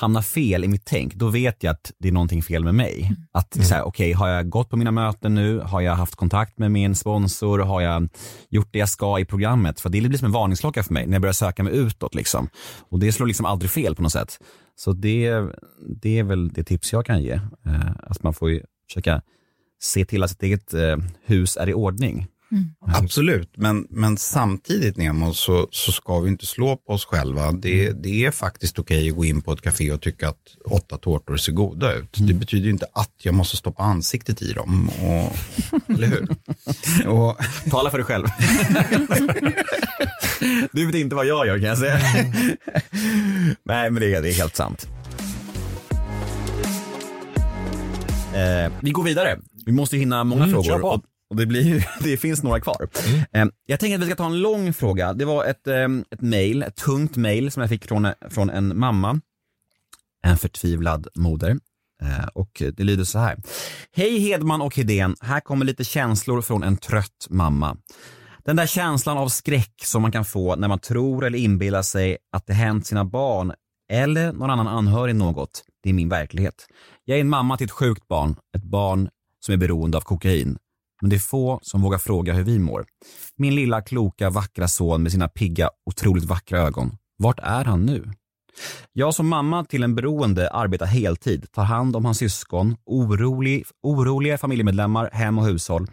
hamnar 0.00 0.22
fel 0.22 0.64
i 0.64 0.68
mitt 0.68 0.84
tänk, 0.84 1.14
då 1.14 1.28
vet 1.28 1.62
jag 1.62 1.70
att 1.70 1.92
det 1.98 2.08
är 2.08 2.12
någonting 2.12 2.42
fel 2.42 2.64
med 2.64 2.74
mig. 2.74 3.02
Mm. 3.02 3.16
Att 3.32 3.56
mm. 3.56 3.66
okej, 3.66 3.82
okay, 3.82 4.12
har 4.12 4.28
jag 4.28 4.48
gått 4.48 4.70
på 4.70 4.76
mina 4.76 4.90
möten 4.90 5.34
nu? 5.34 5.60
Har 5.60 5.80
jag 5.80 5.94
haft 5.94 6.14
kontakt 6.14 6.58
med 6.58 6.70
min 6.70 6.94
sponsor? 6.94 7.58
Har 7.58 7.80
jag 7.80 8.08
gjort 8.50 8.68
det 8.72 8.78
jag 8.78 8.88
ska 8.88 9.18
i 9.18 9.24
programmet? 9.24 9.80
För 9.80 9.88
det 9.88 10.00
blir 10.00 10.18
som 10.18 10.26
en 10.26 10.32
varningsklocka 10.32 10.82
för 10.82 10.94
mig 10.94 11.06
när 11.06 11.12
jag 11.12 11.22
börjar 11.22 11.32
söka 11.32 11.62
mig 11.62 11.76
utåt. 11.76 12.14
Liksom. 12.14 12.48
Och 12.88 12.98
det 12.98 13.12
slår 13.12 13.26
liksom 13.26 13.46
aldrig 13.46 13.70
fel 13.70 13.94
på 13.94 14.02
något 14.02 14.12
sätt. 14.12 14.38
Så 14.76 14.92
det, 14.92 15.44
det 16.02 16.18
är 16.18 16.24
väl 16.24 16.48
det 16.48 16.64
tips 16.64 16.92
jag 16.92 17.06
kan 17.06 17.22
ge. 17.22 17.32
Eh, 17.66 17.90
att 18.02 18.22
man 18.22 18.34
får 18.34 18.60
försöka 18.88 19.22
se 19.80 20.04
till 20.04 20.22
att 20.22 20.30
sitt 20.30 20.42
eget 20.42 20.74
eh, 20.74 20.96
hus 21.24 21.56
är 21.56 21.68
i 21.68 21.74
ordning. 21.74 22.26
Mm. 22.52 22.74
Absolut, 22.80 23.52
men, 23.56 23.86
men 23.90 24.16
samtidigt 24.16 24.96
Nemo 24.96 25.34
så, 25.34 25.68
så 25.70 25.92
ska 25.92 26.20
vi 26.20 26.28
inte 26.28 26.46
slå 26.46 26.76
på 26.76 26.92
oss 26.92 27.04
själva. 27.04 27.52
Det, 27.52 27.86
mm. 27.86 28.02
det 28.02 28.24
är 28.24 28.30
faktiskt 28.30 28.78
okej 28.78 28.98
okay 28.98 29.10
att 29.10 29.16
gå 29.16 29.24
in 29.24 29.42
på 29.42 29.52
ett 29.52 29.60
café 29.60 29.92
och 29.92 30.00
tycka 30.00 30.28
att 30.28 30.56
åtta 30.64 30.98
tårtor 30.98 31.36
ser 31.36 31.52
goda 31.52 31.94
ut. 31.94 32.18
Mm. 32.18 32.28
Det 32.28 32.34
betyder 32.34 32.70
inte 32.70 32.86
att 32.92 33.14
jag 33.22 33.34
måste 33.34 33.56
stoppa 33.56 33.82
ansiktet 33.82 34.42
i 34.42 34.52
dem. 34.52 34.88
Och, 34.88 35.36
eller 35.94 36.06
hur? 36.06 36.28
Och... 37.08 37.36
Tala 37.70 37.90
för 37.90 37.98
dig 37.98 38.06
själv. 38.06 38.26
du 40.72 40.86
vet 40.86 40.94
inte 40.94 41.16
vad 41.16 41.26
jag 41.26 41.46
gör 41.46 41.58
kan 41.58 41.68
jag 41.68 41.78
säga. 41.78 41.98
Nej, 43.62 43.90
men 43.90 43.94
det 43.94 44.14
är, 44.14 44.22
det 44.22 44.28
är 44.28 44.34
helt 44.34 44.56
sant. 44.56 44.88
Eh, 48.34 48.72
vi 48.80 48.90
går 48.90 49.02
vidare. 49.02 49.38
Vi 49.66 49.72
måste 49.72 49.96
hinna 49.96 50.24
många 50.24 50.44
mm, 50.44 50.52
frågor. 50.52 51.00
Och 51.30 51.36
det, 51.36 51.46
blir, 51.46 51.88
det 52.02 52.16
finns 52.16 52.42
några 52.42 52.60
kvar. 52.60 52.88
Mm. 53.08 53.24
Ehm, 53.32 53.50
jag 53.66 53.80
tänker 53.80 53.94
att 53.94 54.02
vi 54.02 54.06
ska 54.06 54.16
ta 54.16 54.26
en 54.26 54.40
lång 54.40 54.72
fråga. 54.72 55.12
Det 55.12 55.24
var 55.24 55.44
ett, 55.44 55.66
ehm, 55.66 56.04
ett 56.10 56.20
mail, 56.20 56.62
ett 56.62 56.76
tungt 56.76 57.16
mail 57.16 57.50
som 57.50 57.60
jag 57.60 57.70
fick 57.70 57.84
från, 57.84 58.08
från 58.30 58.50
en 58.50 58.78
mamma. 58.78 59.20
En 60.22 60.38
förtvivlad 60.38 61.08
moder. 61.14 61.50
Ehm, 62.02 62.28
och 62.34 62.62
det 62.76 62.84
lyder 62.84 63.04
så 63.04 63.18
här. 63.18 63.36
Hej 63.92 64.18
Hedman 64.18 64.62
och 64.62 64.76
Hedén, 64.76 65.16
här 65.20 65.40
kommer 65.40 65.66
lite 65.66 65.84
känslor 65.84 66.42
från 66.42 66.62
en 66.62 66.76
trött 66.76 67.26
mamma. 67.30 67.76
Den 68.44 68.56
där 68.56 68.66
känslan 68.66 69.18
av 69.18 69.28
skräck 69.28 69.74
som 69.84 70.02
man 70.02 70.12
kan 70.12 70.24
få 70.24 70.56
när 70.56 70.68
man 70.68 70.78
tror 70.78 71.24
eller 71.24 71.38
inbillar 71.38 71.82
sig 71.82 72.16
att 72.32 72.46
det 72.46 72.52
hänt 72.52 72.86
sina 72.86 73.04
barn 73.04 73.52
eller 73.90 74.32
någon 74.32 74.50
annan 74.50 74.68
anhörig 74.68 75.16
något, 75.16 75.64
det 75.82 75.88
är 75.88 75.92
min 75.92 76.08
verklighet. 76.08 76.66
Jag 77.04 77.16
är 77.16 77.20
en 77.20 77.28
mamma 77.28 77.56
till 77.56 77.64
ett 77.64 77.70
sjukt 77.70 78.08
barn, 78.08 78.36
ett 78.56 78.62
barn 78.62 79.08
som 79.40 79.52
är 79.52 79.56
beroende 79.56 79.96
av 79.96 80.00
kokain 80.00 80.58
men 81.00 81.10
det 81.10 81.16
är 81.16 81.20
få 81.20 81.58
som 81.62 81.82
vågar 81.82 81.98
fråga 81.98 82.32
hur 82.32 82.44
vi 82.44 82.58
mår. 82.58 82.86
Min 83.36 83.54
lilla 83.54 83.82
kloka 83.82 84.30
vackra 84.30 84.68
son 84.68 85.02
med 85.02 85.12
sina 85.12 85.28
pigga, 85.28 85.70
otroligt 85.90 86.24
vackra 86.24 86.58
ögon. 86.58 86.96
Vart 87.18 87.38
är 87.42 87.64
han 87.64 87.86
nu? 87.86 88.12
Jag 88.92 89.14
som 89.14 89.28
mamma 89.28 89.64
till 89.64 89.82
en 89.82 89.94
beroende 89.94 90.50
arbetar 90.50 90.86
heltid, 90.86 91.52
tar 91.52 91.64
hand 91.64 91.96
om 91.96 92.04
hans 92.04 92.18
syskon, 92.18 92.76
orolig, 92.86 93.64
oroliga 93.82 94.38
familjemedlemmar, 94.38 95.10
hem 95.12 95.38
och 95.38 95.46
hushåll. 95.46 95.86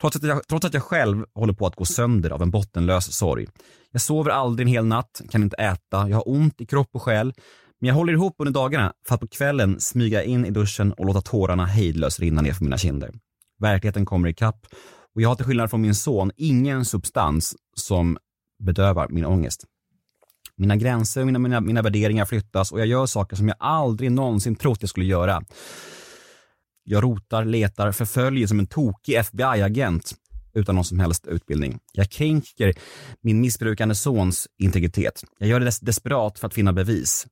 Trots 0.00 0.16
att, 0.16 0.22
jag, 0.22 0.46
trots 0.48 0.66
att 0.66 0.74
jag 0.74 0.82
själv 0.82 1.24
håller 1.34 1.52
på 1.52 1.66
att 1.66 1.76
gå 1.76 1.84
sönder 1.84 2.30
av 2.30 2.42
en 2.42 2.50
bottenlös 2.50 3.12
sorg. 3.12 3.46
Jag 3.92 4.00
sover 4.00 4.30
aldrig 4.30 4.66
en 4.66 4.72
hel 4.72 4.86
natt, 4.86 5.22
kan 5.30 5.42
inte 5.42 5.56
äta, 5.56 6.08
jag 6.08 6.16
har 6.16 6.28
ont 6.28 6.60
i 6.60 6.66
kropp 6.66 6.88
och 6.92 7.02
själ. 7.02 7.32
Men 7.80 7.88
jag 7.88 7.94
håller 7.94 8.12
ihop 8.12 8.34
under 8.38 8.52
dagarna 8.52 8.92
för 9.08 9.14
att 9.14 9.20
på 9.20 9.28
kvällen 9.28 9.80
smyga 9.80 10.22
in 10.22 10.44
i 10.44 10.50
duschen 10.50 10.92
och 10.92 11.06
låta 11.06 11.20
tårarna 11.20 11.66
hejdlöst 11.66 12.20
rinna 12.20 12.42
ner 12.42 12.52
för 12.52 12.64
mina 12.64 12.78
kinder. 12.78 13.14
Verkligheten 13.58 14.06
kommer 14.06 14.28
ikapp 14.28 14.66
och 15.14 15.22
jag 15.22 15.28
har 15.28 15.36
till 15.36 15.44
skillnad 15.44 15.70
från 15.70 15.80
min 15.80 15.94
son 15.94 16.30
ingen 16.36 16.84
substans 16.84 17.56
som 17.76 18.18
bedövar 18.64 19.08
min 19.08 19.24
ångest. 19.24 19.64
Mina 20.56 20.76
gränser 20.76 21.20
och 21.20 21.26
mina, 21.26 21.38
mina, 21.38 21.60
mina 21.60 21.82
värderingar 21.82 22.24
flyttas 22.24 22.72
och 22.72 22.80
jag 22.80 22.86
gör 22.86 23.06
saker 23.06 23.36
som 23.36 23.48
jag 23.48 23.56
aldrig 23.60 24.12
någonsin 24.12 24.56
trott 24.56 24.78
jag 24.80 24.90
skulle 24.90 25.06
göra. 25.06 25.42
Jag 26.84 27.04
rotar, 27.04 27.44
letar, 27.44 27.92
förföljer 27.92 28.46
som 28.46 28.58
en 28.58 28.66
tokig 28.66 29.14
FBI-agent 29.14 30.14
utan 30.54 30.74
någon 30.74 30.84
som 30.84 31.00
helst 31.00 31.26
utbildning. 31.26 31.78
Jag 31.92 32.10
kränker 32.10 32.74
min 33.20 33.40
missbrukande 33.40 33.94
sons 33.94 34.48
integritet. 34.58 35.24
Jag 35.38 35.48
gör 35.48 35.60
det 35.60 35.66
des 35.66 35.80
desperat 35.80 36.38
för 36.38 36.46
att 36.46 36.54
finna 36.54 36.72
bevis. 36.72 37.26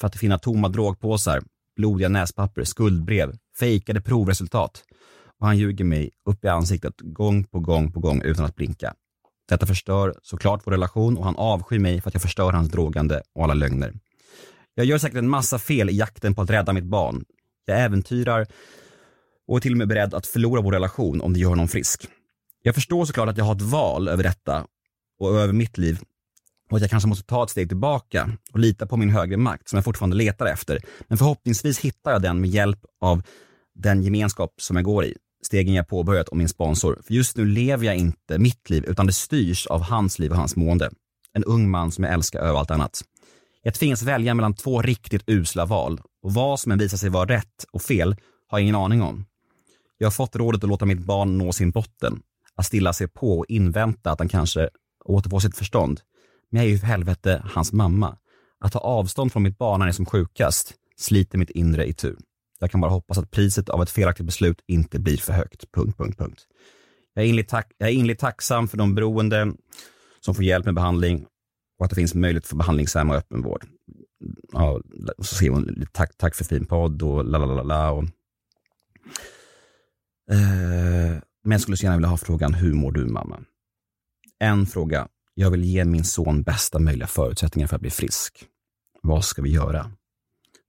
För 0.00 0.06
att 0.06 0.16
finna 0.16 0.38
tomma 0.38 0.68
drogpåsar, 0.68 1.42
blodiga 1.76 2.08
näspapper, 2.08 2.64
skuldbrev, 2.64 3.36
fejkade 3.58 4.00
provresultat 4.00 4.82
och 5.40 5.46
han 5.46 5.58
ljuger 5.58 5.84
mig 5.84 6.10
upp 6.24 6.44
i 6.44 6.48
ansiktet 6.48 6.94
gång 7.00 7.44
på 7.44 7.60
gång 7.60 7.92
på 7.92 8.00
gång 8.00 8.22
utan 8.22 8.44
att 8.44 8.56
blinka. 8.56 8.94
Detta 9.48 9.66
förstör 9.66 10.14
såklart 10.22 10.62
vår 10.64 10.72
relation 10.72 11.18
och 11.18 11.24
han 11.24 11.36
avskyr 11.36 11.78
mig 11.78 12.00
för 12.00 12.10
att 12.10 12.14
jag 12.14 12.22
förstör 12.22 12.52
hans 12.52 12.68
drogande 12.68 13.22
och 13.34 13.44
alla 13.44 13.54
lögner. 13.54 13.94
Jag 14.74 14.86
gör 14.86 14.98
säkert 14.98 15.18
en 15.18 15.28
massa 15.28 15.58
fel 15.58 15.90
i 15.90 15.96
jakten 15.96 16.34
på 16.34 16.42
att 16.42 16.50
rädda 16.50 16.72
mitt 16.72 16.84
barn. 16.84 17.24
Jag 17.64 17.80
äventyrar 17.80 18.46
och 19.48 19.56
är 19.56 19.60
till 19.60 19.72
och 19.72 19.78
med 19.78 19.88
beredd 19.88 20.14
att 20.14 20.26
förlora 20.26 20.60
vår 20.60 20.72
relation 20.72 21.20
om 21.20 21.32
det 21.32 21.40
gör 21.40 21.48
honom 21.48 21.68
frisk. 21.68 22.06
Jag 22.62 22.74
förstår 22.74 23.04
såklart 23.04 23.28
att 23.28 23.38
jag 23.38 23.44
har 23.44 23.54
ett 23.54 23.62
val 23.62 24.08
över 24.08 24.22
detta 24.22 24.66
och 25.18 25.38
över 25.38 25.52
mitt 25.52 25.78
liv 25.78 26.00
och 26.70 26.76
att 26.76 26.80
jag 26.80 26.90
kanske 26.90 27.08
måste 27.08 27.24
ta 27.24 27.44
ett 27.44 27.50
steg 27.50 27.68
tillbaka 27.68 28.30
och 28.52 28.58
lita 28.58 28.86
på 28.86 28.96
min 28.96 29.10
högre 29.10 29.36
makt 29.36 29.68
som 29.68 29.76
jag 29.76 29.84
fortfarande 29.84 30.16
letar 30.16 30.46
efter. 30.46 30.80
Men 31.08 31.18
förhoppningsvis 31.18 31.78
hittar 31.78 32.10
jag 32.10 32.22
den 32.22 32.40
med 32.40 32.50
hjälp 32.50 32.78
av 33.00 33.22
den 33.74 34.02
gemenskap 34.02 34.54
som 34.56 34.76
jag 34.76 34.84
går 34.84 35.04
i 35.04 35.16
stegen 35.42 35.74
jag 35.74 35.88
påbörjat 35.88 36.28
och 36.28 36.36
min 36.36 36.48
sponsor. 36.48 36.98
För 37.06 37.14
just 37.14 37.36
nu 37.36 37.44
lever 37.44 37.86
jag 37.86 37.96
inte 37.96 38.38
mitt 38.38 38.70
liv, 38.70 38.84
utan 38.84 39.06
det 39.06 39.12
styrs 39.12 39.66
av 39.66 39.82
hans 39.82 40.18
liv 40.18 40.30
och 40.30 40.36
hans 40.36 40.56
mående. 40.56 40.90
En 41.32 41.44
ung 41.44 41.70
man 41.70 41.90
som 41.90 42.04
jag 42.04 42.12
älskar 42.12 42.40
över 42.40 42.58
allt 42.58 42.70
annat. 42.70 43.02
Jag 43.62 43.74
tvingas 43.74 44.02
välja 44.02 44.34
mellan 44.34 44.54
två 44.54 44.82
riktigt 44.82 45.22
usla 45.26 45.66
val 45.66 46.00
och 46.22 46.34
vad 46.34 46.60
som 46.60 46.72
än 46.72 46.78
visar 46.78 46.96
sig 46.96 47.10
vara 47.10 47.28
rätt 47.28 47.64
och 47.72 47.82
fel 47.82 48.16
har 48.48 48.58
jag 48.58 48.62
ingen 48.62 48.74
aning 48.74 49.02
om. 49.02 49.26
Jag 49.98 50.06
har 50.06 50.12
fått 50.12 50.36
rådet 50.36 50.64
att 50.64 50.68
låta 50.68 50.86
mitt 50.86 50.98
barn 50.98 51.38
nå 51.38 51.52
sin 51.52 51.70
botten, 51.70 52.22
att 52.54 52.66
stilla 52.66 52.92
sig 52.92 53.08
på 53.08 53.38
och 53.38 53.46
invänta 53.48 54.10
att 54.10 54.18
han 54.18 54.28
kanske 54.28 54.68
återfår 55.04 55.40
sitt 55.40 55.56
förstånd. 55.56 56.00
Men 56.50 56.60
jag 56.60 56.68
är 56.68 56.72
ju 56.72 56.78
för 56.78 56.86
helvete 56.86 57.42
hans 57.46 57.72
mamma. 57.72 58.16
Att 58.60 58.72
ta 58.72 58.78
avstånd 58.78 59.32
från 59.32 59.42
mitt 59.42 59.58
barn 59.58 59.78
när 59.78 59.86
han 59.86 59.88
är 59.88 59.92
som 59.92 60.06
sjukast 60.06 60.74
sliter 60.96 61.38
mitt 61.38 61.50
inre 61.50 61.86
i 61.86 61.94
tur. 61.94 62.16
Jag 62.58 62.70
kan 62.70 62.80
bara 62.80 62.90
hoppas 62.90 63.18
att 63.18 63.30
priset 63.30 63.68
av 63.68 63.82
ett 63.82 63.90
felaktigt 63.90 64.26
beslut 64.26 64.60
inte 64.66 64.98
blir 64.98 65.16
för 65.16 65.32
högt. 65.32 65.72
Punkt, 65.72 65.98
punkt, 65.98 66.18
punkt. 66.18 66.46
Jag 67.14 67.24
är 67.24 67.28
inligt, 67.28 67.48
tack, 67.48 67.72
jag 67.78 67.88
är 67.88 67.92
inligt 67.92 68.18
tacksam 68.18 68.68
för 68.68 68.76
de 68.76 68.94
beroende 68.94 69.52
som 70.20 70.34
får 70.34 70.44
hjälp 70.44 70.64
med 70.64 70.74
behandling 70.74 71.26
och 71.78 71.84
att 71.84 71.90
det 71.90 71.96
finns 71.96 72.14
möjlighet 72.14 72.46
för 72.46 72.56
behandlingshem 72.56 73.10
och 73.10 73.16
öppenvård. 73.16 73.66
Ja, 74.52 74.80
så 75.18 75.34
skriver 75.34 75.54
hon 75.54 75.86
tack, 75.92 76.16
tack 76.16 76.34
för 76.34 76.44
fin 76.44 76.66
podd 76.66 77.02
och 77.02 77.24
la 77.24 77.38
la 77.38 77.46
la 77.46 77.62
la. 77.62 77.90
Och, 77.90 78.04
eh, 80.30 81.20
men 81.44 81.52
jag 81.52 81.60
skulle 81.60 81.76
så 81.76 81.84
gärna 81.84 81.96
vilja 81.96 82.08
ha 82.08 82.16
frågan, 82.16 82.54
hur 82.54 82.74
mår 82.74 82.92
du 82.92 83.06
mamma? 83.06 83.40
En 84.38 84.66
fråga, 84.66 85.08
jag 85.34 85.50
vill 85.50 85.64
ge 85.64 85.84
min 85.84 86.04
son 86.04 86.42
bästa 86.42 86.78
möjliga 86.78 87.06
förutsättningar 87.06 87.68
för 87.68 87.76
att 87.76 87.82
bli 87.82 87.90
frisk. 87.90 88.44
Vad 89.02 89.24
ska 89.24 89.42
vi 89.42 89.50
göra? 89.50 89.92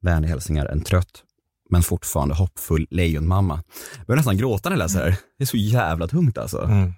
Vänliga 0.02 0.30
hälsningar, 0.30 0.66
en 0.66 0.82
trött 0.82 1.24
men 1.70 1.84
fortfarande 1.84 2.36
hoppfull 2.36 2.88
lejonmamma. 2.90 3.64
Jag 3.98 4.06
börjar 4.06 4.18
nästan 4.18 4.38
gråta 4.38 4.70
när 4.70 4.78
jag 4.78 4.84
läser 4.84 5.00
det 5.00 5.06
här. 5.06 5.18
Det 5.38 5.44
är 5.44 5.48
så 5.48 5.58
jävla 5.58 6.08
tungt 6.08 6.38
alltså. 6.38 6.64
Mm. 6.64 6.94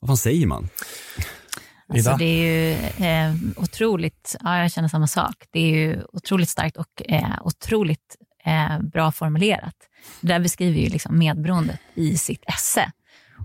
Vad 0.00 0.08
fan 0.08 0.16
säger 0.16 0.46
man? 0.46 0.68
Alltså, 1.88 2.16
det 2.18 2.24
är 2.24 2.44
ju 2.44 2.72
eh, 3.06 3.34
otroligt, 3.56 4.36
ja, 4.40 4.58
jag 4.58 4.72
känner 4.72 4.88
samma 4.88 5.06
sak. 5.06 5.34
Det 5.50 5.60
är 5.60 5.76
ju 5.76 6.02
otroligt 6.12 6.48
starkt 6.48 6.76
och 6.76 7.02
eh, 7.08 7.38
otroligt 7.44 8.16
eh, 8.44 8.78
bra 8.82 9.12
formulerat. 9.12 9.74
Där 10.20 10.40
beskriver 10.40 10.80
ju 10.80 10.88
liksom 10.88 11.18
medberoendet 11.18 11.80
i 11.94 12.16
sitt 12.16 12.44
esse. 12.46 12.92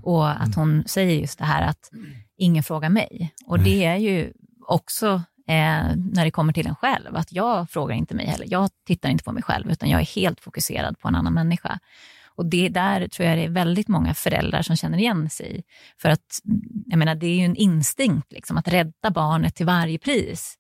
Och 0.04 0.42
att 0.42 0.56
hon 0.56 0.84
säger 0.88 1.22
just 1.22 1.40
det 1.40 1.46
här 1.46 1.68
att 1.68 1.90
ingen 2.38 2.64
frågar 2.64 2.90
mig. 2.90 3.34
Och 3.46 3.60
det 3.60 3.86
är 3.86 3.96
ju 3.96 4.34
också 4.68 5.24
eh, 5.50 5.96
när 5.96 6.26
det 6.26 6.32
kommer 6.32 6.54
till 6.54 6.68
en 6.68 6.76
själv. 6.76 7.16
Att 7.16 7.32
jag 7.32 7.70
frågar 7.70 7.96
inte 7.96 8.16
mig 8.16 8.26
heller. 8.26 8.48
Jag 8.50 8.70
tittar 8.88 9.10
inte 9.10 9.24
på 9.24 9.32
mig 9.32 9.44
själv, 9.44 9.72
utan 9.72 9.90
jag 9.90 10.02
är 10.02 10.06
helt 10.06 10.40
fokuserad 10.40 11.00
på 11.00 11.08
en 11.08 11.16
annan 11.16 11.34
människa. 11.34 11.80
Och 12.26 12.46
det 12.46 12.70
där 12.70 13.08
tror 13.08 13.30
jag 13.30 13.38
det 13.38 13.44
är 13.44 13.50
väldigt 13.50 13.88
många 13.88 14.14
föräldrar 14.14 14.62
som 14.62 14.76
känner 14.76 14.98
igen 14.98 15.30
sig 15.30 15.64
För 15.98 16.10
att, 16.10 16.40
jag 16.86 17.00
menar, 17.00 17.16
det 17.16 17.28
är 17.28 17.36
ju 17.36 17.46
en 17.46 17.56
instinkt 17.56 18.32
liksom, 18.32 18.58
att 18.58 18.68
rädda 18.68 19.12
barnet 19.12 19.56
till 19.56 19.66
varje 19.66 19.98
pris. 19.98 20.56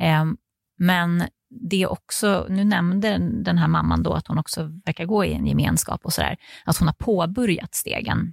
Eh, 0.00 0.24
men 0.78 1.24
det 1.50 1.82
är 1.82 1.92
också, 1.92 2.46
nu 2.48 2.64
nämnde 2.64 3.18
den 3.18 3.58
här 3.58 3.68
mamman 3.68 4.02
då 4.02 4.12
att 4.12 4.26
hon 4.26 4.38
också 4.38 4.70
verkar 4.84 5.04
gå 5.04 5.24
i 5.24 5.32
en 5.32 5.46
gemenskap 5.46 6.04
och 6.04 6.12
sådär, 6.12 6.36
att 6.64 6.76
hon 6.76 6.88
har 6.88 6.94
påbörjat 6.94 7.74
stegen 7.74 8.32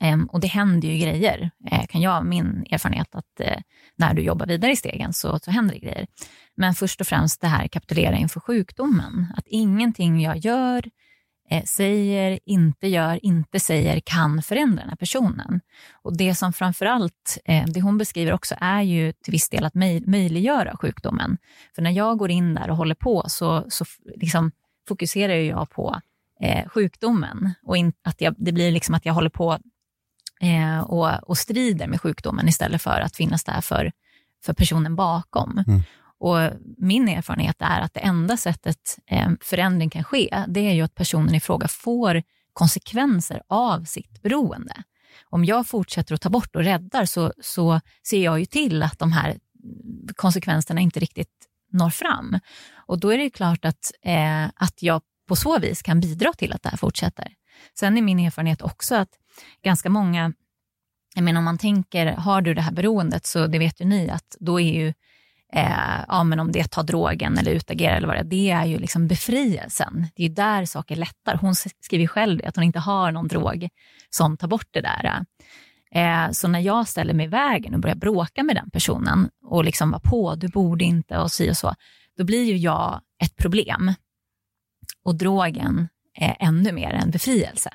Ehm, 0.00 0.26
och 0.26 0.40
det 0.40 0.46
händer 0.46 0.88
ju 0.88 0.98
grejer, 0.98 1.50
eh, 1.70 1.86
kan 1.86 2.00
jag, 2.00 2.26
min 2.26 2.66
erfarenhet, 2.70 3.14
att 3.14 3.40
eh, 3.40 3.58
när 3.96 4.14
du 4.14 4.22
jobbar 4.22 4.46
vidare 4.46 4.72
i 4.72 4.76
stegen 4.76 5.12
så, 5.12 5.38
så 5.38 5.50
händer 5.50 5.74
det 5.74 5.80
grejer. 5.80 6.06
Men 6.56 6.74
först 6.74 7.00
och 7.00 7.06
främst 7.06 7.40
det 7.40 7.46
här 7.46 7.68
kapitulera 7.68 8.16
inför 8.16 8.40
sjukdomen. 8.40 9.26
Att 9.36 9.46
ingenting 9.46 10.20
jag 10.20 10.36
gör, 10.36 10.84
eh, 11.50 11.64
säger, 11.64 12.38
inte 12.46 12.88
gör, 12.88 13.24
inte 13.24 13.60
säger 13.60 14.00
kan 14.00 14.42
förändra 14.42 14.80
den 14.80 14.88
här 14.88 14.96
personen. 14.96 15.60
Och 16.02 16.16
det 16.16 16.34
som 16.34 16.52
framförallt, 16.52 17.38
det 17.66 17.80
hon 17.80 17.98
beskriver 17.98 18.32
också 18.32 18.54
är 18.60 18.82
ju 18.82 19.12
till 19.12 19.32
viss 19.32 19.48
del 19.48 19.64
att 19.64 19.74
möj 19.74 20.02
möjliggöra 20.06 20.76
sjukdomen. 20.76 21.38
För 21.74 21.82
när 21.82 21.90
jag 21.90 22.18
går 22.18 22.30
in 22.30 22.54
där 22.54 22.70
och 22.70 22.76
håller 22.76 22.94
på 22.94 23.24
så, 23.28 23.64
så 23.68 23.84
liksom 24.16 24.50
fokuserar 24.88 25.34
jag 25.34 25.70
på 25.70 26.00
sjukdomen 26.66 27.54
och 27.62 27.76
in, 27.76 27.92
att 28.02 28.20
jag, 28.20 28.34
det 28.38 28.52
blir 28.52 28.72
liksom 28.72 28.94
att 28.94 29.06
jag 29.06 29.14
håller 29.14 29.30
på 29.30 29.58
eh, 30.40 30.80
och, 30.80 31.28
och 31.28 31.38
strider 31.38 31.86
med 31.86 32.00
sjukdomen 32.00 32.48
istället 32.48 32.82
för 32.82 33.00
att 33.00 33.16
finnas 33.16 33.44
där 33.44 33.60
för, 33.60 33.92
för 34.44 34.52
personen 34.52 34.96
bakom. 34.96 35.64
Mm. 35.66 35.82
Och 36.18 36.50
Min 36.78 37.08
erfarenhet 37.08 37.56
är 37.58 37.80
att 37.80 37.94
det 37.94 38.00
enda 38.00 38.36
sättet 38.36 38.98
eh, 39.06 39.30
förändring 39.40 39.90
kan 39.90 40.04
ske, 40.04 40.44
det 40.48 40.60
är 40.60 40.72
ju 40.72 40.82
att 40.82 40.94
personen 40.94 41.34
i 41.34 41.40
fråga 41.40 41.68
får 41.68 42.22
konsekvenser 42.52 43.42
av 43.48 43.84
sitt 43.84 44.22
beroende. 44.22 44.82
Om 45.30 45.44
jag 45.44 45.66
fortsätter 45.66 46.14
att 46.14 46.20
ta 46.20 46.30
bort 46.30 46.56
och 46.56 46.64
räddar 46.64 47.04
så, 47.04 47.32
så 47.40 47.80
ser 48.08 48.24
jag 48.24 48.40
ju 48.40 48.46
till 48.46 48.82
att 48.82 48.98
de 48.98 49.12
här 49.12 49.38
konsekvenserna 50.16 50.80
inte 50.80 51.00
riktigt 51.00 51.46
når 51.72 51.90
fram. 51.90 52.38
Och 52.74 52.98
då 52.98 53.12
är 53.12 53.18
det 53.18 53.30
klart 53.30 53.64
att, 53.64 53.92
eh, 54.02 54.44
att 54.44 54.82
jag 54.82 55.02
på 55.28 55.36
så 55.36 55.58
vis 55.58 55.82
kan 55.82 56.00
bidra 56.00 56.32
till 56.32 56.52
att 56.52 56.62
det 56.62 56.68
här 56.68 56.76
fortsätter. 56.76 57.32
Sen 57.78 57.98
är 57.98 58.02
min 58.02 58.18
erfarenhet 58.18 58.62
också 58.62 58.94
att 58.94 59.10
ganska 59.62 59.90
många, 59.90 60.32
jag 61.14 61.24
menar 61.24 61.38
om 61.38 61.44
man 61.44 61.58
tänker, 61.58 62.06
har 62.06 62.42
du 62.42 62.54
det 62.54 62.62
här 62.62 62.72
beroendet 62.72 63.26
så 63.26 63.46
det 63.46 63.58
vet 63.58 63.80
ju 63.80 63.84
ni 63.84 64.10
att 64.10 64.36
då 64.40 64.60
är 64.60 64.72
ju 64.72 64.92
eh, 65.52 66.04
ja, 66.08 66.24
men 66.24 66.40
om 66.40 66.52
det 66.52 66.58
är 66.58 66.64
att 66.64 66.70
ta 66.70 66.82
drogen 66.82 67.38
eller 67.38 67.52
utagera 67.52 67.96
eller 67.96 68.06
vad 68.06 68.16
det 68.16 68.20
är, 68.20 68.24
det 68.24 68.50
är 68.50 68.64
ju 68.64 68.78
liksom 68.78 69.08
befrielsen. 69.08 70.06
Det 70.14 70.22
är 70.22 70.28
ju 70.28 70.34
där 70.34 70.64
saker 70.64 70.96
lättar. 70.96 71.34
Hon 71.34 71.54
skriver 71.54 72.06
själv 72.06 72.40
att 72.44 72.56
hon 72.56 72.64
inte 72.64 72.78
har 72.78 73.12
någon 73.12 73.28
drog 73.28 73.68
som 74.10 74.36
tar 74.36 74.48
bort 74.48 74.68
det 74.70 74.80
där. 74.80 75.24
Eh, 75.90 76.30
så 76.30 76.48
när 76.48 76.60
jag 76.60 76.88
ställer 76.88 77.14
mig 77.14 77.26
i 77.26 77.28
vägen 77.28 77.74
och 77.74 77.80
börjar 77.80 77.96
bråka 77.96 78.42
med 78.42 78.56
den 78.56 78.70
personen 78.70 79.30
och 79.44 79.64
liksom 79.64 79.90
var 79.90 80.00
på, 80.00 80.34
du 80.34 80.48
borde 80.48 80.84
inte 80.84 81.18
och 81.18 81.32
si 81.32 81.50
och 81.50 81.56
så, 81.56 81.74
då 82.16 82.24
blir 82.24 82.44
ju 82.44 82.56
jag 82.56 83.00
ett 83.22 83.36
problem. 83.36 83.92
Och 85.04 85.14
drogen 85.14 85.88
är 86.14 86.36
ännu 86.40 86.72
mer 86.72 86.90
en 86.90 87.10
befrielse. 87.10 87.70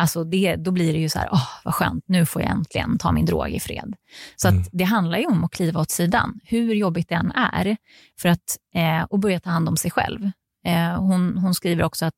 Alltså 0.00 0.24
det, 0.24 0.56
då 0.56 0.70
blir 0.70 0.92
det 0.92 0.98
ju 0.98 1.08
så 1.08 1.18
här, 1.18 1.28
åh 1.32 1.48
vad 1.64 1.74
skönt, 1.74 2.04
nu 2.06 2.26
får 2.26 2.42
jag 2.42 2.50
äntligen 2.50 2.98
ta 2.98 3.12
min 3.12 3.26
drog 3.26 3.48
i 3.48 3.60
fred. 3.60 3.94
Så 4.36 4.48
mm. 4.48 4.64
det 4.72 4.84
handlar 4.84 5.18
ju 5.18 5.26
om 5.26 5.44
att 5.44 5.50
kliva 5.50 5.80
åt 5.80 5.90
sidan, 5.90 6.40
hur 6.44 6.74
jobbigt 6.74 7.08
det 7.08 7.14
än 7.14 7.32
är, 7.32 7.76
för 8.20 8.28
att, 8.28 8.56
eh, 8.74 9.02
och 9.02 9.18
börja 9.18 9.40
ta 9.40 9.50
hand 9.50 9.68
om 9.68 9.76
sig 9.76 9.90
själv. 9.90 10.30
Eh, 10.66 11.00
hon, 11.00 11.38
hon 11.38 11.54
skriver 11.54 11.84
också 11.84 12.06
att, 12.06 12.14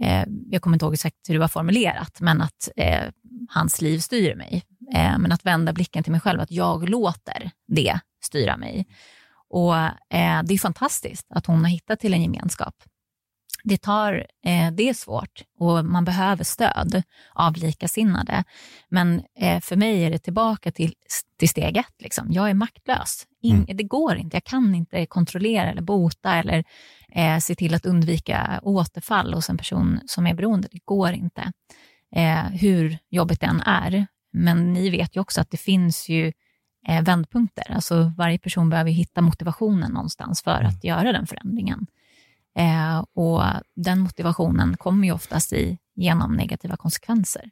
eh, 0.00 0.24
jag 0.50 0.62
kommer 0.62 0.74
inte 0.74 0.84
ihåg 0.84 0.94
exakt 0.94 1.16
hur 1.28 1.34
det 1.34 1.40
var 1.40 1.48
formulerat, 1.48 2.20
men 2.20 2.40
att 2.40 2.68
eh, 2.76 3.04
hans 3.48 3.80
liv 3.80 3.98
styr 3.98 4.34
mig. 4.34 4.62
Eh, 4.94 5.18
men 5.18 5.32
att 5.32 5.46
vända 5.46 5.72
blicken 5.72 6.02
till 6.02 6.12
mig 6.12 6.20
själv, 6.20 6.40
att 6.40 6.50
jag 6.50 6.88
låter 6.88 7.50
det 7.68 8.00
styra 8.24 8.56
mig. 8.56 8.86
Och 9.48 9.76
eh, 9.76 10.42
det 10.44 10.54
är 10.54 10.58
fantastiskt 10.58 11.26
att 11.30 11.46
hon 11.46 11.60
har 11.60 11.70
hittat 11.70 12.00
till 12.00 12.14
en 12.14 12.22
gemenskap 12.22 12.74
det, 13.68 13.82
tar, 13.82 14.26
eh, 14.44 14.70
det 14.72 14.88
är 14.88 14.94
svårt 14.94 15.42
och 15.58 15.84
man 15.84 16.04
behöver 16.04 16.44
stöd 16.44 17.02
av 17.32 17.56
likasinnade. 17.56 18.44
Men 18.88 19.22
eh, 19.38 19.60
för 19.60 19.76
mig 19.76 20.04
är 20.04 20.10
det 20.10 20.18
tillbaka 20.18 20.72
till, 20.72 20.94
till 21.38 21.48
steg 21.48 21.76
ett. 21.76 21.94
Liksom. 21.98 22.32
Jag 22.32 22.50
är 22.50 22.54
maktlös. 22.54 23.26
In, 23.42 23.54
mm. 23.54 23.76
Det 23.76 23.82
går 23.82 24.16
inte. 24.16 24.36
Jag 24.36 24.44
kan 24.44 24.74
inte 24.74 25.06
kontrollera 25.06 25.70
eller 25.70 25.82
bota 25.82 26.34
eller 26.34 26.64
eh, 27.12 27.38
se 27.38 27.54
till 27.54 27.74
att 27.74 27.86
undvika 27.86 28.60
återfall 28.62 29.34
hos 29.34 29.50
en 29.50 29.58
person 29.58 30.00
som 30.06 30.26
är 30.26 30.34
beroende. 30.34 30.68
Det 30.72 30.84
går 30.84 31.12
inte. 31.12 31.52
Eh, 32.16 32.44
hur 32.44 32.98
jobbigt 33.10 33.40
det 33.40 33.46
än 33.46 33.60
är. 33.60 34.06
Men 34.32 34.72
ni 34.72 34.90
vet 34.90 35.16
ju 35.16 35.20
också 35.20 35.40
att 35.40 35.50
det 35.50 35.56
finns 35.56 36.08
ju 36.08 36.32
eh, 36.88 37.02
vändpunkter. 37.02 37.72
Alltså 37.72 38.12
varje 38.16 38.38
person 38.38 38.70
behöver 38.70 38.90
hitta 38.90 39.20
motivationen 39.20 39.92
någonstans 39.92 40.42
för 40.42 40.60
mm. 40.60 40.66
att 40.66 40.84
göra 40.84 41.12
den 41.12 41.26
förändringen. 41.26 41.86
Eh, 42.56 43.04
och 43.14 43.42
den 43.76 44.00
motivationen 44.00 44.76
kommer 44.76 45.06
ju 45.06 45.12
oftast 45.12 45.52
i, 45.52 45.78
genom 45.94 46.32
negativa 46.32 46.76
konsekvenser, 46.76 47.50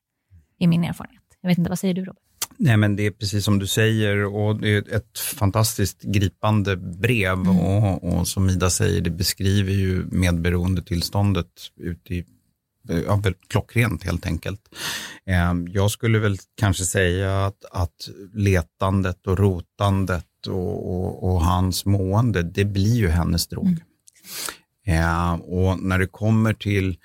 i 0.59 0.67
min 0.67 0.85
erfarenhet. 0.85 1.23
Jag 1.41 1.49
vet 1.49 1.59
inte, 1.59 1.71
vad 1.71 1.79
säger 1.79 1.95
du 1.95 2.05
Robert? 2.05 2.21
Nej, 2.57 2.77
men 2.77 2.97
det 2.97 3.07
är 3.07 3.11
precis 3.11 3.45
som 3.45 3.59
du 3.59 3.67
säger 3.67 4.25
och 4.25 4.61
det 4.61 4.69
är 4.69 4.95
ett 4.97 5.19
fantastiskt 5.19 6.03
gripande 6.03 6.77
brev 6.77 7.33
mm. 7.33 7.59
och, 7.59 8.05
och, 8.05 8.29
som 8.29 8.51
Ida 8.51 8.71
säger, 8.71 9.01
det 9.01 9.11
beskriver 9.11 9.73
ju 9.73 10.05
medberoendetillståndet 10.11 11.47
ut 11.77 12.11
i 12.11 12.25
ja, 13.07 13.23
klockrent 13.49 14.05
helt 14.05 14.27
enkelt. 14.27 14.61
Ehm, 15.27 15.69
jag 15.69 15.91
skulle 15.91 16.19
väl 16.19 16.37
kanske 16.55 16.85
säga 16.85 17.47
att, 17.47 17.65
att 17.73 18.09
letandet 18.35 19.27
och 19.27 19.39
rotandet 19.39 20.47
och, 20.47 20.95
och, 20.95 21.25
och 21.25 21.41
hans 21.41 21.85
mående, 21.85 22.43
det 22.43 22.65
blir 22.65 22.97
ju 22.97 23.09
hennes 23.09 23.47
drog. 23.47 23.67
Mm. 23.67 23.81
Ja, 24.85 25.33
och 25.33 25.83
när 25.83 25.99
det 25.99 26.07
kommer 26.07 26.53
till 26.53 26.97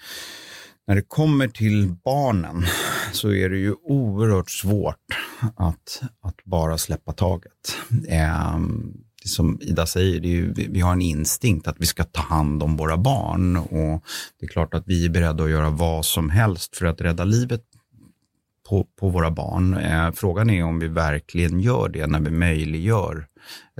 när 0.87 0.95
det 0.95 1.01
kommer 1.01 1.47
till 1.47 1.95
barnen 2.05 2.65
så 3.11 3.31
är 3.31 3.49
det 3.49 3.57
ju 3.57 3.73
oerhört 3.83 4.49
svårt 4.49 5.05
att, 5.55 6.01
att 6.21 6.45
bara 6.45 6.77
släppa 6.77 7.13
taget. 7.13 7.77
Eh, 8.07 8.59
som 9.25 9.59
Ida 9.61 9.85
säger, 9.85 10.19
det 10.19 10.27
är 10.27 10.31
ju, 10.31 10.53
vi 10.53 10.79
har 10.79 10.93
en 10.93 11.01
instinkt 11.01 11.67
att 11.67 11.75
vi 11.79 11.85
ska 11.85 12.03
ta 12.03 12.21
hand 12.21 12.63
om 12.63 12.77
våra 12.77 12.97
barn 12.97 13.57
och 13.57 14.03
det 14.39 14.45
är 14.45 14.47
klart 14.47 14.73
att 14.73 14.83
vi 14.85 15.05
är 15.05 15.09
beredda 15.09 15.43
att 15.43 15.49
göra 15.49 15.69
vad 15.69 16.05
som 16.05 16.29
helst 16.29 16.77
för 16.77 16.85
att 16.85 17.01
rädda 17.01 17.23
livet 17.23 17.61
på, 18.69 18.87
på 18.99 19.09
våra 19.09 19.31
barn. 19.31 19.77
Eh, 19.77 20.11
frågan 20.11 20.49
är 20.49 20.63
om 20.63 20.79
vi 20.79 20.87
verkligen 20.87 21.59
gör 21.59 21.89
det 21.89 22.07
när 22.07 22.19
vi 22.19 22.31
möjliggör 22.31 23.27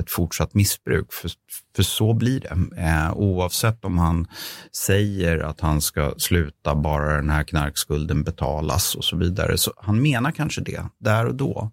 ett 0.01 0.12
fortsatt 0.12 0.53
missbruk. 0.53 1.14
För, 1.14 1.32
för 1.76 1.84
så 1.84 2.14
blir 2.14 2.39
det. 2.39 2.82
Eh, 2.82 3.14
oavsett 3.14 3.86
om 3.86 3.97
han 3.97 4.28
säger 4.72 5.39
att 5.39 5.62
han 5.62 5.82
ska 5.82 6.14
sluta 6.18 6.76
bara 6.76 7.16
den 7.16 7.30
här 7.30 7.43
knarkskulden 7.43 8.24
betalas 8.24 8.95
och 8.95 9.03
så 9.03 9.18
vidare. 9.18 9.57
Så 9.57 9.74
han 9.78 10.01
menar 10.01 10.32
kanske 10.32 10.62
det 10.62 10.86
där 10.99 11.26
och 11.26 11.36
då. 11.36 11.72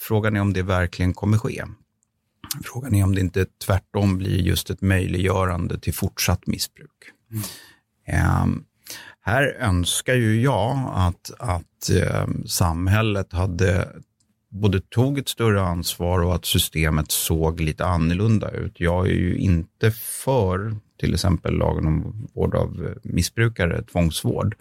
Frågan 0.00 0.36
är 0.36 0.40
om 0.40 0.52
det 0.52 0.62
verkligen 0.62 1.14
kommer 1.14 1.38
ske. 1.38 1.64
Frågan 2.64 2.94
är 2.94 3.04
om 3.04 3.14
det 3.14 3.20
inte 3.20 3.46
tvärtom 3.66 4.18
blir 4.18 4.40
just 4.40 4.70
ett 4.70 4.80
möjliggörande 4.80 5.78
till 5.78 5.94
fortsatt 5.94 6.46
missbruk. 6.46 6.90
Mm. 7.30 7.44
Eh, 8.06 8.46
här 9.24 9.56
önskar 9.60 10.14
ju 10.14 10.42
jag 10.42 10.90
att, 10.94 11.30
att 11.38 11.90
eh, 11.90 12.26
samhället 12.46 13.32
hade 13.32 13.88
både 14.52 14.80
tog 14.80 15.18
ett 15.18 15.28
större 15.28 15.62
ansvar 15.62 16.22
och 16.22 16.34
att 16.34 16.44
systemet 16.44 17.10
såg 17.10 17.60
lite 17.60 17.84
annorlunda 17.84 18.50
ut. 18.50 18.80
Jag 18.80 19.06
är 19.06 19.14
ju 19.14 19.36
inte 19.36 19.90
för 19.90 20.76
till 21.00 21.14
exempel 21.14 21.54
lagen 21.54 21.86
om 21.86 22.28
vård 22.34 22.54
av 22.54 22.94
missbrukare, 23.02 23.82
tvångsvård. 23.82 24.54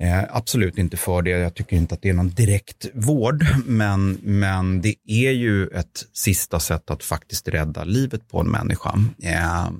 Eh, 0.00 0.24
absolut 0.30 0.78
inte 0.78 0.96
för 0.96 1.22
det. 1.22 1.30
Jag 1.30 1.54
tycker 1.54 1.76
inte 1.76 1.94
att 1.94 2.02
det 2.02 2.08
är 2.08 2.14
någon 2.14 2.30
direkt 2.30 2.86
vård, 2.94 3.46
men, 3.66 4.18
men 4.22 4.80
det 4.80 4.94
är 5.06 5.30
ju 5.30 5.66
ett 5.66 6.04
sista 6.12 6.60
sätt 6.60 6.90
att 6.90 7.04
faktiskt 7.04 7.48
rädda 7.48 7.84
livet 7.84 8.28
på 8.28 8.40
en 8.40 8.50
människa. 8.50 8.98
Eh, 9.22 9.70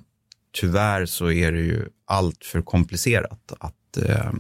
tyvärr 0.61 1.07
så 1.07 1.31
är 1.31 1.53
det 1.53 1.61
ju 1.61 1.89
allt 2.07 2.45
för 2.45 2.63
komplicerat 2.63 3.53
att 3.61 3.97
eh, 4.09 4.33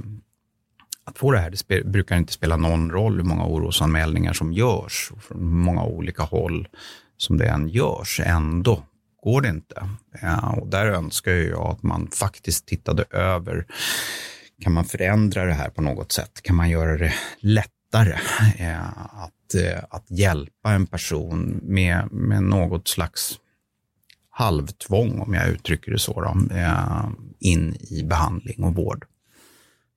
att 1.08 1.18
få 1.18 1.32
det 1.32 1.38
här. 1.38 1.54
Det 1.66 1.84
brukar 1.84 2.16
inte 2.16 2.32
spela 2.32 2.56
någon 2.56 2.90
roll 2.90 3.16
hur 3.16 3.24
många 3.24 3.46
orosanmälningar 3.46 4.32
som 4.32 4.52
görs 4.52 5.12
från 5.20 5.54
många 5.54 5.84
olika 5.84 6.22
håll 6.22 6.68
som 7.16 7.38
det 7.38 7.48
än 7.48 7.68
görs. 7.68 8.20
Ändå 8.24 8.82
går 9.22 9.40
det 9.40 9.48
inte. 9.48 9.88
Ja, 10.22 10.56
och 10.60 10.66
där 10.66 10.86
önskar 10.86 11.32
jag 11.32 11.66
att 11.66 11.82
man 11.82 12.10
faktiskt 12.10 12.66
tittade 12.66 13.04
över, 13.10 13.66
kan 14.62 14.72
man 14.72 14.84
förändra 14.84 15.44
det 15.44 15.52
här 15.52 15.70
på 15.70 15.82
något 15.82 16.12
sätt? 16.12 16.42
Kan 16.42 16.56
man 16.56 16.70
göra 16.70 16.96
det 16.96 17.14
lättare 17.38 18.18
ja, 18.58 18.80
att, 19.12 19.54
eh, 19.54 19.84
att 19.90 20.10
hjälpa 20.10 20.70
en 20.70 20.86
person 20.86 21.60
med, 21.62 22.12
med 22.12 22.42
något 22.42 22.88
slags 22.88 23.38
halvtvång, 24.30 25.20
om 25.20 25.34
jag 25.34 25.48
uttrycker 25.48 25.92
det 25.92 25.98
så, 25.98 26.20
då, 26.20 26.36
in 27.40 27.76
i 27.80 28.04
behandling 28.04 28.64
och 28.64 28.74
vård. 28.74 29.04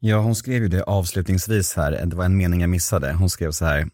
Ja, 0.03 0.17
hon 0.19 0.35
skrev 0.35 0.61
ju 0.63 0.67
det 0.67 0.83
avslutningsvis 0.83 1.75
här, 1.75 2.05
det 2.05 2.15
var 2.15 2.25
en 2.25 2.37
mening 2.37 2.61
jag 2.61 2.69
missade. 2.69 3.13
Hon 3.13 3.29
skrev 3.29 3.51
så 3.51 3.65
här, 3.65 3.87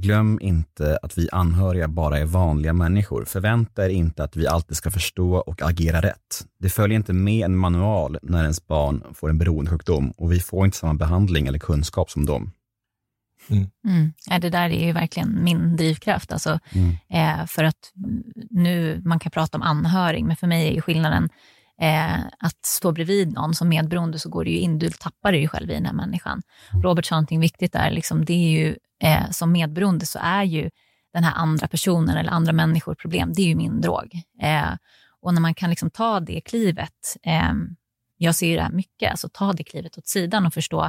glöm 0.00 0.38
inte 0.42 0.98
att 1.02 1.18
vi 1.18 1.28
anhöriga 1.32 1.88
bara 1.88 2.18
är 2.18 2.24
vanliga 2.24 2.72
människor. 2.72 3.24
Förvänta 3.24 3.84
er 3.84 3.88
inte 3.88 4.24
att 4.24 4.36
vi 4.36 4.46
alltid 4.46 4.76
ska 4.76 4.90
förstå 4.90 5.34
och 5.34 5.62
agera 5.62 6.00
rätt. 6.00 6.46
Det 6.60 6.68
följer 6.70 6.96
inte 6.96 7.12
med 7.12 7.44
en 7.44 7.56
manual 7.56 8.18
när 8.22 8.42
ens 8.42 8.66
barn 8.66 9.04
får 9.14 9.30
en 9.30 9.38
beroendesjukdom 9.38 10.10
och 10.10 10.32
vi 10.32 10.40
får 10.40 10.64
inte 10.64 10.76
samma 10.76 10.94
behandling 10.94 11.46
eller 11.46 11.58
kunskap 11.58 12.10
som 12.10 12.26
dem. 12.26 12.52
Mm. 13.84 14.12
Ja, 14.30 14.38
det 14.38 14.50
där 14.50 14.70
är 14.70 14.86
ju 14.86 14.92
verkligen 14.92 15.44
min 15.44 15.76
drivkraft. 15.76 16.32
Alltså, 16.32 16.58
Mm. 16.72 16.90
eh, 17.10 17.46
för 17.46 17.64
att 17.64 17.92
nu, 18.50 19.02
man 19.04 19.18
kan 19.18 19.30
prata 19.32 19.58
om 19.58 19.62
anhörig, 19.62 20.24
men 20.24 20.36
för 20.36 20.46
mig 20.46 20.68
är 20.68 20.72
ju 20.72 20.80
skillnaden 20.80 21.28
eh, 21.80 22.18
att 22.38 22.64
stå 22.66 22.92
bredvid 22.92 23.32
någon 23.32 23.54
som 23.54 23.68
medberoende 23.68 24.18
så 24.18 24.28
går 24.28 24.44
det 24.44 24.50
ju 24.50 24.58
in, 24.58 24.78
du 24.78 24.90
tappar 24.90 25.32
dig 25.32 25.40
ju 25.40 25.48
själv 25.48 25.70
i 25.70 25.74
den 25.74 25.86
här 25.86 25.92
människan. 25.92 26.42
Robert 26.84 27.04
sa 27.06 27.14
någonting 27.14 27.40
viktigt 27.40 27.72
där, 27.72 27.90
liksom, 27.90 28.24
det 28.24 28.32
är 28.32 28.50
ju, 28.50 28.76
eh, 29.02 29.30
som 29.30 29.52
medberoende 29.52 30.06
så 30.06 30.18
är 30.22 30.42
ju 30.42 30.70
den 31.12 31.24
här 31.24 31.34
andra 31.34 31.68
personen 31.68 32.16
eller 32.16 32.30
andra 32.30 32.52
människor 32.52 32.94
problem, 32.94 33.32
det 33.32 33.42
är 33.42 33.46
ju 33.46 33.54
min 33.54 33.80
drog. 33.80 34.14
Eh, 34.42 34.72
och 35.20 35.34
när 35.34 35.40
man 35.40 35.54
kan 35.54 35.70
liksom 35.70 35.90
ta 35.90 36.20
det 36.20 36.40
klivet, 36.40 37.16
eh, 37.22 37.52
jag 38.16 38.34
ser 38.34 38.46
ju 38.46 38.56
det 38.56 38.62
här 38.62 38.70
mycket, 38.72 39.10
alltså 39.10 39.28
ta 39.32 39.52
det 39.52 39.64
klivet 39.64 39.98
åt 39.98 40.06
sidan 40.06 40.46
och 40.46 40.54
förstå, 40.54 40.84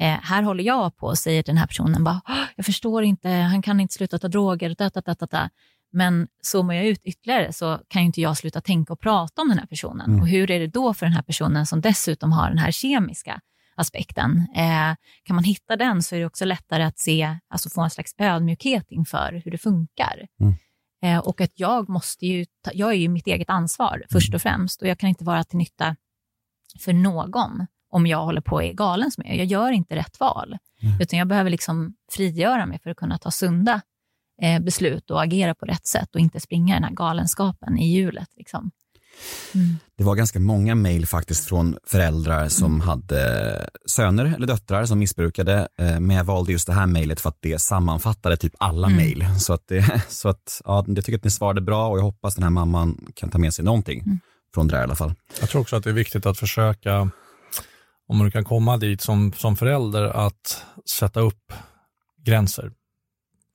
eh, 0.00 0.18
här 0.22 0.42
håller 0.42 0.64
jag 0.64 0.96
på 0.96 1.06
och 1.06 1.18
säger 1.18 1.42
till 1.42 1.52
den 1.54 1.58
här 1.58 1.66
personen, 1.66 2.04
bara, 2.04 2.20
"Åh, 2.28 2.44
jag 2.56 2.66
förstår 2.66 3.02
inte, 3.04 3.28
han 3.28 3.62
kan 3.62 3.80
inte 3.80 3.94
sluta 3.94 4.18
ta 4.18 4.28
droger, 4.28 4.74
da, 4.78 4.88
da, 4.94 5.14
da, 5.14 5.26
da. 5.26 5.50
Men 5.92 6.28
zoomar 6.42 6.74
jag 6.74 6.86
ut 6.86 7.00
ytterligare 7.04 7.52
så 7.52 7.80
kan 7.88 8.02
ju 8.02 8.06
inte 8.06 8.20
jag 8.20 8.36
sluta 8.36 8.60
tänka 8.60 8.92
och 8.92 9.00
prata 9.00 9.42
om 9.42 9.48
den 9.48 9.58
här 9.58 9.66
personen. 9.66 10.10
Mm. 10.10 10.20
Och 10.20 10.28
hur 10.28 10.50
är 10.50 10.60
det 10.60 10.66
då 10.66 10.94
för 10.94 11.06
den 11.06 11.12
här 11.12 11.22
personen 11.22 11.66
som 11.66 11.80
dessutom 11.80 12.32
har 12.32 12.48
den 12.48 12.58
här 12.58 12.70
kemiska 12.70 13.40
aspekten? 13.76 14.46
Eh, 14.56 14.94
kan 15.24 15.36
man 15.36 15.44
hitta 15.44 15.76
den 15.76 16.02
så 16.02 16.14
är 16.14 16.20
det 16.20 16.26
också 16.26 16.44
lättare 16.44 16.82
att 16.82 16.98
se, 16.98 17.38
alltså 17.48 17.70
få 17.70 17.80
en 17.80 17.90
slags 17.90 18.14
ödmjukhet 18.18 18.86
inför 18.90 19.42
hur 19.44 19.50
det 19.50 19.58
funkar. 19.58 20.26
Mm. 20.40 20.54
Eh, 21.02 21.18
och 21.18 21.40
att 21.40 21.52
jag 21.54 21.88
måste 21.88 22.26
ju, 22.26 22.44
ta, 22.64 22.70
jag 22.74 22.90
är 22.90 22.96
ju 22.96 23.08
mitt 23.08 23.26
eget 23.26 23.50
ansvar 23.50 24.04
först 24.10 24.34
och 24.34 24.42
främst 24.42 24.82
och 24.82 24.88
jag 24.88 24.98
kan 24.98 25.08
inte 25.08 25.24
vara 25.24 25.44
till 25.44 25.58
nytta 25.58 25.96
för 26.80 26.92
någon 26.92 27.66
om 27.90 28.06
jag 28.06 28.24
håller 28.24 28.40
på 28.40 28.54
och 28.54 28.64
är 28.64 28.72
galen 28.72 29.10
som 29.10 29.24
jag. 29.26 29.36
Jag 29.36 29.46
gör 29.46 29.72
inte 29.72 29.96
rätt 29.96 30.20
val, 30.20 30.58
utan 31.00 31.18
jag 31.18 31.28
behöver 31.28 31.50
liksom 31.50 31.94
frigöra 32.12 32.66
mig 32.66 32.78
för 32.82 32.90
att 32.90 32.96
kunna 32.96 33.18
ta 33.18 33.30
sunda 33.30 33.80
beslut 34.60 35.10
och 35.10 35.22
agera 35.22 35.54
på 35.54 35.66
rätt 35.66 35.86
sätt 35.86 36.14
och 36.14 36.20
inte 36.20 36.40
springa 36.40 36.74
den 36.74 36.84
här 36.84 36.90
galenskapen 36.92 37.78
i 37.78 37.92
hjulet. 37.94 38.28
Liksom. 38.36 38.70
Mm. 39.54 39.76
Det 39.98 40.04
var 40.04 40.14
ganska 40.14 40.40
många 40.40 40.74
mejl 40.74 41.06
faktiskt 41.06 41.44
från 41.48 41.76
föräldrar 41.86 42.48
som 42.48 42.80
hade 42.80 43.68
söner 43.86 44.24
eller 44.24 44.46
döttrar 44.46 44.86
som 44.86 44.98
missbrukade, 44.98 45.68
eh, 45.78 46.00
men 46.00 46.16
jag 46.16 46.24
valde 46.24 46.52
just 46.52 46.66
det 46.66 46.72
här 46.72 46.86
mejlet 46.86 47.20
för 47.20 47.28
att 47.28 47.38
det 47.40 47.58
sammanfattade 47.58 48.36
typ 48.36 48.52
alla 48.58 48.86
Mm. 48.86 48.96
mejl. 48.98 49.26
Så 49.40 49.52
att, 49.52 49.62
det, 49.68 50.02
så 50.08 50.28
att 50.28 50.60
ja, 50.64 50.84
jag 50.88 51.04
tycker 51.04 51.18
att 51.18 51.24
ni 51.24 51.30
svarade 51.30 51.60
bra 51.60 51.88
och 51.88 51.98
jag 51.98 52.02
hoppas 52.02 52.34
den 52.34 52.42
här 52.42 52.50
mamman 52.50 53.06
kan 53.14 53.30
ta 53.30 53.38
med 53.38 53.54
sig 53.54 53.64
någonting 53.64 54.00
Mm. 54.00 54.20
från 54.54 54.68
det 54.68 54.74
där 54.74 54.80
i 54.80 54.84
alla 54.84 54.94
fall. 54.94 55.14
Jag 55.40 55.48
tror 55.48 55.60
också 55.60 55.76
att 55.76 55.84
det 55.84 55.90
är 55.90 55.94
viktigt 55.94 56.26
att 56.26 56.38
försöka, 56.38 57.10
om 58.08 58.18
man 58.18 58.30
kan 58.30 58.44
komma 58.44 58.76
dit 58.76 59.00
som, 59.00 59.32
som 59.32 59.56
förälder, 59.56 60.04
att 60.04 60.64
sätta 60.90 61.20
upp 61.20 61.52
gränser. 62.24 62.72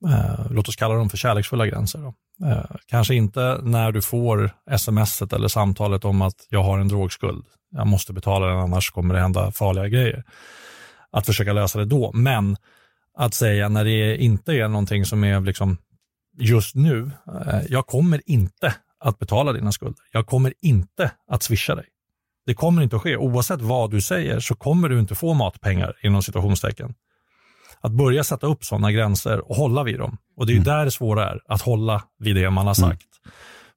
Eh, 0.10 0.52
låt 0.52 0.68
oss 0.68 0.76
kalla 0.76 0.96
dem 0.96 1.10
för 1.10 1.18
kärleksfulla 1.18 1.68
gränser. 1.68 2.00
Då. 2.00 2.14
Eh, 2.48 2.66
kanske 2.86 3.16
inte 3.16 3.60
när 3.64 3.92
du 3.92 4.02
får 4.02 4.52
smset 4.78 5.34
eller 5.34 5.48
samtalet 5.48 6.06
om 6.06 6.22
att 6.22 6.48
jag 6.50 6.64
har 6.64 6.80
en 6.80 6.88
drogskuld. 6.88 7.46
Jag 7.72 7.88
måste 7.88 8.14
betala 8.14 8.48
den 8.48 8.58
annars 8.58 8.92
kommer 8.92 9.14
det 9.14 9.20
hända 9.20 9.52
farliga 9.52 9.88
grejer. 9.88 10.24
Att 11.12 11.26
försöka 11.26 11.54
lösa 11.54 11.80
det 11.80 11.86
då, 11.86 12.12
men 12.14 12.58
att 13.18 13.34
säga 13.34 13.70
när 13.70 13.86
det 13.86 14.18
inte 14.18 14.54
är 14.54 14.68
någonting 14.68 15.06
som 15.06 15.24
är 15.24 15.42
liksom 15.42 15.78
just 16.40 16.76
nu, 16.76 17.12
eh, 17.28 17.62
jag 17.70 17.88
kommer 17.88 18.22
inte 18.26 18.76
att 19.00 19.20
betala 19.20 19.54
dina 19.54 19.72
skulder. 19.72 20.04
Jag 20.12 20.28
kommer 20.28 20.54
inte 20.62 21.12
att 21.28 21.44
swisha 21.44 21.76
dig. 21.76 21.86
Det 22.46 22.54
kommer 22.54 22.82
inte 22.82 22.96
att 22.96 23.02
ske. 23.02 23.18
Oavsett 23.18 23.62
vad 23.62 23.92
du 23.92 24.02
säger 24.02 24.40
så 24.40 24.56
kommer 24.56 24.90
du 24.90 25.00
inte 25.00 25.16
få 25.16 25.34
matpengar 25.34 25.98
inom 26.04 26.24
situationstecken. 26.24 26.94
Att 27.82 27.92
börja 27.92 28.24
sätta 28.24 28.48
upp 28.48 28.64
sådana 28.64 28.92
gränser 28.92 29.50
och 29.50 29.56
hålla 29.56 29.84
vid 29.84 30.00
dem. 30.00 30.18
Och 30.36 30.46
det 30.46 30.52
är 30.52 30.56
ju 30.56 30.62
där 30.64 30.86
det 30.86 30.92
svåra 30.92 31.30
är, 31.30 31.40
att 31.48 31.62
hålla 31.62 32.04
vid 32.20 32.36
det 32.36 32.50
man 32.50 32.68
har 32.68 32.74
sagt. 32.74 33.08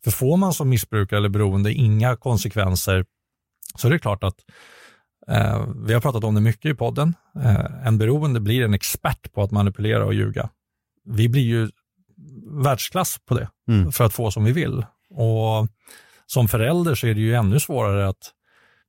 För 0.04 0.10
får 0.10 0.36
man 0.36 0.52
som 0.52 0.68
missbrukare 0.68 1.18
eller 1.18 1.28
beroende 1.28 1.72
inga 1.72 2.16
konsekvenser 2.16 3.04
så 3.74 3.86
är 3.88 3.92
det 3.92 3.98
klart 3.98 4.24
att 4.24 4.36
eh, 5.28 5.66
vi 5.86 5.94
har 5.94 6.00
pratat 6.00 6.24
om 6.24 6.34
det 6.34 6.40
mycket 6.40 6.70
i 6.70 6.74
podden. 6.74 7.14
Eh, 7.42 7.86
en 7.86 7.98
beroende 7.98 8.40
blir 8.40 8.62
en 8.64 8.74
expert 8.74 9.32
på 9.32 9.42
att 9.42 9.50
manipulera 9.50 10.04
och 10.04 10.14
ljuga. 10.14 10.50
Vi 11.04 11.28
blir 11.28 11.42
ju 11.42 11.70
världsklass 12.64 13.18
på 13.28 13.34
det 13.34 13.48
Mm. 13.68 13.92
för 13.92 14.04
att 14.04 14.14
få 14.14 14.30
som 14.30 14.44
vi 14.44 14.52
vill. 14.52 14.86
Och 15.10 15.68
som 16.26 16.48
förälder 16.48 16.94
så 16.94 17.06
är 17.06 17.14
det 17.14 17.20
ju 17.20 17.34
ännu 17.34 17.60
svårare 17.60 18.08
att 18.08 18.32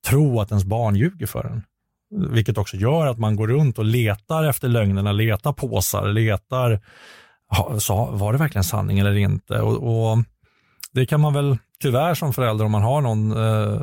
tro 0.08 0.40
att 0.40 0.52
ens 0.52 0.66
barn 0.66 0.96
ljuger 0.96 1.26
för 1.28 1.44
en. 1.44 1.64
Vilket 2.16 2.58
också 2.58 2.78
gör 2.78 3.08
att 3.08 3.18
man 3.18 3.36
går 3.36 3.48
runt 3.48 3.78
och 3.80 3.86
letar 3.86 4.44
efter 4.44 4.68
lögnerna, 4.68 5.12
letar 5.12 5.54
påsar, 5.54 6.08
letar, 6.08 6.82
sa, 7.80 8.06
var 8.12 8.34
det 8.34 8.40
verkligen 8.40 8.64
sanning 8.64 9.00
eller 9.00 9.16
inte? 9.16 9.62
Och, 9.62 10.12
och 10.12 10.18
det 10.94 11.06
kan 11.06 11.22
man 11.22 11.34
väl 11.34 11.58
tyvärr 11.80 12.14
som 12.14 12.34
förälder, 12.34 12.66
om 12.66 12.72
man 12.72 12.82
har 12.82 13.02
någon, 13.02 13.32
eh, 13.32 13.80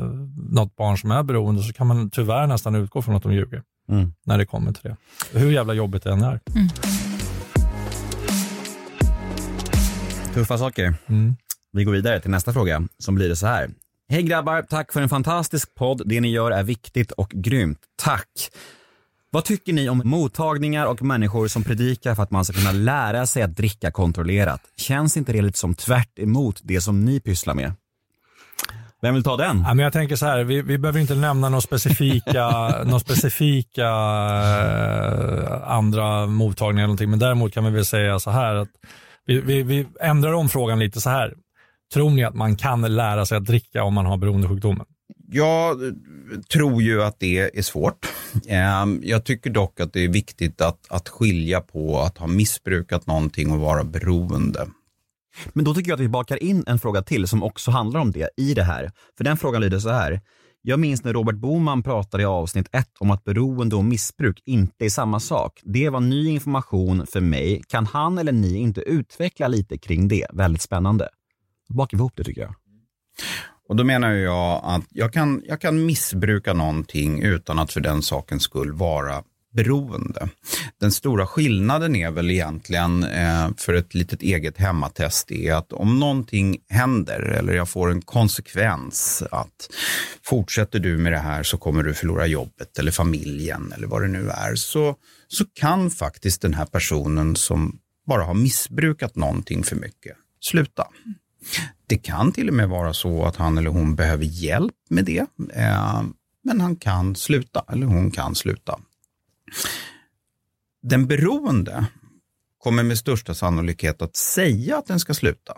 något 0.51 0.75
barn 0.75 0.97
som 0.97 1.11
är 1.11 1.23
beroende, 1.23 1.63
så 1.63 1.73
kan 1.73 1.87
man 1.87 2.09
tyvärr 2.09 2.47
nästan 2.47 2.75
utgå 2.75 3.01
från 3.01 3.15
att 3.15 3.23
de 3.23 3.33
ljuger 3.33 3.61
Mm. 3.89 4.13
när 4.25 4.37
det 4.37 4.45
kommer 4.45 4.71
till 4.71 4.83
det. 4.83 4.95
Hur 5.39 5.51
jävla 5.51 5.73
jobbigt 5.73 6.03
det 6.03 6.11
än 6.11 6.23
är. 6.23 6.39
Tuffa 10.33 10.57
saker. 10.57 10.93
Mm. 11.07 11.35
Vi 11.71 11.83
går 11.83 11.91
vidare 11.91 12.19
till 12.19 12.31
nästa 12.31 12.53
fråga 12.53 12.87
som 12.97 13.15
blir 13.15 13.35
så 13.35 13.47
här. 13.47 13.69
Hej 14.09 14.23
grabbar, 14.23 14.61
tack 14.61 14.93
för 14.93 15.01
en 15.01 15.09
fantastisk 15.09 15.75
podd. 15.75 16.01
Det 16.05 16.21
ni 16.21 16.31
gör 16.31 16.51
är 16.51 16.63
viktigt 16.63 17.11
och 17.11 17.29
grymt. 17.29 17.79
Tack. 17.95 18.29
Vad 19.29 19.45
tycker 19.45 19.73
ni 19.73 19.89
om 19.89 20.01
mottagningar 20.05 20.85
och 20.85 21.01
människor 21.01 21.47
som 21.47 21.63
predikar 21.63 22.15
för 22.15 22.23
att 22.23 22.31
man 22.31 22.45
ska 22.45 22.53
kunna 22.53 22.71
lära 22.71 23.25
sig 23.25 23.43
att 23.43 23.55
dricka 23.55 23.91
kontrollerat? 23.91 24.61
Känns 24.77 25.17
inte 25.17 25.33
det 25.33 25.41
lite 25.41 25.57
som 25.57 25.75
tvärt 25.75 26.19
emot 26.19 26.59
det 26.63 26.81
som 26.81 27.05
ni 27.05 27.19
pysslar 27.19 27.53
med? 27.53 27.71
Vem 29.01 29.13
vill 29.13 29.23
ta 29.23 29.37
den? 29.37 29.63
Ja, 29.67 29.73
men 29.73 29.83
jag 29.83 29.93
tänker 29.93 30.15
så 30.15 30.25
här, 30.25 30.43
vi, 30.43 30.61
vi 30.61 30.77
behöver 30.77 30.99
inte 30.99 31.15
nämna 31.15 31.49
några 31.49 31.61
specifika, 31.61 32.49
några 32.85 32.99
specifika 32.99 33.87
eh, 34.61 35.71
andra 35.71 36.25
mottagningar 36.25 36.83
eller 36.83 36.87
någonting, 36.87 37.09
men 37.09 37.19
däremot 37.19 37.53
kan 37.53 37.65
vi 37.65 37.71
väl 37.71 37.85
säga 37.85 38.19
så 38.19 38.31
här 38.31 38.55
att 38.55 38.69
vi, 39.25 39.41
vi, 39.41 39.63
vi 39.63 39.87
ändrar 40.01 40.33
om 40.33 40.49
frågan 40.49 40.79
lite 40.79 41.01
så 41.01 41.09
här. 41.09 41.33
Tror 41.93 42.09
ni 42.09 42.23
att 42.23 42.35
man 42.35 42.55
kan 42.55 42.81
lära 42.81 43.25
sig 43.25 43.37
att 43.37 43.45
dricka 43.45 43.83
om 43.83 43.93
man 43.93 44.05
har 44.05 44.17
beroendesjukdomen? 44.17 44.85
Jag 45.31 45.79
tror 46.53 46.81
ju 46.81 47.03
att 47.03 47.19
det 47.19 47.57
är 47.57 47.61
svårt. 47.61 48.07
Ehm, 48.47 49.01
Jag 49.03 49.23
tycker 49.23 49.49
dock 49.49 49.79
att 49.79 49.93
det 49.93 49.99
är 49.99 50.07
viktigt 50.07 50.61
att, 50.61 50.79
att 50.89 51.09
skilja 51.09 51.61
på 51.61 51.99
att 51.99 52.17
ha 52.17 52.27
missbrukat 52.27 53.07
någonting 53.07 53.51
och 53.51 53.59
vara 53.59 53.83
beroende. 53.83 54.67
Men 55.53 55.65
då 55.65 55.73
tycker 55.73 55.89
jag 55.91 55.95
att 55.95 56.03
vi 56.03 56.09
bakar 56.09 56.43
in 56.43 56.63
en 56.67 56.79
fråga 56.79 57.01
till 57.01 57.27
som 57.27 57.43
också 57.43 57.71
handlar 57.71 57.99
om 57.99 58.11
det 58.11 58.29
i 58.37 58.53
det 58.53 58.63
här. 58.63 58.91
För 59.17 59.23
den 59.23 59.37
frågan 59.37 59.61
lyder 59.61 59.79
så 59.79 59.89
här. 59.89 60.21
Jag 60.61 60.79
minns 60.79 61.03
när 61.03 61.13
Robert 61.13 61.35
Boman 61.35 61.83
pratade 61.83 62.23
i 62.23 62.25
avsnitt 62.25 62.67
ett 62.71 62.91
om 62.99 63.11
att 63.11 63.23
beroende 63.23 63.75
och 63.75 63.85
missbruk 63.85 64.41
inte 64.45 64.85
är 64.85 64.89
samma 64.89 65.19
sak. 65.19 65.59
Det 65.63 65.89
var 65.89 65.99
ny 65.99 66.29
information 66.29 67.07
för 67.07 67.21
mig. 67.21 67.61
Kan 67.67 67.85
han 67.85 68.17
eller 68.17 68.31
ni 68.31 68.57
inte 68.57 68.81
utveckla 68.81 69.47
lite 69.47 69.77
kring 69.77 70.07
det? 70.07 70.27
Väldigt 70.33 70.61
spännande. 70.61 71.09
Då 71.69 71.75
bakar 71.75 71.97
vi 71.97 72.01
ihop 72.01 72.13
det 72.15 72.23
tycker 72.23 72.41
jag. 72.41 72.55
Och 73.69 73.75
då 73.75 73.83
menar 73.83 74.11
jag 74.11 74.61
att 74.63 74.85
jag 74.89 75.13
kan, 75.13 75.41
jag 75.45 75.61
kan 75.61 75.85
missbruka 75.85 76.53
någonting 76.53 77.21
utan 77.21 77.59
att 77.59 77.71
för 77.71 77.81
den 77.81 78.01
sakens 78.01 78.43
skull 78.43 78.71
vara 78.71 79.23
beroende. 79.53 80.29
Den 80.79 80.91
stora 80.91 81.27
skillnaden 81.27 81.95
är 81.95 82.11
väl 82.11 82.31
egentligen 82.31 83.03
eh, 83.03 83.49
för 83.57 83.73
ett 83.73 83.93
litet 83.93 84.21
eget 84.21 84.57
hemmatest 84.57 85.31
är 85.31 85.53
att 85.53 85.73
om 85.73 85.99
någonting 85.99 86.57
händer 86.69 87.19
eller 87.19 87.53
jag 87.53 87.69
får 87.69 87.91
en 87.91 88.01
konsekvens 88.01 89.23
att 89.31 89.69
fortsätter 90.23 90.79
du 90.79 90.97
med 90.97 91.11
det 91.11 91.19
här 91.19 91.43
så 91.43 91.57
kommer 91.57 91.83
du 91.83 91.93
förlora 91.93 92.27
jobbet 92.27 92.79
eller 92.79 92.91
familjen 92.91 93.73
eller 93.77 93.87
vad 93.87 94.01
det 94.01 94.07
nu 94.07 94.29
är 94.29 94.55
så, 94.55 94.95
så 95.27 95.45
kan 95.53 95.91
faktiskt 95.91 96.41
den 96.41 96.53
här 96.53 96.65
personen 96.65 97.35
som 97.35 97.79
bara 98.07 98.23
har 98.23 98.33
missbrukat 98.33 99.15
någonting 99.15 99.63
för 99.63 99.75
mycket 99.75 100.17
sluta. 100.41 100.87
Det 101.87 101.97
kan 101.97 102.31
till 102.31 102.47
och 102.47 102.53
med 102.53 102.69
vara 102.69 102.93
så 102.93 103.25
att 103.25 103.35
han 103.35 103.57
eller 103.57 103.69
hon 103.69 103.95
behöver 103.95 104.25
hjälp 104.25 104.75
med 104.89 105.05
det, 105.05 105.25
eh, 105.53 106.03
men 106.43 106.61
han 106.61 106.75
kan 106.75 107.15
sluta, 107.15 107.65
eller 107.69 107.85
hon 107.87 108.11
kan 108.11 108.35
sluta. 108.35 108.79
Den 110.81 111.07
beroende 111.07 111.85
kommer 112.57 112.83
med 112.83 112.97
största 112.97 113.33
sannolikhet 113.33 114.01
att 114.01 114.15
säga 114.15 114.77
att 114.77 114.87
den 114.87 114.99
ska 114.99 115.13
sluta. 115.13 115.57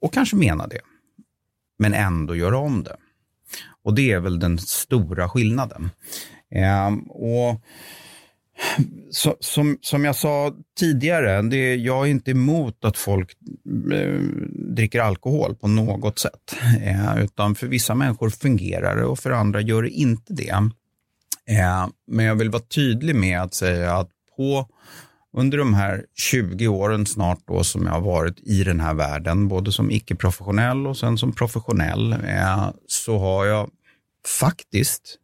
Och 0.00 0.12
kanske 0.12 0.36
mena 0.36 0.66
det, 0.66 0.80
men 1.78 1.94
ändå 1.94 2.36
göra 2.36 2.58
om 2.58 2.84
det. 2.84 2.96
Och 3.82 3.94
det 3.94 4.12
är 4.12 4.20
väl 4.20 4.38
den 4.38 4.58
stora 4.58 5.28
skillnaden. 5.28 5.90
Eh, 6.50 6.94
och 7.08 7.60
så, 9.10 9.36
som, 9.40 9.78
som 9.80 10.04
jag 10.04 10.16
sa 10.16 10.52
tidigare, 10.78 11.42
det, 11.42 11.74
jag 11.74 12.06
är 12.06 12.10
inte 12.10 12.30
emot 12.30 12.84
att 12.84 12.96
folk 12.96 13.32
eh, 13.92 14.20
dricker 14.52 15.00
alkohol 15.00 15.54
på 15.54 15.68
något 15.68 16.18
sätt. 16.18 16.56
Eh, 16.82 17.24
utan 17.24 17.54
för 17.54 17.66
vissa 17.66 17.94
människor 17.94 18.30
fungerar 18.30 18.96
det 18.96 19.04
och 19.04 19.18
för 19.18 19.30
andra 19.30 19.60
gör 19.60 19.82
det 19.82 19.90
inte 19.90 20.32
det. 20.32 20.70
Eh, 21.48 21.88
men 22.06 22.24
jag 22.24 22.34
vill 22.34 22.50
vara 22.50 22.62
tydlig 22.62 23.16
med 23.16 23.42
att 23.42 23.54
säga 23.54 23.96
att 23.96 24.10
på 24.36 24.68
under 25.36 25.58
de 25.58 25.74
här 25.74 26.04
20 26.14 26.68
åren 26.68 27.06
snart 27.06 27.38
då 27.46 27.64
som 27.64 27.86
jag 27.86 27.92
har 27.92 28.00
varit 28.00 28.40
i 28.40 28.64
den 28.64 28.80
här 28.80 28.94
världen, 28.94 29.48
både 29.48 29.72
som 29.72 29.90
icke-professionell 29.90 30.86
och 30.86 30.96
sen 30.96 31.18
som 31.18 31.32
professionell, 31.32 32.12
eh, 32.12 32.70
så 32.86 33.18
har 33.18 33.46
jag 33.46 33.70
faktiskt 34.40 35.18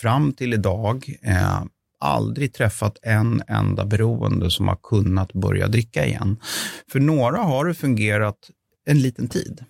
fram 0.00 0.32
till 0.32 0.54
idag 0.54 1.14
eh, 1.22 1.62
aldrig 2.00 2.54
träffat 2.54 2.98
en 3.02 3.42
enda 3.48 3.84
beroende 3.84 4.50
som 4.50 4.68
har 4.68 4.78
kunnat 4.82 5.32
börja 5.32 5.68
dricka 5.68 6.06
igen. 6.06 6.36
För 6.92 7.00
några 7.00 7.38
har 7.38 7.64
det 7.64 7.74
fungerat 7.74 8.50
en 8.86 9.00
liten 9.00 9.28
tid. 9.28 9.64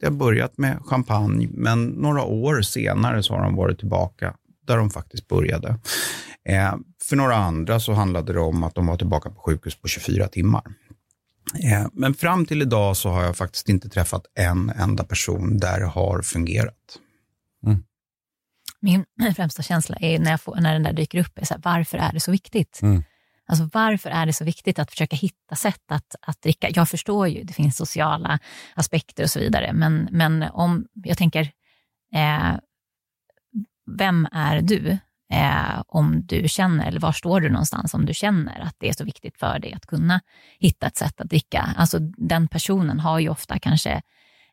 Det 0.00 0.06
har 0.06 0.10
börjat 0.10 0.58
med 0.58 0.78
champagne, 0.84 1.48
men 1.50 1.86
några 1.86 2.22
år 2.22 2.62
senare 2.62 3.22
så 3.22 3.34
har 3.34 3.42
de 3.42 3.56
varit 3.56 3.78
tillbaka 3.78 4.34
där 4.66 4.76
de 4.76 4.90
faktiskt 4.90 5.28
började. 5.28 5.68
Eh, 6.48 6.74
för 7.02 7.16
några 7.16 7.36
andra 7.36 7.80
så 7.80 7.92
handlade 7.92 8.32
det 8.32 8.40
om 8.40 8.64
att 8.64 8.74
de 8.74 8.86
var 8.86 8.96
tillbaka 8.96 9.30
på 9.30 9.40
sjukhus 9.40 9.74
på 9.74 9.88
24 9.88 10.28
timmar. 10.28 10.62
Eh, 11.64 11.86
men 11.92 12.14
fram 12.14 12.46
till 12.46 12.62
idag 12.62 12.96
så 12.96 13.08
har 13.08 13.22
jag 13.22 13.36
faktiskt 13.36 13.68
inte 13.68 13.88
träffat 13.88 14.22
en 14.34 14.70
enda 14.70 15.04
person 15.04 15.58
där 15.58 15.80
det 15.80 15.86
har 15.86 16.22
fungerat. 16.22 16.98
Min 18.86 19.04
främsta 19.36 19.62
känsla 19.62 19.96
är 20.00 20.18
när, 20.18 20.30
jag 20.30 20.40
får, 20.40 20.56
när 20.56 20.72
den 20.72 20.82
där 20.82 20.92
dyker 20.92 21.18
upp, 21.18 21.38
är 21.38 21.44
så 21.44 21.54
här, 21.54 21.60
varför 21.64 21.98
är 21.98 22.12
det 22.12 22.20
så 22.20 22.30
viktigt? 22.30 22.80
Mm. 22.82 23.04
Alltså 23.48 23.68
varför 23.72 24.10
är 24.10 24.26
det 24.26 24.32
så 24.32 24.44
viktigt 24.44 24.78
att 24.78 24.90
försöka 24.90 25.16
hitta 25.16 25.56
sätt 25.56 25.92
att, 25.92 26.14
att 26.22 26.42
dricka? 26.42 26.68
Jag 26.74 26.88
förstår 26.88 27.28
ju, 27.28 27.42
det 27.42 27.52
finns 27.52 27.76
sociala 27.76 28.38
aspekter 28.74 29.22
och 29.22 29.30
så 29.30 29.38
vidare, 29.38 29.72
men, 29.72 30.08
men 30.10 30.42
om 30.42 30.86
jag 30.94 31.18
tänker, 31.18 31.40
eh, 32.14 32.54
vem 33.98 34.28
är 34.32 34.60
du? 34.60 34.98
Eh, 35.32 35.82
om 35.86 36.26
du 36.26 36.48
känner, 36.48 36.86
eller 36.86 37.00
var 37.00 37.12
står 37.12 37.40
du 37.40 37.48
någonstans 37.48 37.94
om 37.94 38.06
du 38.06 38.14
känner 38.14 38.60
att 38.60 38.74
det 38.78 38.88
är 38.88 38.92
så 38.92 39.04
viktigt 39.04 39.38
för 39.38 39.58
dig 39.58 39.72
att 39.72 39.86
kunna 39.86 40.20
hitta 40.58 40.86
ett 40.86 40.96
sätt 40.96 41.20
att 41.20 41.28
dricka. 41.28 41.74
Alltså 41.76 41.98
den 42.16 42.48
personen 42.48 43.00
har 43.00 43.18
ju 43.18 43.28
ofta 43.28 43.58
kanske 43.58 44.02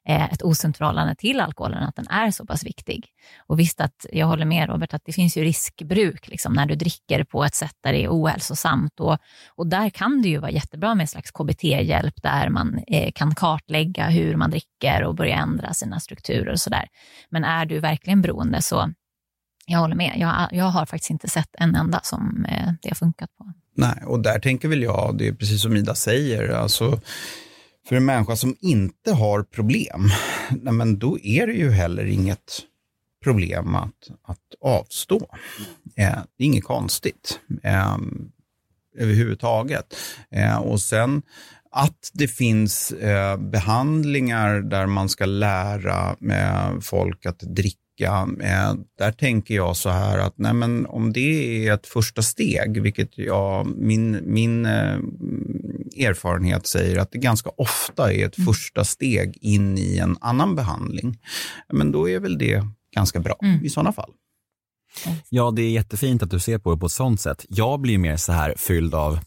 Eh, 0.07 0.33
ett 0.33 0.43
osunt 0.43 0.77
förhållande 0.77 1.15
till 1.15 1.39
alkoholen, 1.39 1.83
att 1.83 1.95
den 1.95 2.07
är 2.07 2.31
så 2.31 2.45
pass 2.45 2.65
viktig. 2.65 3.07
Och 3.47 3.59
visst 3.59 3.81
att 3.81 4.05
jag 4.11 4.27
håller 4.27 4.45
med 4.45 4.69
Robert, 4.69 4.93
att 4.93 5.05
det 5.05 5.13
finns 5.13 5.37
ju 5.37 5.43
riskbruk 5.43 6.27
liksom, 6.27 6.53
när 6.53 6.65
du 6.65 6.75
dricker 6.75 7.23
på 7.23 7.43
ett 7.43 7.55
sätt 7.55 7.75
där 7.81 7.93
det 7.93 8.03
är 8.03 8.09
ohälsosamt. 8.09 8.99
Och, 8.99 9.17
och 9.49 9.67
där 9.67 9.89
kan 9.89 10.21
det 10.21 10.29
ju 10.29 10.37
vara 10.37 10.51
jättebra 10.51 10.95
med 10.95 11.03
en 11.03 11.07
slags 11.07 11.31
KBT-hjälp 11.31 12.21
där 12.23 12.49
man 12.49 12.79
eh, 12.87 13.11
kan 13.15 13.35
kartlägga 13.35 14.09
hur 14.09 14.35
man 14.35 14.51
dricker 14.51 15.03
och 15.03 15.15
börja 15.15 15.35
ändra 15.35 15.73
sina 15.73 15.99
strukturer 15.99 16.51
och 16.51 16.59
sådär. 16.59 16.87
Men 17.29 17.43
är 17.43 17.65
du 17.65 17.79
verkligen 17.79 18.21
beroende 18.21 18.61
så 18.61 18.93
jag 19.65 19.79
håller 19.79 19.95
med. 19.95 20.13
Jag, 20.17 20.49
jag 20.51 20.65
har 20.65 20.85
faktiskt 20.85 21.09
inte 21.09 21.29
sett 21.29 21.55
en 21.57 21.75
enda 21.75 21.99
som 22.03 22.45
eh, 22.49 22.71
det 22.81 22.89
har 22.89 22.95
funkat 22.95 23.29
på. 23.37 23.51
Nej, 23.75 24.03
och 24.05 24.19
där 24.19 24.39
tänker 24.39 24.67
väl 24.67 24.83
jag, 24.83 25.15
det 25.17 25.27
är 25.27 25.33
precis 25.33 25.61
som 25.61 25.75
Ida 25.75 25.95
säger, 25.95 26.49
alltså 26.49 26.99
för 27.87 27.95
en 27.95 28.05
människa 28.05 28.35
som 28.35 28.55
inte 28.59 29.11
har 29.11 29.43
problem, 29.43 30.09
nej 30.61 30.73
men 30.73 30.99
då 30.99 31.19
är 31.19 31.47
det 31.47 31.53
ju 31.53 31.71
heller 31.71 32.05
inget 32.05 32.61
problem 33.23 33.75
att, 33.75 34.09
att 34.23 34.55
avstå. 34.61 35.27
Eh, 35.95 36.19
det 36.37 36.43
är 36.43 36.47
inget 36.47 36.63
konstigt 36.63 37.39
eh, 37.63 37.97
överhuvudtaget. 38.97 39.95
Eh, 40.31 40.57
och 40.57 40.81
sen 40.81 41.21
att 41.71 42.09
det 42.13 42.27
finns 42.27 42.91
eh, 42.91 43.37
behandlingar 43.37 44.61
där 44.61 44.85
man 44.85 45.09
ska 45.09 45.25
lära 45.25 46.15
eh, 46.31 46.79
folk 46.79 47.25
att 47.25 47.39
dricka 47.39 47.82
Eh, 48.01 48.73
där 48.97 49.11
tänker 49.11 49.55
jag 49.55 49.77
så 49.77 49.89
här 49.89 50.17
att 50.17 50.33
nej 50.37 50.53
men 50.53 50.85
om 50.85 51.13
det 51.13 51.67
är 51.67 51.73
ett 51.73 51.87
första 51.87 52.21
steg, 52.21 52.81
vilket 52.81 53.17
jag, 53.17 53.67
min, 53.67 54.33
min 54.33 54.65
eh, 54.65 54.97
erfarenhet 56.07 56.67
säger 56.67 56.97
att 56.97 57.11
det 57.11 57.17
ganska 57.17 57.49
ofta 57.57 58.13
är 58.13 58.25
ett 58.25 58.37
mm. 58.37 58.45
första 58.45 58.83
steg 58.83 59.37
in 59.41 59.77
i 59.77 59.97
en 59.97 60.17
annan 60.21 60.55
behandling, 60.55 61.19
men 61.73 61.91
då 61.91 62.09
är 62.09 62.19
väl 62.19 62.37
det 62.37 62.63
ganska 62.95 63.19
bra 63.19 63.35
mm. 63.43 63.65
i 63.65 63.69
sådana 63.69 63.91
fall. 63.91 64.11
Ja, 65.29 65.51
det 65.51 65.61
är 65.61 65.69
jättefint 65.69 66.23
att 66.23 66.31
du 66.31 66.39
ser 66.39 66.57
på 66.57 66.71
det 66.73 66.77
på 66.77 66.85
ett 66.85 66.91
sånt 66.91 67.21
sätt. 67.21 67.45
Jag 67.49 67.79
blir 67.81 67.97
mer 67.97 68.17
så 68.17 68.31
här 68.31 68.53
fylld 68.57 68.95
av 68.95 69.19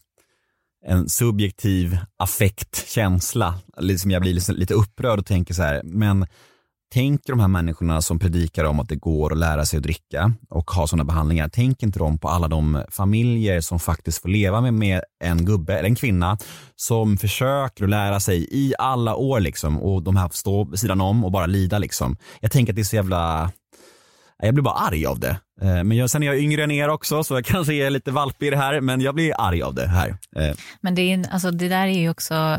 en 0.86 1.08
subjektiv 1.08 1.98
affektkänsla. 2.16 3.58
Liksom 3.78 4.10
jag 4.10 4.22
blir 4.22 4.52
lite 4.52 4.74
upprörd 4.74 5.18
och 5.18 5.26
tänker 5.26 5.54
så 5.54 5.62
här, 5.62 5.80
men 5.84 6.26
Tänk 6.94 7.20
de 7.26 7.40
här 7.40 7.48
människorna 7.48 8.02
som 8.02 8.18
predikar 8.18 8.64
om 8.64 8.80
att 8.80 8.88
det 8.88 8.96
går 8.96 9.32
att 9.32 9.38
lära 9.38 9.64
sig 9.64 9.76
att 9.76 9.82
dricka 9.82 10.32
och 10.50 10.70
ha 10.70 10.86
sådana 10.86 11.04
behandlingar, 11.04 11.50
Tänk 11.52 11.82
inte 11.82 11.98
de 11.98 12.18
på 12.18 12.28
alla 12.28 12.48
de 12.48 12.84
familjer 12.90 13.60
som 13.60 13.80
faktiskt 13.80 14.22
får 14.22 14.28
leva 14.28 14.60
med, 14.60 14.74
med 14.74 15.02
en 15.24 15.44
gubbe 15.44 15.74
eller 15.74 15.88
en 15.88 15.94
kvinna 15.94 16.38
som 16.76 17.16
försöker 17.16 17.84
att 17.84 17.90
lära 17.90 18.20
sig 18.20 18.48
i 18.50 18.74
alla 18.78 19.14
år 19.14 19.40
liksom 19.40 19.82
och 19.82 20.02
de 20.02 20.16
här 20.16 20.28
får 20.28 20.34
stå 20.34 20.64
vid 20.64 20.78
sidan 20.78 21.00
om 21.00 21.24
och 21.24 21.32
bara 21.32 21.46
lida 21.46 21.78
liksom. 21.78 22.16
Jag 22.40 22.50
tänker 22.50 22.72
att 22.72 22.76
det 22.76 22.82
är 22.82 22.84
så 22.84 22.96
jävla 22.96 23.52
jag 24.38 24.54
blir 24.54 24.62
bara 24.62 24.74
arg 24.74 25.06
av 25.06 25.20
det. 25.20 25.40
Eh, 25.62 25.84
men 25.84 25.92
jag, 25.92 26.10
sen 26.10 26.22
är 26.22 26.26
jag 26.26 26.38
yngre 26.38 26.64
än 26.64 26.70
er 26.70 26.88
också, 26.88 27.24
så 27.24 27.34
jag 27.34 27.44
kanske 27.44 27.74
är 27.74 27.90
lite 27.90 28.10
valpig 28.10 28.46
i 28.46 28.50
det 28.50 28.56
här, 28.56 28.80
men 28.80 29.00
jag 29.00 29.14
blir 29.14 29.34
arg 29.38 29.62
av 29.62 29.74
det 29.74 29.86
här. 29.86 30.08
Eh. 30.36 30.56
Men 30.80 30.94
det, 30.94 31.02
är, 31.02 31.28
alltså, 31.30 31.50
det 31.50 31.68
där 31.68 31.86
är 31.86 31.98
ju 31.98 32.10
också, 32.10 32.58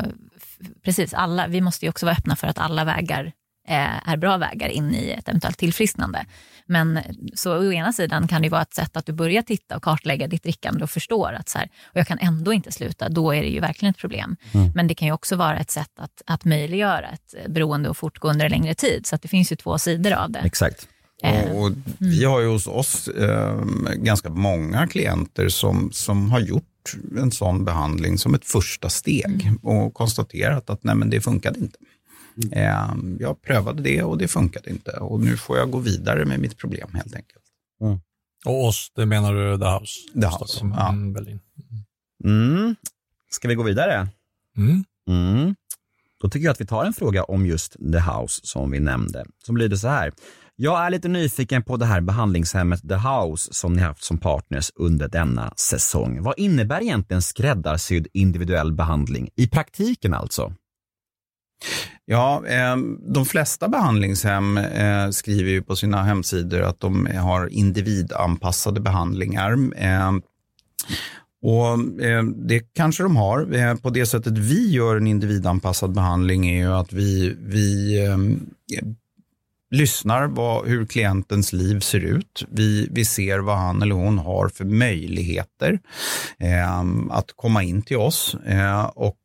precis, 0.84 1.14
alla, 1.14 1.46
vi 1.46 1.60
måste 1.60 1.84
ju 1.84 1.90
också 1.90 2.06
vara 2.06 2.16
öppna 2.16 2.36
för 2.36 2.46
att 2.46 2.58
alla 2.58 2.84
vägar 2.84 3.32
är 3.68 4.16
bra 4.16 4.36
vägar 4.36 4.68
in 4.68 4.94
i 4.94 5.10
ett 5.10 5.28
eventuellt 5.28 5.58
tillfrisknande. 5.58 6.26
Men 6.66 7.00
så 7.34 7.58
å 7.58 7.72
ena 7.72 7.92
sidan 7.92 8.28
kan 8.28 8.42
det 8.42 8.48
vara 8.48 8.62
ett 8.62 8.74
sätt 8.74 8.96
att 8.96 9.06
du 9.06 9.12
börjar 9.12 9.42
titta 9.42 9.76
och 9.76 9.82
kartlägga 9.82 10.26
ditt 10.26 10.42
drickande 10.42 10.84
och 10.84 10.90
förstår 10.90 11.32
att 11.32 11.48
så 11.48 11.58
här, 11.58 11.68
och 11.84 11.96
jag 11.96 12.06
kan 12.06 12.18
ändå 12.18 12.52
inte 12.52 12.72
sluta, 12.72 13.08
då 13.08 13.34
är 13.34 13.42
det 13.42 13.48
ju 13.48 13.60
verkligen 13.60 13.90
ett 13.90 13.98
problem. 13.98 14.36
Mm. 14.52 14.72
Men 14.74 14.86
det 14.86 14.94
kan 14.94 15.08
ju 15.08 15.14
också 15.14 15.36
vara 15.36 15.58
ett 15.58 15.70
sätt 15.70 15.92
att, 15.96 16.22
att 16.26 16.44
möjliggöra 16.44 17.08
ett 17.08 17.34
beroende 17.48 17.88
och 17.88 17.96
fortgå 17.96 18.28
under 18.28 18.44
en 18.44 18.50
längre 18.50 18.74
tid. 18.74 19.06
Så 19.06 19.14
att 19.14 19.22
det 19.22 19.28
finns 19.28 19.52
ju 19.52 19.56
två 19.56 19.78
sidor 19.78 20.12
av 20.12 20.30
det. 20.30 20.38
Exakt. 20.38 20.88
Eh, 21.22 21.50
och, 21.50 21.64
och 21.64 21.72
vi 21.98 22.24
har 22.24 22.40
ju 22.40 22.46
hos 22.46 22.66
oss 22.66 23.08
eh, 23.08 23.64
ganska 23.94 24.30
många 24.30 24.86
klienter 24.86 25.48
som, 25.48 25.90
som 25.92 26.30
har 26.30 26.40
gjort 26.40 26.64
en 27.18 27.30
sån 27.30 27.64
behandling 27.64 28.18
som 28.18 28.34
ett 28.34 28.44
första 28.44 28.88
steg 28.88 29.42
mm. 29.42 29.56
och 29.56 29.94
konstaterat 29.94 30.70
att 30.70 30.84
nej, 30.84 30.94
men 30.94 31.10
det 31.10 31.20
funkade 31.20 31.58
inte. 31.58 31.78
Mm. 32.52 33.16
Jag 33.20 33.42
prövade 33.42 33.82
det 33.82 34.02
och 34.02 34.18
det 34.18 34.28
funkade 34.28 34.70
inte 34.70 34.90
och 34.90 35.20
nu 35.20 35.36
får 35.36 35.58
jag 35.58 35.70
gå 35.70 35.78
vidare 35.78 36.24
med 36.24 36.40
mitt 36.40 36.56
problem 36.56 36.88
helt 36.94 37.14
enkelt. 37.14 37.44
Mm. 37.80 38.00
Och 38.46 38.64
oss, 38.64 38.92
det 38.94 39.06
menar 39.06 39.34
du 39.34 39.58
The 39.58 39.64
House? 39.64 40.00
The 40.20 40.26
House, 40.26 40.60
ja. 40.76 40.88
Mm, 40.88 41.12
Berlin. 41.12 41.40
Mm. 42.24 42.76
Ska 43.30 43.48
vi 43.48 43.54
gå 43.54 43.62
vidare? 43.62 44.08
Mm. 44.56 44.84
Mm. 45.08 45.54
Då 46.20 46.28
tycker 46.28 46.44
jag 46.44 46.52
att 46.52 46.60
vi 46.60 46.66
tar 46.66 46.84
en 46.84 46.92
fråga 46.92 47.24
om 47.24 47.46
just 47.46 47.76
The 47.92 47.98
House 47.98 48.40
som 48.44 48.70
vi 48.70 48.80
nämnde, 48.80 49.24
som 49.44 49.56
lyder 49.56 49.76
så 49.76 49.88
här. 49.88 50.12
Jag 50.56 50.86
är 50.86 50.90
lite 50.90 51.08
nyfiken 51.08 51.62
på 51.62 51.76
det 51.76 51.86
här 51.86 52.00
behandlingshemmet 52.00 52.88
The 52.88 52.94
House 52.94 53.54
som 53.54 53.72
ni 53.72 53.82
haft 53.82 54.04
som 54.04 54.18
partners 54.18 54.70
under 54.74 55.08
denna 55.08 55.52
säsong. 55.56 56.22
Vad 56.22 56.34
innebär 56.38 56.82
egentligen 56.82 57.22
skräddarsydd 57.22 58.06
individuell 58.12 58.72
behandling 58.72 59.30
i 59.36 59.48
praktiken 59.48 60.14
alltså? 60.14 60.52
Ja, 62.10 62.42
ehm, 62.46 63.00
de 63.14 63.26
flesta 63.26 63.68
behandlingshem 63.68 64.58
eh, 64.58 65.10
skriver 65.10 65.50
ju 65.50 65.62
på 65.62 65.76
sina 65.76 66.02
hemsidor 66.02 66.62
att 66.62 66.80
de 66.80 67.06
har 67.06 67.46
individanpassade 67.46 68.80
behandlingar. 68.80 69.58
Ehm, 69.76 70.22
och 71.42 72.02
eh, 72.02 72.22
Det 72.24 72.60
kanske 72.74 73.02
de 73.02 73.16
har. 73.16 73.54
Eh, 73.54 73.74
på 73.74 73.90
det 73.90 74.06
sättet 74.06 74.38
vi 74.38 74.70
gör 74.70 74.96
en 74.96 75.06
individanpassad 75.06 75.94
behandling 75.94 76.48
är 76.48 76.58
ju 76.58 76.72
att 76.72 76.92
vi, 76.92 77.36
vi 77.38 77.98
ehm, 78.06 78.40
lyssnar 79.70 80.26
vad, 80.26 80.68
hur 80.68 80.86
klientens 80.86 81.52
liv 81.52 81.80
ser 81.80 82.00
ut. 82.00 82.46
Vi, 82.50 82.88
vi 82.90 83.04
ser 83.04 83.38
vad 83.38 83.58
han 83.58 83.82
eller 83.82 83.94
hon 83.94 84.18
har 84.18 84.48
för 84.48 84.64
möjligheter 84.64 85.80
att 87.10 87.32
komma 87.36 87.62
in 87.62 87.82
till 87.82 87.96
oss. 87.96 88.36
Och 88.94 89.18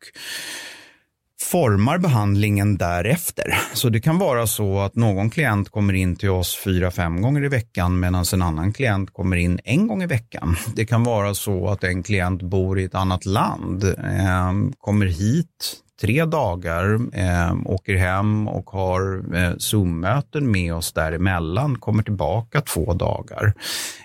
formar 1.52 1.98
behandlingen 1.98 2.78
därefter. 2.78 3.58
Så 3.74 3.89
det 3.89 4.00
kan 4.00 4.18
vara 4.18 4.48
så 4.48 4.80
att 4.80 4.96
någon 4.96 5.30
klient 5.30 5.70
kommer 5.70 5.94
in 5.94 6.16
till 6.16 6.30
oss 6.30 6.56
fyra, 6.64 6.91
fem 6.91 7.22
gånger 7.22 7.44
i 7.44 7.48
veckan 7.48 8.00
medan 8.00 8.26
en 8.34 8.41
annan 8.41 8.74
klient 8.74 9.14
kommer 9.14 9.38
in 9.38 9.60
en 9.64 9.88
gång 9.88 10.04
i 10.04 10.08
veckan. 10.08 10.56
Det 10.76 10.86
kan 10.86 11.04
vara 11.04 11.34
så 11.34 11.70
att 11.70 11.84
en 11.84 12.04
klient 12.04 12.41
bor 12.41 12.80
i 12.80 12.84
ett 12.84 12.96
annat 12.96 13.26
land, 13.26 13.84
eh, 13.84 14.54
kommer 14.80 15.06
hit 15.06 15.84
tre 16.02 16.26
dagar, 16.26 17.00
eh, 17.14 17.56
åker 17.66 17.96
hem 17.96 18.48
och 18.48 18.70
har 18.70 19.36
eh, 19.36 19.58
Zoom-möten 19.58 20.52
med 20.52 20.74
oss 20.74 20.94
däremellan, 20.94 21.78
kommer 21.78 22.04
tillbaka 22.04 22.62
två 22.62 22.94
dagar. 22.94 23.54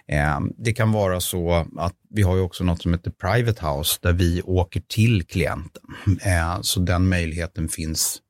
Eh, 0.07 0.41
det 0.57 0.73
kan 0.73 0.93
vara 0.93 1.21
så 1.21 1.67
att 1.77 1.95
vi 2.11 2.23
har 2.23 2.37
ju 2.37 2.43
också 2.43 2.65
något 2.65 2.83
som 2.83 2.93
heter 2.93 3.11
Private 3.11 3.67
House 3.67 3.99
där 4.03 4.13
vi 4.13 4.43
åker 4.43 4.81
till 4.81 5.27
klienten. 5.27 5.83
Eh, 6.23 6.61
så 6.61 6.81
den 6.81 7.09
möjligheten 7.09 7.69
finns, 7.69 8.23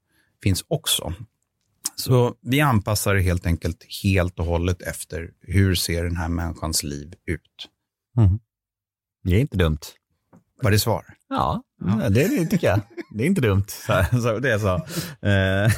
finns 0.43 0.65
också. 0.69 1.13
Så 1.97 2.35
vi 2.41 2.61
anpassar 2.61 3.15
det 3.15 3.21
helt 3.21 3.47
enkelt 3.47 3.87
helt 4.03 4.39
och 4.39 4.47
hållet 4.47 4.83
efter 4.83 5.31
hur 5.41 5.75
ser 5.75 6.05
den 6.05 6.17
här 6.17 6.29
människans 6.29 6.83
liv 6.83 7.15
ut. 7.27 7.69
Mm. 8.17 8.39
Det 9.25 9.37
är 9.37 9.41
inte 9.41 9.57
dumt. 9.57 9.79
Var 10.63 10.71
det 10.71 10.79
svar? 10.79 11.05
Ja, 11.29 11.63
det, 12.11 12.29
det 12.29 12.47
tycker 12.47 12.67
jag. 12.67 12.81
Det 13.11 13.25
är 13.25 13.27
inte 13.27 13.41
dumt. 13.41 13.65
Så, 13.69 13.93
här, 13.93 14.21
så 14.21 14.39
det 14.39 14.53
är 14.53 14.59
så. 14.59 14.75
Eh. 15.27 15.73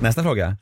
Nästa 0.02 0.22
fråga 0.22 0.56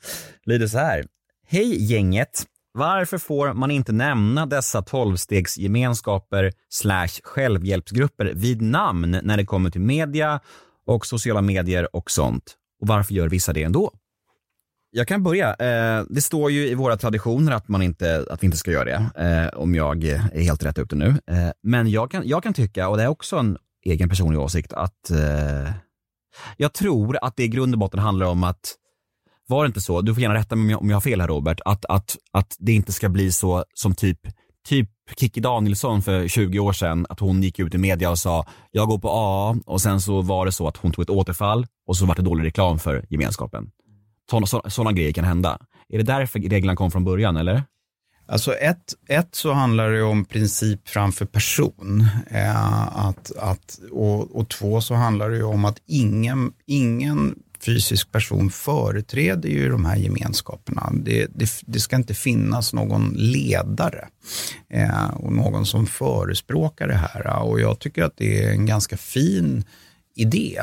lyder 0.45 0.67
så 0.67 0.77
här. 0.77 1.05
Hej 1.47 1.91
gänget. 1.91 2.45
Varför 2.73 3.17
får 3.17 3.53
man 3.53 3.71
inte 3.71 3.91
nämna 3.91 4.45
dessa 4.45 4.81
tolvstegsgemenskaper 4.81 6.51
slash 6.69 7.21
självhjälpsgrupper 7.23 8.25
vid 8.35 8.61
namn 8.61 9.19
när 9.23 9.37
det 9.37 9.45
kommer 9.45 9.69
till 9.69 9.81
media 9.81 10.39
och 10.87 11.05
sociala 11.05 11.41
medier 11.41 11.95
och 11.95 12.11
sånt? 12.11 12.55
Och 12.81 12.87
varför 12.87 13.13
gör 13.13 13.29
vissa 13.29 13.53
det 13.53 13.63
ändå? 13.63 13.91
Jag 14.93 15.07
kan 15.07 15.23
börja. 15.23 15.49
Eh, 15.49 16.03
det 16.09 16.21
står 16.21 16.51
ju 16.51 16.67
i 16.67 16.73
våra 16.73 16.97
traditioner 16.97 17.51
att, 17.51 17.67
man 17.67 17.81
inte, 17.81 18.25
att 18.29 18.43
vi 18.43 18.45
inte 18.45 18.57
ska 18.57 18.71
göra 18.71 18.85
det, 18.85 19.11
eh, 19.25 19.59
om 19.59 19.75
jag 19.75 20.03
är 20.03 20.41
helt 20.41 20.63
rätt 20.63 20.79
ute 20.79 20.95
nu. 20.95 21.07
Eh, 21.07 21.49
men 21.63 21.89
jag 21.89 22.11
kan, 22.11 22.27
jag 22.27 22.43
kan 22.43 22.53
tycka, 22.53 22.89
och 22.89 22.97
det 22.97 23.03
är 23.03 23.07
också 23.07 23.37
en 23.37 23.57
egen 23.85 24.09
personlig 24.09 24.39
åsikt, 24.39 24.73
att 24.73 25.11
eh, 25.11 25.73
jag 26.57 26.73
tror 26.73 27.17
att 27.21 27.35
det 27.35 27.43
i 27.43 27.47
grund 27.47 27.73
och 27.73 27.79
botten 27.79 27.99
handlar 27.99 28.25
om 28.25 28.43
att 28.43 28.75
var 29.47 29.63
det 29.63 29.67
inte 29.67 29.81
så, 29.81 30.01
du 30.01 30.13
får 30.13 30.21
gärna 30.21 30.35
rätta 30.35 30.55
mig 30.55 30.75
om 30.75 30.89
jag 30.89 30.95
har 30.95 31.01
fel 31.01 31.21
här 31.21 31.27
Robert, 31.27 31.61
att, 31.65 31.85
att, 31.85 32.17
att 32.31 32.55
det 32.59 32.71
inte 32.71 32.91
ska 32.93 33.09
bli 33.09 33.31
så 33.31 33.65
som 33.73 33.95
typ, 33.95 34.19
typ 34.67 34.89
Kikki 35.17 35.39
Danielsson 35.41 36.01
för 36.01 36.27
20 36.27 36.59
år 36.59 36.73
sedan, 36.73 37.05
att 37.09 37.19
hon 37.19 37.43
gick 37.43 37.59
ut 37.59 37.75
i 37.75 37.77
media 37.77 38.09
och 38.09 38.19
sa 38.19 38.45
jag 38.71 38.87
går 38.87 38.99
på 38.99 39.09
AA 39.09 39.55
och 39.65 39.81
sen 39.81 40.01
så 40.01 40.21
var 40.21 40.45
det 40.45 40.51
så 40.51 40.67
att 40.67 40.77
hon 40.77 40.91
tog 40.91 41.03
ett 41.03 41.09
återfall 41.09 41.67
och 41.87 41.97
så 41.97 42.05
var 42.05 42.15
det 42.15 42.21
dålig 42.21 42.45
reklam 42.45 42.79
för 42.79 43.05
gemenskapen. 43.09 43.71
Sådana, 44.31 44.69
sådana 44.69 44.91
grejer 44.91 45.11
kan 45.11 45.25
hända. 45.25 45.59
Är 45.89 45.97
det 45.97 46.03
därför 46.03 46.39
reglerna 46.39 46.75
kom 46.75 46.91
från 46.91 47.03
början 47.03 47.37
eller? 47.37 47.63
Alltså 48.27 48.53
ett, 48.53 48.93
ett 49.07 49.35
så 49.35 49.51
handlar 49.51 49.91
det 49.91 50.03
om 50.03 50.25
princip 50.25 50.89
framför 50.89 51.25
person. 51.25 52.05
Eh, 52.27 52.97
att, 53.07 53.31
att, 53.37 53.79
och, 53.91 54.35
och 54.35 54.49
två 54.49 54.81
så 54.81 54.93
handlar 54.93 55.29
det 55.29 55.43
om 55.43 55.65
att 55.65 55.77
ingen, 55.85 56.51
ingen 56.65 57.35
fysisk 57.65 58.11
person 58.11 58.49
företräder 58.49 59.49
ju 59.49 59.69
de 59.69 59.85
här 59.85 59.95
gemenskaperna. 59.95 60.91
Det, 60.93 61.27
det, 61.35 61.49
det 61.65 61.79
ska 61.79 61.95
inte 61.95 62.13
finnas 62.13 62.73
någon 62.73 63.13
ledare 63.17 64.07
eh, 64.69 65.09
och 65.09 65.33
någon 65.33 65.65
som 65.65 65.87
förespråkar 65.87 66.87
det 66.87 66.95
här. 67.13 67.43
Och 67.43 67.61
jag 67.61 67.79
tycker 67.79 68.03
att 68.03 68.17
det 68.17 68.45
är 68.45 68.51
en 68.51 68.65
ganska 68.65 68.97
fin 68.97 69.63
idé. 70.15 70.61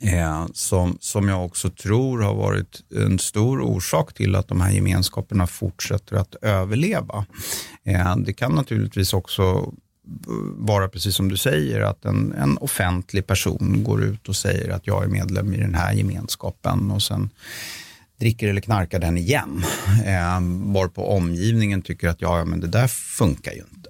Eh, 0.00 0.46
som, 0.52 0.98
som 1.00 1.28
jag 1.28 1.44
också 1.44 1.70
tror 1.70 2.20
har 2.20 2.34
varit 2.34 2.82
en 2.96 3.18
stor 3.18 3.60
orsak 3.60 4.14
till 4.14 4.34
att 4.34 4.48
de 4.48 4.60
här 4.60 4.70
gemenskaperna 4.70 5.46
fortsätter 5.46 6.16
att 6.16 6.34
överleva. 6.42 7.26
Eh, 7.84 8.16
det 8.16 8.32
kan 8.32 8.52
naturligtvis 8.52 9.12
också 9.12 9.42
eh, 9.42 10.32
vara 10.56 10.88
precis 10.88 11.14
som 11.14 11.28
du 11.28 11.36
säger, 11.36 11.80
att 11.80 12.04
en, 12.04 12.32
en 12.32 12.58
offentlig 12.58 13.26
person 13.26 13.84
går 13.84 14.04
ut 14.04 14.28
och 14.28 14.36
säger 14.36 14.70
att 14.70 14.86
jag 14.86 15.04
är 15.04 15.08
medlem 15.08 15.54
i 15.54 15.56
den 15.56 15.74
här 15.74 15.92
gemenskapen 15.92 16.90
och 16.90 17.02
sen 17.02 17.30
dricker 18.18 18.48
eller 18.48 18.60
knarkar 18.60 18.98
den 18.98 19.18
igen. 19.18 19.64
Eh, 20.06 20.40
varpå 20.72 21.06
omgivningen 21.06 21.82
tycker 21.82 22.08
att 22.08 22.20
ja, 22.20 22.44
men 22.44 22.60
det 22.60 22.68
där 22.68 22.86
funkar 22.88 23.52
ju 23.52 23.62
inte. 23.74 23.83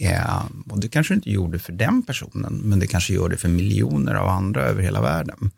Eh, 0.00 0.44
och 0.70 0.80
det 0.80 0.88
kanske 0.88 1.14
inte 1.14 1.30
gjorde 1.30 1.58
för 1.58 1.72
den 1.72 2.02
personen, 2.02 2.60
men 2.64 2.78
det 2.78 2.86
kanske 2.86 3.14
gör 3.14 3.28
det 3.28 3.36
för 3.36 3.48
miljoner 3.48 4.14
av 4.14 4.28
andra 4.28 4.62
över 4.62 4.82
hela 4.82 5.00
världen. 5.00 5.50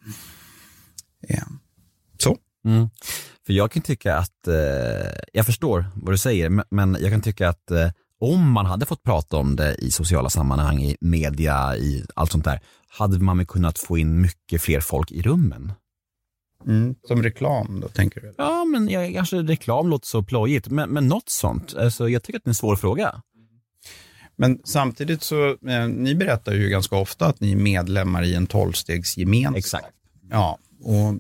Eh, 1.29 1.45
så. 2.19 2.37
Mm. 2.65 2.89
För 3.47 3.53
jag 3.53 3.73
kan 3.73 3.83
tycka 3.83 4.17
att, 4.17 4.49
eh, 4.49 5.19
jag 5.33 5.47
förstår 5.47 5.87
vad 5.95 6.15
du 6.15 6.19
säger, 6.19 6.63
men 6.71 6.97
jag 7.01 7.11
kan 7.11 7.21
tycka 7.21 7.49
att 7.49 7.71
eh, 7.71 7.91
om 8.21 8.51
man 8.51 8.67
hade 8.67 8.87
fått 8.87 9.03
prata 9.03 9.37
om 9.37 9.57
det 9.57 9.75
i 9.75 9.91
sociala 9.91 10.31
sammanhang, 10.31 10.83
i 10.83 10.97
media, 11.01 11.77
i 11.77 12.05
allt 12.15 12.33
sånt 12.33 12.45
där, 12.45 12.61
hade 12.89 13.19
man 13.19 13.47
kunnat 13.47 13.79
få 13.79 13.99
in 13.99 14.21
mycket 14.21 14.63
fler 14.63 14.81
folk 14.81 15.13
i 15.13 15.23
rummen. 15.23 15.73
Mm, 16.67 16.95
som 17.03 17.23
reklam 17.23 17.81
då, 17.81 17.89
tänker 17.89 18.21
du? 18.21 18.35
Ja, 18.39 18.65
men 18.65 18.89
jag, 18.89 19.15
kanske 19.15 19.37
reklam 19.37 19.89
låter 19.89 20.07
så 20.07 20.23
plojigt, 20.23 20.69
men, 20.69 20.91
men 20.91 21.09
något 21.09 21.29
sånt. 21.29 21.75
Alltså, 21.75 22.09
jag 22.09 22.23
tycker 22.23 22.39
att 22.39 22.45
det 22.45 22.49
är 22.49 22.51
en 22.51 22.55
svår 22.55 22.77
fråga. 22.77 23.23
Men 24.37 24.59
samtidigt 24.65 25.23
så, 25.23 25.49
eh, 25.51 25.89
ni 25.89 26.15
berättar 26.15 26.53
ju 26.53 26.69
ganska 26.69 26.97
ofta 26.97 27.27
att 27.27 27.41
ni 27.41 27.53
är 27.53 27.57
medlemmar 27.57 28.23
i 28.23 28.35
en 28.35 28.47
tolvstegsgemenskap. 28.47 29.59
Exakt. 29.59 29.87
Ja, 30.31 30.59
och 30.83 31.15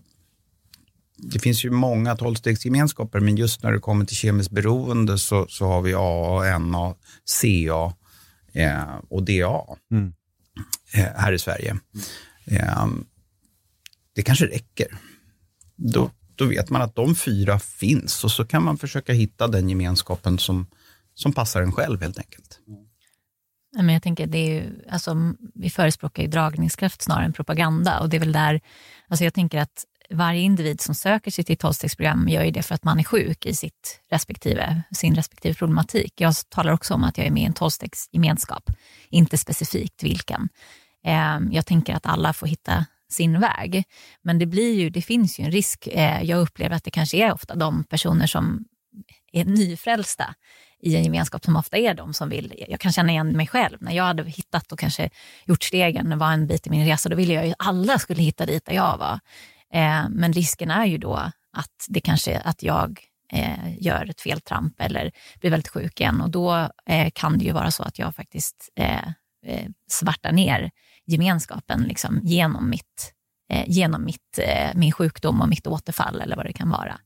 det 1.16 1.38
finns 1.38 1.64
ju 1.64 1.70
många 1.70 2.16
tolvstegsgemenskaper, 2.16 3.20
men 3.20 3.36
just 3.36 3.62
när 3.62 3.72
det 3.72 3.78
kommer 3.78 4.04
till 4.04 4.16
kemiskt 4.16 4.50
beroende 4.50 5.18
så, 5.18 5.46
så 5.48 5.66
har 5.66 5.82
vi 5.82 5.94
AA, 5.94 6.58
NA, 6.58 6.94
CA 7.40 7.94
eh, 8.52 8.96
och 9.08 9.22
DA 9.22 9.76
mm. 9.90 10.12
eh, 10.94 11.04
här 11.16 11.32
i 11.32 11.38
Sverige. 11.38 11.76
Eh, 12.44 12.86
det 14.14 14.22
kanske 14.22 14.46
räcker. 14.46 14.86
Då, 15.76 16.10
då 16.34 16.44
vet 16.44 16.70
man 16.70 16.82
att 16.82 16.94
de 16.94 17.14
fyra 17.14 17.58
finns 17.58 18.24
och 18.24 18.30
så 18.30 18.44
kan 18.44 18.64
man 18.64 18.78
försöka 18.78 19.12
hitta 19.12 19.48
den 19.48 19.68
gemenskapen 19.68 20.38
som, 20.38 20.66
som 21.14 21.32
passar 21.32 21.62
en 21.62 21.72
själv 21.72 22.02
helt 22.02 22.18
enkelt. 22.18 22.60
Men 23.76 23.88
jag 23.88 24.02
tänker, 24.02 24.26
det 24.26 24.38
är 24.38 24.54
ju, 24.54 24.84
alltså, 24.90 25.16
vi 25.54 25.70
förespråkar 25.70 26.22
ju 26.22 26.28
dragningskraft 26.28 27.02
snarare 27.02 27.24
än 27.24 27.32
propaganda 27.32 28.00
och 28.00 28.08
det 28.08 28.16
är 28.16 28.20
väl 28.20 28.32
där, 28.32 28.60
alltså 29.08 29.24
jag 29.24 29.34
tänker 29.34 29.58
att 29.58 29.84
varje 30.10 30.40
individ 30.40 30.80
som 30.80 30.94
söker 30.94 31.30
sig 31.30 31.44
till 31.44 31.56
tolvstegsprogram 31.56 32.28
gör 32.28 32.44
ju 32.44 32.50
det 32.50 32.62
för 32.62 32.74
att 32.74 32.84
man 32.84 33.00
är 33.00 33.04
sjuk 33.04 33.46
i 33.46 33.54
sitt 33.54 34.00
respektive, 34.10 34.82
sin 34.92 35.14
respektive 35.14 35.54
problematik. 35.54 36.12
Jag 36.16 36.34
talar 36.48 36.72
också 36.72 36.94
om 36.94 37.04
att 37.04 37.18
jag 37.18 37.26
är 37.26 37.30
med 37.30 37.42
i 37.42 37.46
en 37.46 37.52
tolvstegsgemenskap, 37.52 38.70
inte 39.10 39.38
specifikt 39.38 40.02
vilken. 40.02 40.48
Ehm, 41.04 41.52
jag 41.52 41.66
tänker 41.66 41.94
att 41.94 42.06
alla 42.06 42.32
får 42.32 42.46
hitta 42.46 42.86
sin 43.08 43.40
väg. 43.40 43.84
Men 44.22 44.38
det, 44.38 44.46
blir 44.46 44.74
ju, 44.74 44.90
det 44.90 45.02
finns 45.02 45.38
ju 45.40 45.44
en 45.44 45.50
risk. 45.50 45.86
Eh, 45.86 46.22
jag 46.22 46.40
upplever 46.40 46.76
att 46.76 46.84
det 46.84 46.90
kanske 46.90 47.16
är 47.16 47.32
ofta 47.32 47.54
de 47.54 47.84
personer 47.84 48.26
som 48.26 48.64
är 49.32 49.44
nyfrälsta 49.44 50.34
i 50.86 50.96
en 50.96 51.04
gemenskap 51.04 51.44
som 51.44 51.56
ofta 51.56 51.76
är 51.76 51.94
de 51.94 52.14
som 52.14 52.28
vill, 52.28 52.64
jag 52.68 52.80
kan 52.80 52.92
känna 52.92 53.12
igen 53.12 53.36
mig 53.36 53.46
själv, 53.46 53.76
när 53.80 53.92
jag 53.92 54.04
hade 54.04 54.24
hittat 54.24 54.72
och 54.72 54.78
kanske 54.78 55.10
gjort 55.44 55.62
stegen, 55.62 56.12
och 56.12 56.18
var 56.18 56.32
en 56.32 56.46
bit 56.46 56.66
i 56.66 56.70
min 56.70 56.86
resa, 56.86 57.08
då 57.08 57.16
ville 57.16 57.34
jag 57.34 57.46
ju 57.46 57.50
att 57.50 57.66
alla 57.66 57.98
skulle 57.98 58.22
hitta 58.22 58.46
dit 58.46 58.64
där 58.64 58.74
jag 58.74 58.98
var. 58.98 59.20
Eh, 59.72 60.08
men 60.10 60.32
risken 60.32 60.70
är 60.70 60.84
ju 60.84 60.98
då 60.98 61.16
att 61.52 61.86
det 61.88 62.00
kanske 62.00 62.38
att 62.38 62.62
jag 62.62 63.00
eh, 63.32 63.82
gör 63.82 64.10
ett 64.10 64.20
feltramp 64.20 64.80
eller 64.80 65.12
blir 65.40 65.50
väldigt 65.50 65.68
sjuk 65.68 66.00
igen 66.00 66.20
och 66.20 66.30
då 66.30 66.68
eh, 66.86 67.10
kan 67.14 67.38
det 67.38 67.44
ju 67.44 67.52
vara 67.52 67.70
så 67.70 67.82
att 67.82 67.98
jag 67.98 68.14
faktiskt 68.14 68.70
eh, 68.76 69.08
eh 69.46 69.68
svartar 69.90 70.32
ner 70.32 70.70
gemenskapen 71.06 71.82
liksom, 71.82 72.20
genom, 72.22 72.70
mitt, 72.70 73.12
eh, 73.52 73.64
genom 73.66 74.04
mitt, 74.04 74.38
eh, 74.38 74.70
min 74.74 74.92
sjukdom 74.92 75.40
och 75.40 75.48
mitt 75.48 75.66
återfall 75.66 76.20
eller 76.20 76.36
vad 76.36 76.46
det 76.46 76.52
kan 76.52 76.70
vara. 76.70 76.98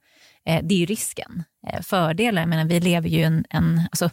Eh, 0.46 0.60
det 0.62 0.74
är 0.74 0.78
ju 0.78 0.86
risken. 0.86 1.44
Eh, 1.66 1.80
Fördelar, 1.80 2.42
jag 2.42 2.48
menar, 2.48 2.64
vi 2.64 2.80
lever 2.80 3.08
ju 3.08 3.22
en, 3.22 3.44
en 3.50 3.82
alltså, 3.90 4.10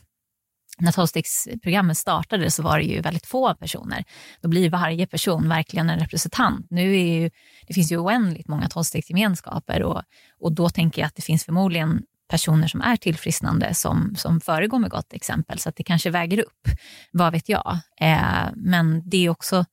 när 0.80 0.92
tolvstegsprogrammet 0.92 1.98
startade 1.98 2.52
så 2.52 2.64
var 2.64 2.78
det 2.78 2.84
ju 2.84 3.02
väldigt 3.02 3.28
få 3.28 3.54
personer. 3.54 4.04
Då 4.42 4.50
blir 4.50 4.70
varje 4.70 5.08
person 5.08 5.50
verkligen 5.50 5.90
en 5.90 6.00
representant. 6.00 6.68
Nu 6.70 6.96
är 6.96 7.22
ju, 7.22 7.30
det 7.68 7.74
finns 7.74 7.92
ju 7.92 7.98
oändligt 7.98 8.48
många 8.48 8.70
tolvstegsgemenskaper 8.70 9.84
och, 9.84 10.02
och 10.40 10.52
då 10.52 10.70
tänker 10.70 11.02
jag 11.02 11.08
att 11.08 11.16
det 11.16 11.22
finns 11.22 11.46
förmodligen 11.46 12.04
personer 12.30 12.68
som 12.68 12.82
är 12.82 12.96
tillfrisknande 12.96 13.74
som, 13.74 14.16
som 14.18 14.42
föregår 14.42 14.80
med 14.80 14.90
gott 14.90 15.14
exempel, 15.14 15.60
så 15.60 15.70
att 15.70 15.76
det 15.76 15.84
kanske 15.84 16.10
väger 16.10 16.40
upp. 16.40 16.68
Vad 17.12 17.32
vet 17.32 17.50
jag? 17.50 17.80
Eh, 18.02 18.46
men 18.56 19.10
det 19.10 19.26
är 19.26 19.30
också, 19.30 19.66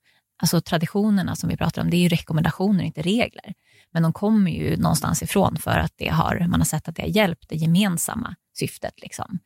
alltså 0.42 0.60
traditionerna 0.60 1.36
som 1.36 1.48
vi 1.48 1.56
pratar 1.56 1.82
om, 1.82 1.90
det 1.90 1.96
är 1.96 1.98
ju 1.98 2.08
rekommendationer, 2.08 2.84
inte 2.84 3.02
regler. 3.02 3.54
Men 3.94 4.02
de 4.02 4.12
kommer 4.12 4.50
ju 4.50 4.76
någonstans 4.76 5.22
ifrån 5.22 5.56
för 5.56 5.78
att 5.78 5.92
det 5.96 6.08
har, 6.08 6.46
man 6.48 6.60
har 6.60 6.64
sett 6.64 6.88
att 6.88 6.96
det 6.96 7.02
har 7.02 7.08
hjälpt 7.08 7.48
det 7.48 7.56
gemensamma 7.56 8.34
syftet. 8.58 8.94
Liksom. 9.02 9.38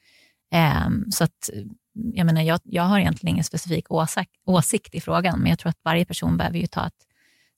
Um, 0.86 1.10
så 1.10 1.24
att, 1.24 1.50
jag, 1.92 2.26
menar, 2.26 2.42
jag, 2.42 2.60
jag 2.64 2.82
har 2.82 2.98
egentligen 2.98 3.34
ingen 3.34 3.44
specifik 3.44 3.90
åsikt, 3.90 4.30
åsikt 4.46 4.94
i 4.94 5.00
frågan, 5.00 5.38
men 5.38 5.50
jag 5.50 5.58
tror 5.58 5.70
att 5.70 5.80
varje 5.84 6.04
person 6.04 6.36
behöver 6.36 6.58
ju 6.58 6.66
ta 6.66 6.86
ett 6.86 7.06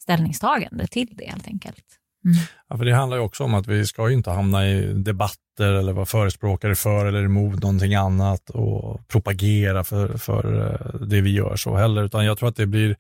ställningstagande 0.02 0.86
till 0.86 1.08
det 1.12 1.30
helt 1.30 1.46
enkelt. 1.46 1.84
Mm. 2.24 2.36
Ja, 2.68 2.76
för 2.76 2.84
det 2.84 2.94
handlar 2.94 3.16
ju 3.16 3.22
också 3.22 3.44
om 3.44 3.54
att 3.54 3.66
vi 3.66 3.86
ska 3.86 4.10
inte 4.10 4.30
hamna 4.30 4.68
i 4.68 4.92
debatter 4.92 5.72
eller 5.72 5.92
vara 5.92 6.06
förespråkare 6.06 6.74
för 6.74 7.06
eller 7.06 7.24
emot 7.24 7.62
någonting 7.62 7.94
annat 7.94 8.50
och 8.50 9.08
propagera 9.08 9.84
för, 9.84 10.18
för 10.18 10.70
eh, 10.70 11.00
det 11.06 11.20
vi 11.20 11.30
gör 11.30 11.56
så 11.56 11.76
heller, 11.76 12.04
utan 12.04 12.24
jag 12.24 12.38
tror 12.38 12.48
att 12.48 12.56
det 12.56 12.66
blir, 12.66 12.96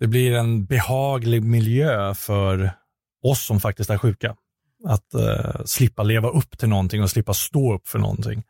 det 0.00 0.06
blir 0.06 0.34
en 0.34 0.64
behaglig 0.64 1.42
miljö 1.42 2.14
för 2.14 2.70
oss 3.30 3.46
som 3.46 3.60
faktiskt 3.60 3.90
är 3.90 3.98
sjuka. 3.98 4.36
Att 4.84 5.14
uh, 5.14 5.64
slippa 5.64 6.02
leva 6.02 6.28
upp 6.28 6.58
till 6.58 6.68
någonting 6.68 7.02
och 7.02 7.10
slippa 7.10 7.34
stå 7.34 7.74
upp 7.74 7.88
för 7.88 7.98
någonting 7.98 8.42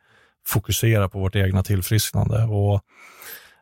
fokusera 0.46 1.08
på 1.08 1.18
vårt 1.18 1.36
egna 1.36 1.62
tillfrisknande. 1.62 2.44
Och, 2.44 2.84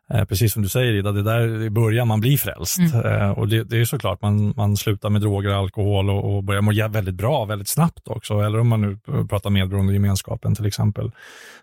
Eh, 0.09 0.25
precis 0.25 0.53
som 0.53 0.63
du 0.63 0.69
säger 0.69 0.93
Ida, 0.93 1.11
det 1.11 1.19
är 1.19 1.23
där 1.23 1.61
i 1.61 1.69
början 1.69 2.07
man 2.07 2.19
blir 2.19 2.37
frälst. 2.37 2.79
Mm. 2.79 3.05
Eh, 3.05 3.29
och 3.29 3.47
det, 3.47 3.63
det 3.63 3.77
är 3.77 3.85
såklart, 3.85 4.21
man, 4.21 4.53
man 4.57 4.77
slutar 4.77 5.09
med 5.09 5.21
droger 5.21 5.49
och 5.49 5.55
alkohol 5.55 6.09
och, 6.09 6.35
och 6.35 6.43
börjar 6.43 6.61
må 6.61 6.87
väldigt 6.87 7.15
bra 7.15 7.45
väldigt 7.45 7.67
snabbt 7.67 8.07
också. 8.07 8.39
Eller 8.39 8.59
om 8.59 8.67
man 8.67 8.81
nu 8.81 8.99
pratar 9.29 9.49
medberoende 9.49 9.93
gemenskapen 9.93 10.55
till 10.55 10.65
exempel. 10.65 11.11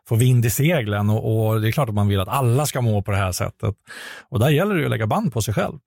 Får 0.08 0.16
vind 0.16 0.44
i 0.44 0.50
seglen 0.50 1.10
och, 1.10 1.48
och 1.48 1.60
det 1.60 1.68
är 1.68 1.72
klart 1.72 1.88
att 1.88 1.94
man 1.94 2.08
vill 2.08 2.20
att 2.20 2.28
alla 2.28 2.66
ska 2.66 2.80
må 2.80 3.02
på 3.02 3.10
det 3.10 3.16
här 3.16 3.32
sättet. 3.32 3.74
Och 4.28 4.38
där 4.38 4.48
gäller 4.48 4.74
det 4.74 4.84
att 4.84 4.90
lägga 4.90 5.06
band 5.06 5.32
på 5.32 5.42
sig 5.42 5.54
själv. 5.54 5.78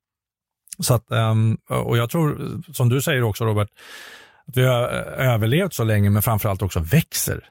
Så 0.80 0.94
att, 0.94 1.10
ehm, 1.10 1.58
och 1.68 1.98
jag 1.98 2.10
tror, 2.10 2.62
som 2.72 2.88
du 2.88 3.02
säger 3.02 3.22
också 3.22 3.44
Robert, 3.44 3.68
att 4.46 4.56
vi 4.56 4.64
har 4.64 4.82
eh, 4.82 5.32
överlevt 5.34 5.74
så 5.74 5.84
länge 5.84 6.10
men 6.10 6.22
framförallt 6.22 6.62
också 6.62 6.80
växer 6.80 7.44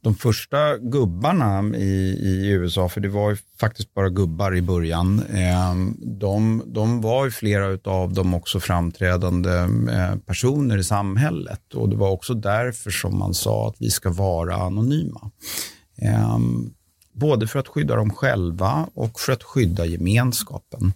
de 0.00 0.14
första 0.14 0.78
gubbarna 0.78 1.76
i, 1.76 2.18
i 2.22 2.50
USA, 2.50 2.88
för 2.88 3.00
det 3.00 3.08
var 3.08 3.30
ju 3.30 3.36
faktiskt 3.60 3.94
bara 3.94 4.08
gubbar 4.08 4.56
i 4.56 4.62
början, 4.62 5.22
ehm, 5.32 5.96
de, 6.00 6.62
de 6.66 7.00
var 7.00 7.24
ju 7.24 7.30
flera 7.30 7.78
av 7.92 8.12
dem 8.12 8.34
också 8.34 8.60
framträdande 8.60 9.50
eh, 9.92 10.16
personer 10.26 10.78
i 10.78 10.84
samhället 10.84 11.74
och 11.74 11.88
det 11.88 11.96
var 11.96 12.10
också 12.10 12.34
därför 12.34 12.90
som 12.90 13.18
man 13.18 13.34
sa 13.34 13.68
att 13.68 13.76
vi 13.78 13.90
ska 13.90 14.10
vara 14.10 14.56
anonyma. 14.56 15.30
Ehm, 16.02 16.70
både 17.12 17.46
för 17.46 17.58
att 17.58 17.68
skydda 17.68 17.96
dem 17.96 18.10
själva 18.10 18.88
och 18.94 19.20
för 19.20 19.32
att 19.32 19.42
skydda 19.42 19.86
gemenskapen. 19.86 20.92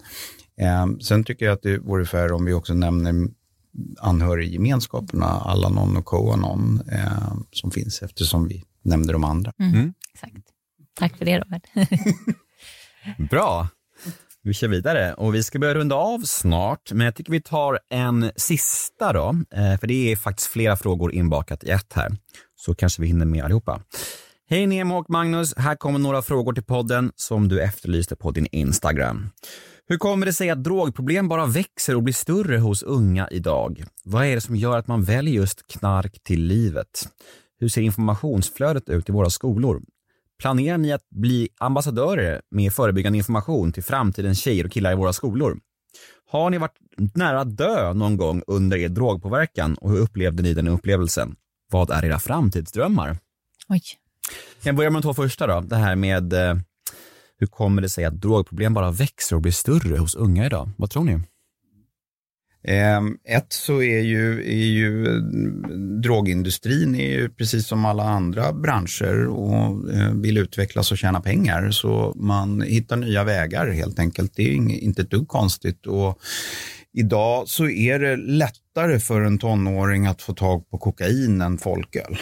Eh, 0.61 0.87
sen 1.01 1.25
tycker 1.25 1.47
jag 1.47 1.53
att 1.53 1.63
det 1.63 1.79
vore 1.79 2.07
fair 2.07 2.33
om 2.33 2.45
vi 2.45 2.53
också 2.53 2.75
nämner 2.75 3.15
anhöriggemenskaperna, 3.99 5.27
Alanon 5.27 5.97
och 5.97 6.05
Koanon, 6.05 6.83
eh, 6.93 7.35
som 7.51 7.71
finns 7.71 8.03
eftersom 8.03 8.49
vi 8.49 8.65
nämnde 8.85 9.13
de 9.13 9.25
andra. 9.25 9.53
Mm. 9.59 9.75
Mm. 9.75 9.95
Exakt. 10.15 10.47
Tack 10.95 11.17
för 11.17 11.25
det 11.25 11.39
Robert. 11.39 11.63
Bra. 13.31 13.69
Vi 14.45 14.55
kör 14.55 14.69
vidare 14.69 15.15
och 15.15 15.35
vi 15.35 15.43
ska 15.43 15.59
börja 15.59 15.75
runda 15.75 15.97
av 15.97 16.19
snart, 16.19 16.93
men 16.93 17.05
jag 17.05 17.15
tycker 17.15 17.33
vi 17.33 17.41
tar 17.41 17.79
en 17.91 18.31
sista 18.37 19.13
då, 19.13 19.29
eh, 19.55 19.79
för 19.81 19.87
det 19.87 20.13
är 20.13 20.17
faktiskt 20.17 20.49
flera 20.49 20.77
frågor 20.77 21.13
inbakat 21.13 21.65
i 21.65 21.71
ett 21.71 21.93
här, 21.93 22.17
så 22.57 22.75
kanske 22.75 23.03
vi 23.03 23.09
hinner 23.09 23.27
med 23.27 23.45
allihopa. 23.45 23.81
Hej 24.49 24.67
Nemo 24.67 24.99
och 24.99 25.11
Magnus, 25.11 25.55
här 25.57 25.75
kommer 25.75 25.99
några 25.99 26.23
frågor 26.23 26.53
till 26.53 26.65
podden 26.65 27.13
som 27.17 27.49
du 27.49 27.61
efterlyste 27.63 28.17
på 28.17 28.31
din 28.31 28.47
Instagram. 28.53 29.31
Hur 29.93 29.99
kommer 29.99 30.27
det 30.27 30.33
sig 30.33 30.51
att 30.51 30.65
drogproblem 30.65 31.29
bara 31.29 31.47
växer 31.47 31.97
och 31.97 32.03
blir 32.03 32.15
större 32.15 32.59
hos 32.59 32.83
unga 32.83 33.29
idag? 33.31 33.85
Vad 34.05 34.27
är 34.27 34.35
det 34.35 34.41
som 34.41 34.57
gör 34.57 34.79
att 34.79 34.87
man 34.87 35.03
väljer 35.03 35.35
just 35.35 35.67
knark 35.67 36.23
till 36.23 36.45
livet? 36.45 37.09
Hur 37.59 37.69
ser 37.69 37.83
informationsflödet 37.83 38.89
ut 38.89 39.09
i 39.09 39.13
våra 39.13 39.31
skolor? 39.31 39.83
Planerar 40.39 40.79
ni 40.79 40.93
att 40.93 41.11
bli 41.11 41.49
ambassadörer 41.59 42.41
med 42.51 42.73
förebyggande 42.73 43.19
information 43.19 43.73
till 43.73 43.83
framtidens 43.83 44.41
tjejer 44.41 44.65
och 44.65 44.73
killar 44.73 44.93
i 44.93 44.95
våra 44.95 45.13
skolor? 45.13 45.59
Har 46.31 46.51
ni 46.51 46.59
varit 46.59 46.79
nära 47.15 47.41
att 47.41 47.57
dö 47.57 47.93
någon 47.93 48.17
gång 48.17 48.43
under 48.47 48.77
er 48.77 48.89
drogpåverkan 48.89 49.75
och 49.75 49.91
hur 49.91 49.99
upplevde 49.99 50.43
ni 50.43 50.55
den 50.55 50.69
upplevelsen? 50.69 51.35
Vad 51.73 51.91
är 51.91 52.05
era 52.05 52.19
framtidsdrömmar? 52.19 53.19
Oj. 53.69 53.83
Jag 54.63 54.77
börjar 54.77 54.91
med 54.91 55.03
de 55.03 55.07
två 55.07 55.15
första 55.15 55.47
då. 55.47 55.61
Det 55.61 55.77
här 55.77 55.97
med 55.97 56.33
eh, 56.33 56.55
hur 57.43 57.47
kommer 57.47 57.83
det 57.83 57.89
sig 57.89 58.05
att 58.05 58.21
drogproblem 58.21 58.75
bara 58.75 58.91
växer 58.91 59.37
och 59.37 59.43
blir 59.43 59.53
större 59.53 59.97
hos 59.97 60.15
unga 60.15 60.47
idag? 60.47 60.71
Vad 60.77 60.91
tror 60.91 61.05
ni? 61.05 61.21
Ehm, 62.65 63.17
ett 63.25 63.53
så 63.53 63.83
är 63.83 64.01
ju, 64.01 64.41
är 64.41 64.67
ju 64.67 65.21
drogindustrin 66.03 66.95
är 66.95 67.11
ju 67.11 67.29
precis 67.29 67.67
som 67.67 67.85
alla 67.85 68.03
andra 68.03 68.53
branscher 68.53 69.27
och 69.27 69.91
eh, 69.93 70.13
vill 70.15 70.39
utvecklas 70.39 70.93
och 70.93 70.99
tjäna 70.99 71.21
pengar. 71.21 71.71
Så 71.71 72.13
man 72.17 72.63
hittar 72.63 72.97
nya 72.97 73.25
vägar 73.25 73.69
helt 73.71 73.99
enkelt. 73.99 74.33
Det 74.37 74.43
är 74.43 74.55
inte 74.55 75.03
ett 75.03 75.11
dugg 75.11 75.29
konstigt. 75.29 75.87
Och 75.87 76.19
idag 76.93 77.49
så 77.49 77.69
är 77.69 77.99
det 77.99 78.17
lättare 78.17 78.99
för 78.99 79.21
en 79.21 79.39
tonåring 79.39 80.07
att 80.07 80.23
få 80.23 80.35
tag 80.35 80.71
på 80.71 80.79
kokain 80.79 81.41
än 81.41 81.59
folköl. 81.59 82.19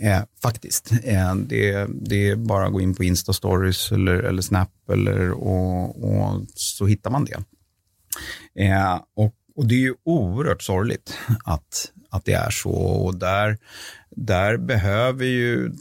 Eh, 0.00 0.22
faktiskt. 0.42 0.92
Eh, 1.04 1.34
det, 1.34 1.86
det, 2.02 2.28
är 2.28 2.36
bara 2.36 2.66
att 2.66 2.72
gå 2.72 2.80
in 2.80 2.94
på 2.94 3.02
Insta-stories 3.02 3.94
eller, 3.94 4.14
eller 4.14 4.42
Snap 4.42 4.70
eller, 4.92 5.30
och, 5.30 6.04
och 6.04 6.42
så 6.54 6.86
hittar 6.86 7.10
man 7.10 7.24
det. 7.24 7.44
Eh, 8.64 9.00
och 9.16 9.34
och 9.58 9.66
det 9.66 9.74
är 9.74 9.78
ju 9.78 9.94
oerhört 10.04 10.62
sorgligt 10.62 11.18
att, 11.44 11.92
att 12.10 12.24
det 12.24 12.32
är 12.32 12.50
så. 12.50 12.70
Och 12.70 13.18
där, 13.18 13.58
där 14.10 14.56
behöver 14.56 15.24
ju, 15.24 15.72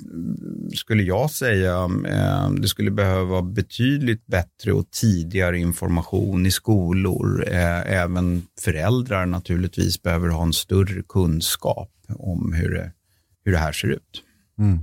skulle 0.76 1.04
jag 1.04 1.32
säga, 1.32 1.90
eh, 2.08 2.52
det 2.52 2.68
skulle 2.68 2.92
behöva 2.92 3.42
betydligt 3.42 4.28
bättre 4.28 4.72
och 4.72 4.92
tidigare 4.92 5.60
information 5.60 6.46
i 6.46 6.52
skolor. 6.52 7.44
Eh, 7.48 7.92
även 7.94 8.48
föräldrar 8.60 9.26
naturligtvis 9.26 10.02
behöver 10.02 10.30
ha 10.30 10.44
en 10.44 10.54
större 10.54 11.02
kunskap 11.10 11.92
om 12.08 12.54
hur 12.54 12.74
det, 12.74 12.92
hur 13.48 13.54
det 13.54 13.60
här 13.60 13.72
ser 13.72 13.88
ut. 13.88 14.24
Mm. 14.60 14.80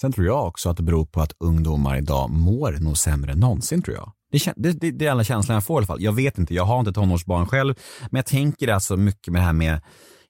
Sen 0.00 0.12
tror 0.12 0.26
jag 0.26 0.46
också 0.46 0.70
att 0.70 0.76
det 0.76 0.82
beror 0.82 1.06
på 1.06 1.20
att 1.20 1.32
ungdomar 1.40 1.96
idag 1.96 2.30
mår 2.30 2.72
nog 2.72 2.98
sämre 2.98 3.32
än 3.32 3.40
någonsin 3.40 3.82
tror 3.82 3.96
jag. 3.96 4.12
Det, 4.32 4.52
det, 4.56 4.72
det, 4.72 4.90
det 4.90 5.06
är 5.06 5.10
alla 5.10 5.24
känslan 5.24 5.54
jag 5.54 5.64
får 5.64 5.74
i 5.74 5.78
alla 5.78 5.86
fall. 5.86 6.02
Jag 6.02 6.12
vet 6.12 6.38
inte, 6.38 6.54
jag 6.54 6.64
har 6.64 6.80
inte 6.80 6.92
tonårsbarn 6.92 7.46
själv, 7.46 7.74
men 8.10 8.18
jag 8.18 8.26
tänker 8.26 8.68
alltså 8.68 8.96
mycket 8.96 9.32
med 9.32 9.42
det 9.42 9.46
här 9.46 9.52
med, 9.52 9.80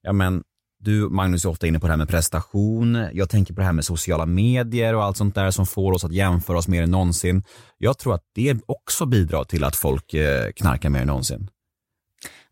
ja 0.03 0.13
men, 0.13 0.43
du 0.81 1.09
Magnus 1.09 1.45
är 1.45 1.49
ofta 1.49 1.67
inne 1.67 1.81
på 1.81 1.87
det 1.87 1.93
här 1.93 1.99
med 1.99 2.09
prestation. 2.09 3.07
Jag 3.13 3.31
tänker 3.31 3.55
på 3.55 3.61
det 3.61 3.67
här 3.67 3.73
med 3.73 3.85
sociala 3.85 4.27
medier 4.27 4.95
och 4.95 5.05
allt 5.05 5.17
sånt 5.17 5.35
där 5.35 5.51
som 5.51 5.67
får 5.67 5.93
oss 5.93 6.05
att 6.05 6.13
jämföra 6.13 6.59
oss 6.59 6.69
mer 6.69 6.83
än 6.83 6.91
någonsin. 6.91 7.45
Jag 7.79 7.99
tror 7.99 8.15
att 8.15 8.25
det 8.35 8.61
också 8.67 9.07
bidrar 9.07 9.45
till 9.45 9.65
att 9.65 9.77
folk 9.77 10.15
eh, 10.15 10.51
knarkar 10.57 10.89
mer 10.91 11.01
än 11.01 11.07
någonsin. 11.07 11.49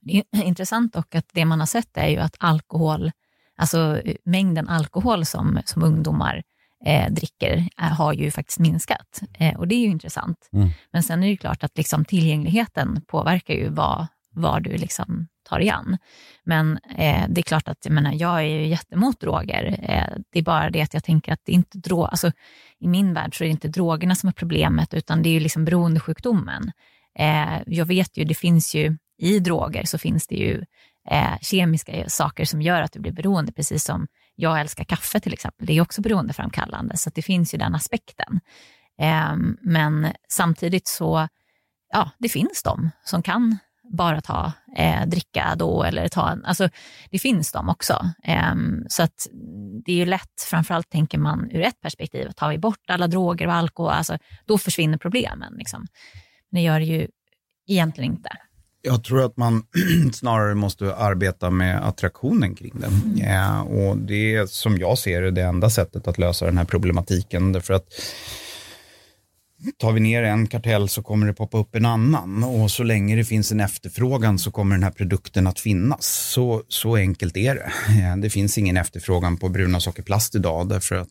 Det 0.01 0.23
är 0.33 0.43
intressant 0.43 0.93
dock 0.93 1.15
att 1.15 1.29
det 1.33 1.45
man 1.45 1.61
har 1.61 1.67
sett 1.67 1.97
är 1.97 2.09
ju 2.09 2.17
att 2.17 2.37
alkohol, 2.39 3.11
alltså 3.57 4.03
mängden 4.25 4.69
alkohol 4.69 5.25
som, 5.25 5.61
som 5.65 5.83
ungdomar 5.83 6.43
eh, 6.85 7.13
dricker 7.13 7.69
eh, 7.81 7.85
har 7.85 8.13
ju 8.13 8.31
faktiskt 8.31 8.59
minskat. 8.59 9.21
Eh, 9.39 9.57
och 9.57 9.69
det 9.69 9.75
är 9.75 9.81
ju 9.81 9.91
intressant. 9.91 10.49
Mm. 10.53 10.69
Men 10.93 11.03
sen 11.03 11.23
är 11.23 11.29
det 11.29 11.37
klart 11.37 11.65
att 11.65 11.77
liksom, 11.77 12.05
tillgängligheten 12.05 13.03
påverkar 13.07 13.55
ju 13.55 13.69
vad, 13.69 14.07
vad 14.31 14.63
du 14.63 14.77
liksom 14.77 15.27
tar 15.49 15.61
igen. 15.61 15.99
Men 16.45 16.79
eh, 16.97 17.25
det 17.29 17.41
är 17.41 17.43
klart 17.43 17.69
att 17.69 17.79
jag, 17.85 17.93
menar, 17.93 18.13
jag 18.13 18.39
är 18.39 18.47
ju 18.47 18.67
jättemot 18.67 19.21
droger. 19.21 19.79
Eh, 19.83 20.19
det 20.33 20.39
är 20.39 20.43
bara 20.43 20.71
det 20.71 20.83
att 20.83 20.95
jag 20.95 21.05
tänker 21.05 21.33
att 21.33 21.41
det 21.45 21.53
inte 21.53 21.79
drog, 21.79 22.05
alltså, 22.05 22.33
i 22.79 22.89
min 22.89 23.15
värld 23.15 23.39
så 23.39 23.45
är 23.45 23.47
det 23.47 23.53
inte 23.53 23.69
drogerna 23.69 24.15
som 24.15 24.29
är 24.29 24.33
problemet, 24.33 24.95
utan 24.95 25.23
det 25.23 25.29
är 25.29 25.35
ju 25.35 25.41
liksom 25.41 25.65
beroendesjukdomen. 25.65 26.73
Eh, 27.19 27.59
jag 27.67 27.87
vet 27.87 28.17
ju, 28.17 28.25
det 28.25 28.35
finns 28.35 28.75
ju 28.75 28.97
i 29.19 29.39
droger 29.39 29.85
så 29.85 29.99
finns 29.99 30.27
det 30.27 30.35
ju 30.35 30.65
eh, 31.11 31.39
kemiska 31.41 32.09
saker 32.09 32.45
som 32.45 32.63
gör 32.63 32.83
att 32.83 32.93
du 32.93 33.01
blir 33.01 33.13
beroende, 33.13 33.53
precis 33.53 33.85
som 33.85 34.07
jag 34.35 34.61
älskar 34.61 34.85
kaffe 34.85 35.21
till 35.21 35.33
exempel. 35.33 35.67
Det 35.67 35.73
är 35.73 35.81
också 35.81 36.03
beroendeframkallande, 36.03 36.97
så 36.97 37.11
det 37.15 37.23
finns 37.23 37.55
ju 37.55 37.59
den 37.59 37.75
aspekten. 37.75 38.41
Eh, 39.01 39.37
men 39.61 40.13
samtidigt 40.29 40.89
så, 40.89 41.29
ja, 41.93 42.11
det 42.19 42.29
finns 42.29 42.63
de 42.63 42.91
som 43.05 43.23
kan 43.23 43.59
bara 43.93 44.21
ta, 44.21 44.53
eh, 44.77 45.07
dricka 45.07 45.55
då 45.57 45.83
eller 45.83 46.09
ta 46.09 46.31
en, 46.31 46.45
alltså 46.45 46.69
det 47.11 47.19
finns 47.19 47.53
de 47.53 47.69
också. 47.69 48.11
Eh, 48.25 48.55
så 48.89 49.03
att 49.03 49.27
det 49.85 49.93
är 49.93 49.97
ju 49.97 50.07
lätt, 50.07 50.41
framförallt 50.51 50.91
tänker 50.91 51.19
man 51.19 51.51
ur 51.51 51.61
ett 51.61 51.81
perspektiv, 51.81 52.31
tar 52.31 52.51
vi 52.51 52.59
bort 52.59 52.91
alla 52.91 53.07
droger 53.07 53.47
och 53.47 53.55
alkohol, 53.55 53.93
alltså, 53.93 54.19
då 54.45 54.59
försvinner 54.59 54.99
problemen. 54.99 55.55
Liksom. 55.57 55.87
Men 56.51 56.61
det 56.61 56.65
gör 56.65 56.81
det 56.81 56.87
ju 56.87 57.09
egentligen 57.67 58.13
inte. 58.13 58.31
Jag 58.87 59.05
tror 59.05 59.25
att 59.25 59.37
man 59.37 59.63
snarare 60.13 60.55
måste 60.55 60.95
arbeta 60.95 61.51
med 61.51 61.89
attraktionen 61.89 62.55
kring 62.55 62.73
den. 62.81 62.93
Mm. 62.93 63.19
Ja, 63.19 63.63
och 63.63 63.97
det 63.97 64.35
är 64.35 64.47
som 64.47 64.79
jag 64.79 64.99
ser 64.99 65.23
det 65.23 65.31
det 65.31 65.43
enda 65.43 65.71
sättet 65.71 66.09
att 66.09 66.19
lösa 66.19 66.45
den 66.45 66.59
här 66.59 66.65
problematiken. 66.65 67.53
Därför 67.53 67.75
att 67.75 67.85
tar 69.79 69.93
vi 69.93 70.01
ner 70.01 70.23
en 70.23 70.47
kartell 70.47 70.89
så 70.89 71.03
kommer 71.03 71.27
det 71.27 71.33
poppa 71.33 71.59
upp 71.59 71.75
en 71.75 71.87
annan. 71.87 72.45
Och 72.45 72.71
så 72.71 72.83
länge 72.83 73.17
det 73.17 73.25
finns 73.25 73.53
en 73.53 73.61
efterfrågan 73.61 74.39
så 74.39 74.51
kommer 74.51 74.75
den 74.75 74.83
här 74.83 74.91
produkten 74.91 75.47
att 75.47 75.61
finnas. 75.61 76.31
Så, 76.33 76.63
så 76.69 76.97
enkelt 76.97 77.37
är 77.37 77.55
det. 77.55 77.73
Ja, 78.01 78.17
det 78.17 78.31
finns 78.31 78.59
ingen 78.59 78.77
efterfrågan 78.77 79.37
på 79.37 79.49
bruna 79.49 79.81
sockerplast 79.81 80.35
idag 80.35 80.69
därför 80.69 80.97
att 80.97 81.09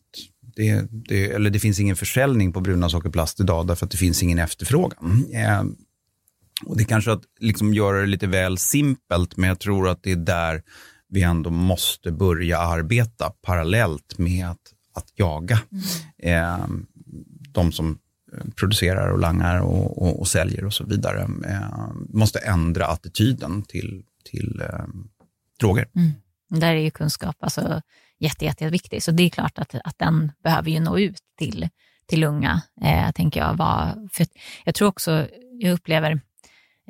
det, 0.56 0.84
det, 0.90 1.30
eller 1.30 1.50
det 1.50 1.58
finns 1.58 1.80
ingen 1.80 1.96
försäljning 1.96 2.52
på 2.52 2.60
bruna 2.60 2.88
sockerplast 2.88 3.40
idag 3.40 3.66
därför 3.66 3.86
att 3.86 3.90
det 3.90 3.98
finns 3.98 4.22
ingen 4.22 4.38
efterfrågan. 4.38 5.26
Och 6.64 6.76
det 6.76 6.84
kanske 6.84 7.12
att 7.12 7.22
liksom 7.40 7.74
göra 7.74 8.00
det 8.00 8.06
lite 8.06 8.26
väl 8.26 8.58
simpelt, 8.58 9.36
men 9.36 9.48
jag 9.48 9.58
tror 9.58 9.88
att 9.88 10.02
det 10.02 10.12
är 10.12 10.16
där 10.16 10.62
vi 11.08 11.22
ändå 11.22 11.50
måste 11.50 12.12
börja 12.12 12.58
arbeta 12.58 13.32
parallellt 13.42 14.18
med 14.18 14.48
att, 14.48 14.72
att 14.94 15.12
jaga 15.14 15.60
mm. 15.72 16.52
eh, 16.52 16.66
de 17.52 17.72
som 17.72 17.98
producerar 18.56 19.08
och 19.08 19.18
langar 19.18 19.60
och, 19.60 20.02
och, 20.02 20.20
och 20.20 20.28
säljer 20.28 20.64
och 20.64 20.74
så 20.74 20.84
vidare. 20.84 21.28
Eh, 21.48 21.92
måste 22.08 22.38
ändra 22.38 22.86
attityden 22.86 23.62
till, 23.62 24.04
till 24.24 24.60
eh, 24.60 24.84
droger. 25.60 25.88
Mm. 25.94 26.12
Där 26.48 26.74
är 26.74 26.80
ju 26.80 26.90
kunskap 26.90 27.36
alltså 27.40 27.82
jätte, 28.18 28.44
jätte, 28.44 28.64
jätteviktig, 28.64 29.02
så 29.02 29.10
det 29.10 29.22
är 29.22 29.30
klart 29.30 29.58
att, 29.58 29.74
att 29.84 29.98
den 29.98 30.32
behöver 30.42 30.70
ju 30.70 30.80
nå 30.80 30.98
ut 30.98 31.18
till 31.38 31.68
till 32.06 32.24
unga, 32.24 32.62
eh, 32.82 33.10
tänker 33.10 33.40
jag. 33.40 33.54
Var, 33.54 34.08
för 34.12 34.26
jag 34.64 34.74
tror 34.74 34.88
också, 34.88 35.28
jag 35.50 35.72
upplever 35.72 36.20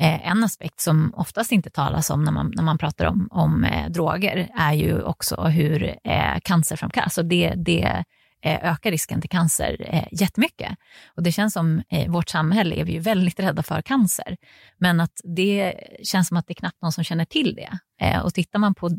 eh, 0.01 0.31
en 0.31 0.45
aspekt 0.45 0.81
som 0.81 1.15
oftast 1.17 1.53
inte 1.53 1.71
talas 1.71 2.11
om 2.11 2.25
när 2.25 2.33
man, 2.33 2.53
när 2.55 2.63
man 2.63 2.79
pratar 2.79 3.07
om, 3.07 3.29
om 3.31 3.65
eh, 3.65 3.91
droger, 3.91 4.51
är 4.55 4.73
ju 4.73 5.03
också 5.03 5.43
hur 5.43 5.97
eh, 6.05 6.39
cancer 6.43 6.77
framkallas. 6.77 7.05
Alltså 7.05 7.23
det, 7.23 7.55
det 7.57 8.05
eh, 8.43 8.73
ökar 8.73 8.91
risken 8.91 9.21
till 9.21 9.31
cancer 9.31 9.77
eh, 9.89 10.09
jättemycket. 10.13 10.79
Och 11.17 11.23
det 11.23 11.33
känns 11.33 11.53
som, 11.53 11.83
i 11.91 12.05
eh, 12.05 12.11
vårt 12.11 12.29
samhälle 12.29 12.77
är 12.77 12.85
vi 12.85 12.93
ju 12.93 12.99
väldigt 12.99 13.41
rädda 13.41 13.63
för 13.63 13.83
cancer. 13.83 14.37
Men 14.79 15.01
att 15.01 15.21
det 15.25 15.75
känns 16.03 16.29
som 16.29 16.37
att 16.37 16.47
det 16.47 16.53
är 16.53 16.55
knappt 16.55 16.83
någon 16.83 16.93
som 16.93 17.05
känner 17.05 17.25
till 17.25 17.55
det. 17.55 17.79
Eh, 18.07 18.21
och 18.21 18.35
tittar 18.35 18.59
man 18.59 18.75
på 18.75 18.91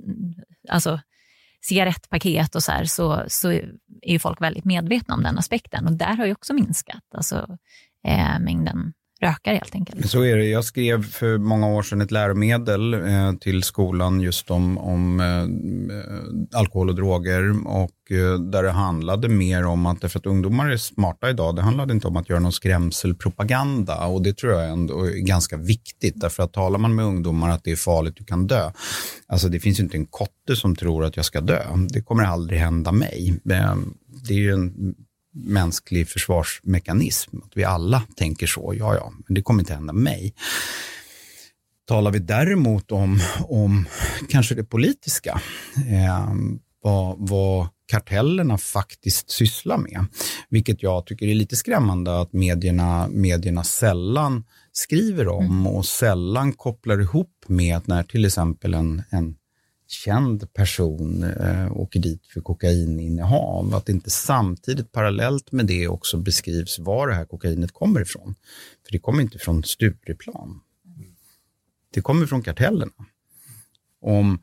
alltså, 0.70 1.00
cigarettpaket 1.62 2.56
och 2.56 2.64
så 2.64 2.72
här, 2.72 2.86
så, 2.86 3.24
så 3.28 3.52
är 3.52 4.12
ju 4.12 4.20
folk 4.20 4.42
väldigt 4.42 4.66
medvetna 4.66 5.14
om 5.14 5.24
den 5.24 5.38
aspekten. 5.38 5.86
Och 5.86 5.94
där 5.94 6.18
har 6.18 6.26
ju 6.26 6.32
också 6.32 6.54
minskat, 6.54 7.04
alltså 7.16 7.58
eh, 8.08 8.40
mängden 8.40 8.94
rökare 9.22 9.56
helt 9.56 9.76
enkelt. 9.76 10.10
Så 10.10 10.24
är 10.24 10.38
det. 10.38 10.46
Jag 10.46 10.64
skrev 10.64 11.04
för 11.04 11.38
många 11.38 11.68
år 11.68 11.84
sedan 11.84 12.02
ett 12.02 12.12
läromedel 12.12 12.94
eh, 12.94 13.34
till 13.34 13.64
skolan 13.64 14.22
just 14.22 14.52
om, 14.52 14.78
om 14.78 15.20
eh, 15.20 16.60
alkohol 16.60 16.90
och 16.90 16.96
droger 16.96 17.68
och 17.68 18.12
eh, 18.12 18.40
där 18.40 18.64
det 18.64 18.72
handlade 18.72 19.28
mer 19.28 19.66
om 19.66 19.86
att, 19.86 20.02
därför 20.02 20.20
att 20.20 20.26
ungdomar 20.26 20.70
är 20.70 20.78
smarta 20.78 21.30
idag, 21.30 21.56
det 21.56 21.62
handlade 21.62 21.94
inte 21.94 22.08
om 22.08 22.18
att 22.18 22.30
göra 22.30 22.40
någon 22.40 22.52
skrämselpropaganda 22.52 24.06
och 24.06 24.22
det 24.22 24.38
tror 24.38 24.54
jag 24.54 24.70
ändå 24.70 25.08
är 25.08 25.12
ganska 25.12 25.58
viktigt 25.58 26.14
därför 26.16 26.44
att 26.44 26.54
talar 26.54 26.80
man 26.80 26.96
med 26.96 27.06
ungdomar 27.06 27.50
att 27.50 27.64
det 27.64 27.72
är 27.72 27.76
farligt, 27.76 28.16
du 28.18 28.24
kan 28.24 28.48
dö. 28.48 28.72
Alltså 29.28 29.50
det 29.50 29.60
finns 29.60 29.80
ju 29.80 29.84
inte 29.84 29.98
en 29.98 30.06
kotte 30.06 30.56
som 30.56 30.76
tror 30.76 31.06
att 31.06 31.16
jag 31.16 31.26
ska 31.26 31.42
dö. 31.42 31.64
Det 31.90 32.02
kommer 32.02 32.24
aldrig 32.24 32.60
hända 32.60 32.92
mig. 32.92 33.40
Det 33.44 34.34
är 34.34 34.38
ju 34.38 34.54
en 34.54 34.96
mänsklig 35.44 36.10
försvarsmekanism. 36.10 37.38
Att 37.38 37.52
vi 37.58 37.64
alla 37.64 38.04
tänker 38.16 38.48
så, 38.48 38.74
ja 38.78 38.96
ja, 38.96 39.14
men 39.28 39.36
det 39.36 39.42
kommer 39.42 39.60
inte 39.60 39.74
hända 39.74 39.94
mig. 39.94 40.34
Talar 41.88 42.12
vi 42.12 42.20
däremot 42.20 42.92
om, 42.92 43.20
om 43.40 43.86
kanske 44.30 44.56
det 44.56 44.64
politiska, 44.64 45.42
eh, 45.76 46.34
vad, 46.82 47.16
vad 47.30 47.68
kartellerna 47.92 48.58
faktiskt 48.58 49.30
sysslar 49.30 49.78
med, 49.78 50.06
vilket 50.50 50.84
jag 50.84 51.06
tycker 51.06 51.28
är 51.28 51.36
lite 51.36 51.56
skrämmande 51.56 52.22
att 52.22 52.34
medierna, 52.34 53.08
medierna 53.08 53.64
sällan 53.64 54.44
skriver 54.72 55.28
om 55.28 55.46
mm. 55.46 55.68
och 55.68 55.86
sällan 55.86 56.54
kopplar 56.54 57.02
ihop 57.02 57.46
med 57.48 57.78
att 57.78 57.88
när 57.88 58.04
till 58.04 58.26
exempel 58.26 58.74
en, 58.74 59.04
en 59.10 59.36
känd 59.88 60.54
person 60.54 61.24
eh, 61.24 61.72
åker 61.72 62.00
dit 62.00 62.26
för 62.26 62.42
kokaininnehav, 62.42 63.76
att 63.76 63.86
det 63.86 63.92
inte 63.92 64.10
samtidigt 64.10 64.92
parallellt 64.92 65.52
med 65.52 65.66
det 65.66 65.88
också 65.88 66.18
beskrivs 66.18 66.80
var 66.80 67.08
det 67.08 67.14
här 67.14 67.26
kokainet 67.26 67.72
kommer 67.72 68.02
ifrån. 68.02 68.36
För 68.86 68.92
det 68.92 69.00
kommer 69.00 69.22
inte 69.22 69.40
från 69.40 69.64
Stureplan. 69.64 70.62
Det 71.94 72.02
kommer 72.02 72.26
från 72.26 72.42
kartellerna. 72.42 72.92
Om, 74.02 74.40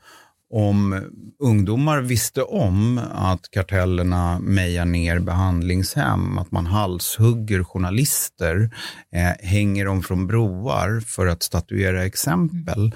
om 0.53 1.03
ungdomar 1.39 2.01
visste 2.01 2.43
om 2.43 3.01
att 3.13 3.51
kartellerna 3.51 4.39
mejar 4.39 4.85
ner 4.85 5.19
behandlingshem, 5.19 6.39
att 6.39 6.53
man 6.53 6.67
halshugger 6.67 7.65
journalister, 7.65 8.71
eh, 9.13 9.49
hänger 9.49 9.85
dem 9.85 10.03
från 10.03 10.27
broar 10.27 11.01
för 11.07 11.27
att 11.27 11.43
statuera 11.43 12.05
exempel. 12.05 12.95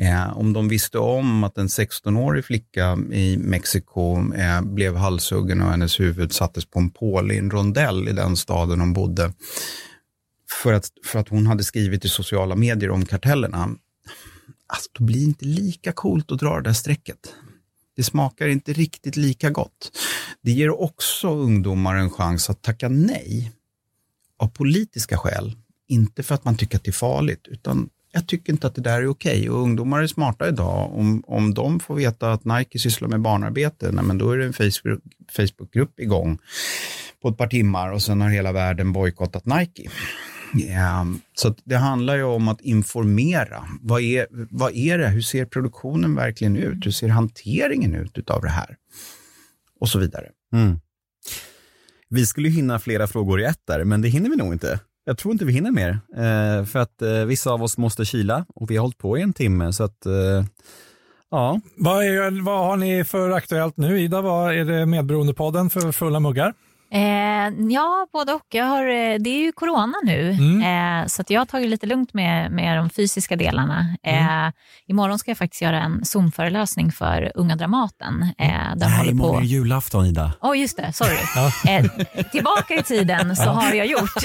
Eh, 0.00 0.38
om 0.38 0.52
de 0.52 0.68
visste 0.68 0.98
om 0.98 1.44
att 1.44 1.58
en 1.58 1.68
16-årig 1.68 2.44
flicka 2.44 2.98
i 3.12 3.36
Mexiko 3.36 4.34
eh, 4.34 4.62
blev 4.62 4.96
halshuggen 4.96 5.62
och 5.62 5.70
hennes 5.70 6.00
huvud 6.00 6.32
sattes 6.32 6.64
på 6.64 6.78
en 6.78 6.90
pål 6.90 7.32
i 7.32 7.38
en 7.38 7.50
rondell 7.50 8.08
i 8.08 8.12
den 8.12 8.36
staden 8.36 8.80
hon 8.80 8.92
bodde, 8.92 9.32
för 10.62 10.72
att, 10.72 10.88
för 11.04 11.18
att 11.18 11.28
hon 11.28 11.46
hade 11.46 11.64
skrivit 11.64 12.04
i 12.04 12.08
sociala 12.08 12.56
medier 12.56 12.90
om 12.90 13.04
kartellerna, 13.04 13.68
alltså, 14.70 14.90
då 14.92 15.04
blir 15.04 15.18
det 15.18 15.24
inte 15.24 15.44
lika 15.44 15.92
coolt 15.92 16.32
att 16.32 16.38
dra 16.38 16.56
det 16.56 16.62
där 16.62 16.72
strecket. 16.72 17.34
Det 17.96 18.02
smakar 18.02 18.48
inte 18.48 18.72
riktigt 18.72 19.16
lika 19.16 19.50
gott. 19.50 19.98
Det 20.42 20.50
ger 20.50 20.80
också 20.80 21.28
ungdomar 21.28 21.94
en 21.96 22.10
chans 22.10 22.50
att 22.50 22.62
tacka 22.62 22.88
nej 22.88 23.52
av 24.38 24.48
politiska 24.48 25.18
skäl. 25.18 25.56
Inte 25.88 26.22
för 26.22 26.34
att 26.34 26.44
man 26.44 26.56
tycker 26.56 26.76
att 26.76 26.84
det 26.84 26.90
är 26.90 26.92
farligt, 26.92 27.46
utan 27.48 27.88
jag 28.12 28.26
tycker 28.26 28.52
inte 28.52 28.66
att 28.66 28.74
det 28.74 28.80
där 28.80 29.02
är 29.02 29.06
okej. 29.06 29.40
Okay. 29.40 29.48
Och 29.48 29.62
ungdomar 29.62 30.02
är 30.02 30.06
smarta 30.06 30.48
idag. 30.48 30.92
Om, 30.94 31.24
om 31.26 31.54
de 31.54 31.80
får 31.80 31.94
veta 31.94 32.32
att 32.32 32.44
Nike 32.44 32.78
sysslar 32.78 33.08
med 33.08 33.20
barnarbete, 33.20 33.92
nej, 33.92 34.04
men 34.04 34.18
då 34.18 34.30
är 34.30 34.38
det 34.38 34.46
en 34.46 34.52
Facebook, 34.52 35.02
Facebookgrupp 35.32 36.00
igång 36.00 36.38
på 37.22 37.28
ett 37.28 37.36
par 37.36 37.46
timmar 37.46 37.92
och 37.92 38.02
sen 38.02 38.20
har 38.20 38.28
hela 38.28 38.52
världen 38.52 38.92
bojkottat 38.92 39.46
Nike. 39.46 39.90
Ehm, 40.68 41.20
så 41.34 41.54
det 41.64 41.76
handlar 41.76 42.16
ju 42.16 42.22
om 42.22 42.48
att 42.48 42.60
informera. 42.60 43.64
Vad 43.80 44.02
är, 44.02 44.26
vad 44.50 44.72
är 44.72 44.98
det? 44.98 45.08
Hur 45.08 45.22
ser 45.22 45.44
produktionen 45.44 46.14
verkligen 46.14 46.56
ut? 46.56 46.86
Hur 46.86 46.90
ser 46.90 47.08
hanteringen 47.08 47.94
ut 47.94 48.30
av 48.30 48.42
det 48.42 48.48
här? 48.48 48.76
Och 49.80 49.88
så 49.88 49.98
vidare. 49.98 50.26
Mm. 50.52 50.80
Vi 52.08 52.26
skulle 52.26 52.48
hinna 52.48 52.78
flera 52.78 53.06
frågor 53.06 53.40
i 53.40 53.44
ett 53.44 53.60
där, 53.66 53.84
men 53.84 54.02
det 54.02 54.08
hinner 54.08 54.30
vi 54.30 54.36
nog 54.36 54.52
inte. 54.52 54.80
Jag 55.04 55.18
tror 55.18 55.32
inte 55.32 55.44
vi 55.44 55.52
hinner 55.52 55.70
mer, 55.70 55.90
eh, 56.16 56.64
för 56.64 56.78
att 56.78 57.02
eh, 57.02 57.24
vissa 57.24 57.50
av 57.50 57.62
oss 57.62 57.78
måste 57.78 58.04
kila 58.04 58.46
och 58.54 58.70
vi 58.70 58.76
har 58.76 58.82
hållit 58.82 58.98
på 58.98 59.18
i 59.18 59.22
en 59.22 59.32
timme. 59.32 59.72
Så 59.72 59.84
att, 59.84 60.06
eh, 60.06 60.44
ja. 61.30 61.60
Vad, 61.76 62.04
är, 62.04 62.42
vad 62.44 62.64
har 62.64 62.76
ni 62.76 63.04
för 63.04 63.30
aktuellt 63.30 63.76
nu? 63.76 64.00
Ida, 64.00 64.20
vad 64.20 64.54
är 64.54 64.64
det 64.64 64.86
Medberoendepodden 64.86 65.70
för 65.70 65.92
fulla 65.92 66.20
muggar? 66.20 66.54
Eh, 66.92 67.52
ja, 67.68 68.06
både 68.12 68.32
och. 68.32 68.46
Jag 68.50 68.64
har, 68.64 68.86
eh, 68.86 69.18
det 69.18 69.30
är 69.30 69.38
ju 69.38 69.52
corona 69.52 69.94
nu, 70.04 70.30
mm. 70.30 71.02
eh, 71.02 71.06
så 71.06 71.22
jag 71.28 71.40
har 71.40 71.46
tagit 71.46 71.70
lite 71.70 71.86
lugnt 71.86 72.14
med, 72.14 72.52
med 72.52 72.76
de 72.76 72.90
fysiska 72.90 73.36
delarna. 73.36 73.96
Mm. 74.02 74.46
Eh, 74.46 74.52
imorgon 74.86 75.18
ska 75.18 75.30
jag 75.30 75.38
faktiskt 75.38 75.62
göra 75.62 75.82
en 75.82 76.04
Zoom-föreläsning 76.04 76.92
för 76.92 77.32
Unga 77.34 77.56
Dramaten. 77.56 78.22
Eh, 78.38 78.48
där 78.76 78.88
Nej, 78.88 79.04
på... 79.04 79.10
imorgon 79.10 79.42
är 79.42 79.46
julafton, 79.46 80.06
Ida. 80.06 80.32
Åh, 80.40 80.50
oh, 80.50 80.58
just 80.58 80.76
det. 80.76 80.92
Sorry. 80.92 81.16
eh, 81.68 81.84
tillbaka 82.32 82.74
i 82.74 82.82
tiden 82.82 83.36
så 83.36 83.42
har 83.42 83.72
jag 83.72 83.86
gjort... 83.86 84.22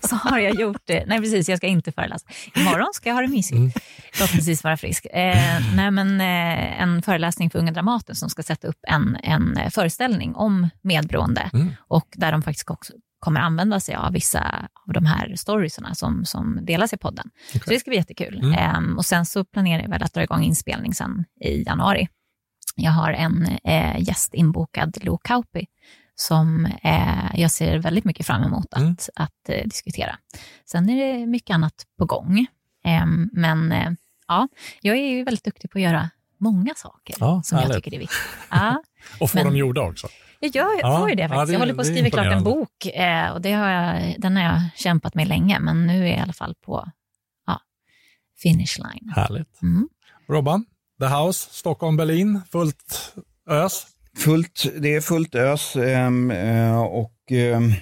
så 0.08 0.16
har 0.16 0.38
jag 0.38 0.60
gjort 0.60 0.88
nej, 0.88 1.18
precis. 1.18 1.48
Jag 1.48 1.58
ska 1.58 1.66
inte 1.66 1.92
föreläsa. 1.92 2.26
Imorgon 2.56 2.88
ska 2.92 3.08
jag 3.08 3.14
ha 3.14 3.22
det 3.22 3.28
mysigt. 3.28 3.58
Mm. 3.58 3.72
Förhoppningsvis 4.12 4.64
vara 4.64 4.76
frisk. 4.76 5.06
Eh, 5.06 5.36
nej, 5.74 5.90
men, 5.90 6.20
en 6.20 7.02
föreläsning 7.02 7.50
för 7.50 7.58
Unga 7.58 7.72
Dramaten 7.72 8.16
som 8.16 8.30
ska 8.30 8.42
sätta 8.42 8.68
upp 8.68 8.78
en, 8.88 9.16
en 9.22 9.70
föreställning 9.70 10.34
om 10.34 10.68
medberoende 10.82 11.49
Mm. 11.52 11.70
Och 11.78 12.06
där 12.16 12.32
de 12.32 12.42
faktiskt 12.42 12.70
också 12.70 12.92
kommer 13.20 13.40
använda 13.40 13.80
sig 13.80 13.94
av 13.94 14.12
vissa 14.12 14.68
av 14.86 14.92
de 14.92 15.06
här 15.06 15.36
storiesarna 15.36 15.94
som, 15.94 16.24
som 16.24 16.58
delas 16.62 16.92
i 16.92 16.96
podden. 16.96 17.30
Okay. 17.48 17.60
Så 17.64 17.70
det 17.70 17.80
ska 17.80 17.90
bli 17.90 17.98
jättekul. 17.98 18.38
Mm. 18.38 18.76
Um, 18.76 18.98
och 18.98 19.04
sen 19.04 19.26
så 19.26 19.44
planerar 19.44 19.82
jag 19.82 19.90
väl 19.90 20.02
att 20.02 20.14
dra 20.14 20.22
igång 20.22 20.42
inspelning 20.42 20.94
sen 20.94 21.24
i 21.40 21.62
januari. 21.62 22.08
Jag 22.76 22.92
har 22.92 23.12
en 23.12 23.46
eh, 23.64 24.00
gäst 24.00 24.34
inbokad, 24.34 24.98
Lo 25.04 25.18
Kauppi, 25.18 25.66
som 26.14 26.66
eh, 26.82 27.30
jag 27.40 27.50
ser 27.50 27.78
väldigt 27.78 28.04
mycket 28.04 28.26
fram 28.26 28.42
emot 28.42 28.74
att, 28.74 28.80
mm. 28.80 28.96
att 29.14 29.48
eh, 29.48 29.64
diskutera. 29.64 30.18
Sen 30.64 30.90
är 30.90 30.96
det 30.96 31.26
mycket 31.26 31.54
annat 31.54 31.74
på 31.98 32.04
gång. 32.04 32.46
Um, 33.04 33.30
men 33.32 33.72
eh, 33.72 33.90
ja, 34.28 34.48
jag 34.80 34.96
är 34.96 35.08
ju 35.08 35.24
väldigt 35.24 35.44
duktig 35.44 35.70
på 35.70 35.78
att 35.78 35.82
göra 35.82 36.10
många 36.38 36.74
saker 36.76 37.16
ja, 37.20 37.42
som 37.44 37.58
härligt. 37.58 37.74
jag 37.74 37.84
tycker 37.84 37.96
är 37.96 38.00
viktigt. 38.00 38.18
Ja, 38.50 38.82
och 39.20 39.30
få 39.30 39.36
men, 39.36 39.46
dem 39.46 39.56
gjorda 39.56 39.80
också. 39.80 40.08
Jag 40.42 40.56
gör, 40.56 40.80
ja, 40.80 40.98
får 40.98 41.08
ju 41.08 41.14
det 41.14 41.28
faktiskt. 41.28 41.38
Ja, 41.38 41.46
det, 41.46 41.52
jag 41.52 41.58
håller 41.58 41.74
på 41.74 41.80
att 41.80 41.86
skriva 41.86 42.10
klart 42.10 42.32
en 42.32 42.44
bok 42.44 42.86
eh, 42.86 43.30
och 43.30 43.40
det 43.40 43.52
har 43.52 43.68
jag, 43.68 44.14
den 44.18 44.36
har 44.36 44.42
jag 44.42 44.60
kämpat 44.76 45.14
med 45.14 45.28
länge, 45.28 45.60
men 45.60 45.86
nu 45.86 46.02
är 46.02 46.06
jag 46.06 46.18
i 46.18 46.20
alla 46.20 46.32
fall 46.32 46.54
på 46.54 46.88
ja, 47.46 47.60
finish 48.42 48.78
line. 48.78 49.12
Härligt. 49.16 49.62
Mm. 49.62 49.88
Robban, 50.28 50.64
The 51.00 51.06
House, 51.06 51.48
Stockholm, 51.52 51.96
Berlin, 51.96 52.40
fullt 52.52 53.14
ös? 53.50 53.86
Fullt, 54.16 54.66
det 54.78 54.94
är 54.94 55.00
fullt 55.00 55.34
ös 55.34 55.76
ehm, 55.76 56.30
eh, 56.30 56.82
och 56.82 57.14
ehm, 57.30 57.72
Eh, 57.72 57.76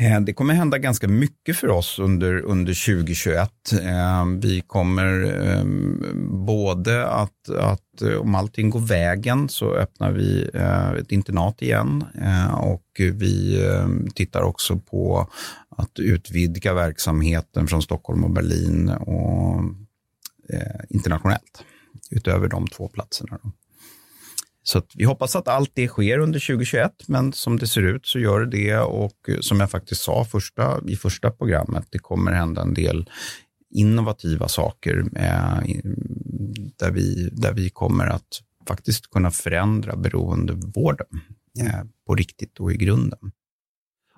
Eh, 0.00 0.20
det 0.20 0.32
kommer 0.32 0.54
hända 0.54 0.78
ganska 0.78 1.08
mycket 1.08 1.56
för 1.56 1.68
oss 1.68 1.98
under, 1.98 2.40
under 2.40 2.86
2021. 2.86 3.50
Eh, 3.72 4.26
vi 4.40 4.60
kommer 4.66 5.06
ehm, 5.42 6.04
både 6.46 7.06
att, 7.06 7.48
att 7.48 8.02
eh, 8.02 8.14
om 8.14 8.34
allting 8.34 8.70
går 8.70 8.80
vägen 8.80 9.48
så 9.48 9.74
öppnar 9.74 10.12
vi 10.12 10.50
ett 11.00 11.12
internat 11.12 11.62
igen 11.62 12.04
och 12.52 12.86
vi 12.98 13.66
ehm, 13.66 14.10
tittar 14.14 14.42
också 14.42 14.78
på 14.78 15.28
att 15.76 15.98
utvidga 15.98 16.74
verksamheten 16.74 17.66
från 17.66 17.82
Stockholm 17.82 18.24
och 18.24 18.30
Berlin 18.30 18.88
och 18.88 19.62
internationellt 20.88 21.64
utöver 22.10 22.48
de 22.48 22.66
två 22.68 22.88
platserna. 22.88 23.38
Så 24.62 24.82
vi 24.94 25.04
hoppas 25.04 25.36
att 25.36 25.48
allt 25.48 25.70
det 25.74 25.88
sker 25.88 26.18
under 26.18 26.40
2021, 26.40 26.92
men 27.08 27.32
som 27.32 27.58
det 27.58 27.66
ser 27.66 27.82
ut 27.82 28.06
så 28.06 28.18
gör 28.18 28.40
det 28.40 28.46
det 28.46 28.78
och 28.78 29.30
som 29.40 29.60
jag 29.60 29.70
faktiskt 29.70 30.02
sa 30.02 30.24
första, 30.24 30.80
i 30.86 30.96
första 30.96 31.30
programmet, 31.30 31.86
det 31.90 31.98
kommer 31.98 32.32
hända 32.32 32.62
en 32.62 32.74
del 32.74 33.10
innovativa 33.70 34.48
saker 34.48 35.04
eh, 35.16 35.80
där, 36.78 36.90
vi, 36.90 37.30
där 37.32 37.52
vi 37.52 37.70
kommer 37.70 38.06
att 38.06 38.40
faktiskt 38.68 39.10
kunna 39.10 39.30
förändra 39.30 39.96
beroendevården 39.96 41.06
eh, 41.60 41.80
på 42.06 42.14
riktigt 42.14 42.60
och 42.60 42.72
i 42.72 42.76
grunden. 42.76 43.32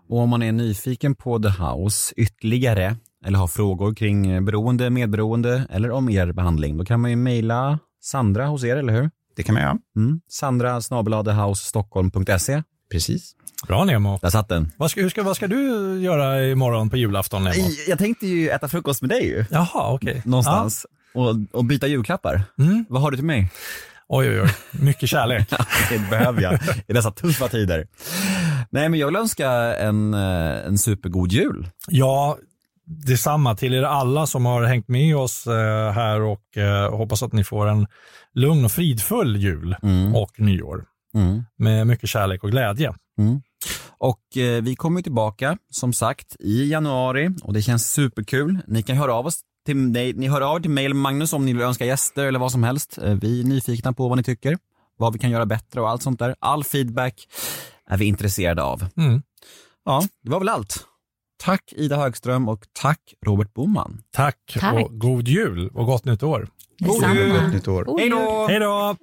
Och 0.09 0.19
om 0.19 0.29
man 0.29 0.43
är 0.43 0.53
nyfiken 0.53 1.15
på 1.15 1.39
The 1.39 1.49
House 1.49 2.15
ytterligare 2.17 2.97
eller 3.25 3.39
har 3.39 3.49
frågor 3.49 3.95
kring 3.95 4.45
beroende, 4.45 4.91
medberoende 4.91 5.67
eller 5.71 5.91
om 5.91 6.09
er 6.09 6.33
behandling, 6.33 6.77
då 6.77 6.85
kan 6.85 7.01
man 7.01 7.11
ju 7.11 7.17
mejla 7.17 7.79
Sandra 8.01 8.47
hos 8.47 8.65
er, 8.65 8.77
eller 8.77 8.93
hur? 8.93 9.11
Det 9.37 9.43
kan 9.43 9.55
man 9.55 9.63
göra. 9.63 9.79
Mm. 9.97 10.21
Sandra 10.29 10.81
snabelahthehousestockholm.se. 10.81 12.63
Precis. 12.91 13.33
Bra 13.67 13.85
Nemo. 13.85 14.19
Där 14.23 14.31
satt 14.31 14.49
den. 14.49 14.73
Vad 14.77 14.91
ska, 14.91 15.01
hur 15.01 15.09
ska, 15.09 15.23
vad 15.23 15.37
ska 15.37 15.47
du 15.47 15.61
göra 16.01 16.47
imorgon 16.47 16.91
på 16.91 16.97
julafton 16.97 17.45
Nemo? 17.45 17.69
Jag 17.89 17.99
tänkte 17.99 18.27
ju 18.27 18.49
äta 18.49 18.69
frukost 18.69 19.03
med 19.03 19.11
dig 19.11 19.27
ju. 19.27 19.45
Jaha, 19.51 19.93
okej. 19.93 20.23
Någonstans. 20.25 20.87
Och, 21.15 21.37
och 21.53 21.65
byta 21.65 21.87
julklappar. 21.87 22.43
Ja. 22.57 22.65
Mm. 22.65 22.85
Vad 22.89 23.03
har 23.03 23.11
du 23.11 23.17
till 23.17 23.27
mig? 23.27 23.51
Oj, 24.09 24.29
oj, 24.29 24.41
oj. 24.41 24.55
Mycket 24.71 25.09
kärlek. 25.09 25.51
Det 25.91 26.11
behöver 26.11 26.43
jag 26.43 26.59
i 26.87 26.93
dessa 26.93 27.11
tuffa 27.11 27.49
tider. 27.49 27.87
Nej, 28.71 28.89
men 28.89 29.01
jag 29.01 29.07
vill 29.07 29.17
önska 29.17 29.51
en, 29.77 30.15
eh, 30.15 30.67
en 30.67 30.79
supergod 30.79 31.33
jul. 31.33 31.69
Ja, 31.89 32.39
detsamma 32.87 33.55
till 33.57 33.75
er 33.75 33.83
alla 33.83 34.27
som 34.27 34.47
har 34.47 34.63
hängt 34.63 34.89
med 34.89 35.17
oss 35.17 35.47
eh, 35.47 35.91
här 35.93 36.21
och 36.21 36.57
eh, 36.57 36.97
hoppas 36.97 37.23
att 37.23 37.33
ni 37.33 37.45
får 37.45 37.67
en 37.69 37.87
lugn 38.35 38.65
och 38.65 38.73
fridfull 38.73 39.37
jul 39.37 39.77
Mm. 39.83 40.15
och 40.15 40.41
nyår 40.41 40.85
Mm. 41.15 41.43
med 41.59 41.87
mycket 41.87 42.09
kärlek 42.09 42.45
och 42.45 42.51
glädje. 42.51 42.95
Och 43.99 44.37
eh, 44.37 44.63
vi 44.63 44.77
kommer 44.77 45.03
tillbaka 45.03 45.59
som 45.71 45.93
sagt 45.93 46.37
i 46.41 46.71
januari 46.71 47.31
och 47.43 47.53
det 47.53 47.63
känns 47.63 47.93
superkul. 47.93 48.59
Ni 48.67 48.83
kan 48.83 48.97
höra 48.97 49.15
av 49.15 49.27
oss 49.27 49.41
till 49.67 49.77
mig, 49.77 50.13
ni 50.13 50.29
hör 50.29 50.41
av 50.41 50.57
er 50.57 50.61
till 50.61 50.71
mail 50.71 50.95
Magnus 50.95 51.33
om 51.33 51.45
ni 51.47 51.53
vill 51.53 51.63
önska 51.63 51.85
gäster 51.85 52.25
eller 52.27 52.39
vad 52.39 52.53
som 52.53 52.63
helst. 52.63 52.99
Eh, 53.03 53.15
vi 53.15 53.41
är 53.41 53.45
nyfikna 53.45 53.93
på 53.93 54.09
vad 54.09 54.19
ni 54.19 54.25
tycker, 54.25 54.59
vad 54.99 55.13
vi 55.13 55.19
kan 55.19 55.31
göra 55.31 55.47
bättre 55.47 55.81
och 55.81 55.91
allt 55.91 56.03
sånt 56.03 56.19
där. 56.19 56.35
All 56.39 56.65
feedback 56.65 57.29
är 57.91 57.97
vi 57.97 58.05
intresserade 58.05 58.63
av. 58.63 58.87
Mm. 58.97 59.23
Ja, 59.85 60.03
det 60.23 60.31
var 60.31 60.39
väl 60.39 60.49
allt. 60.49 60.87
Tack 61.43 61.73
Ida 61.77 61.97
Högström 61.97 62.49
och 62.49 62.65
tack 62.73 63.15
Robert 63.27 63.55
Boman. 63.55 64.03
Tack, 64.11 64.37
Tack. 64.61 64.75
och 64.75 64.99
god 64.99 65.29
jul 65.29 65.69
och 65.75 65.87
gott 65.87 66.05
nytt 66.05 66.23
år. 66.23 66.49
Detsamma. 66.79 67.49
Nytt 67.49 67.69
år. 67.69 67.85
God 67.85 68.01
jul. 68.01 68.13
Hej 68.49 68.59
då! 68.59 68.97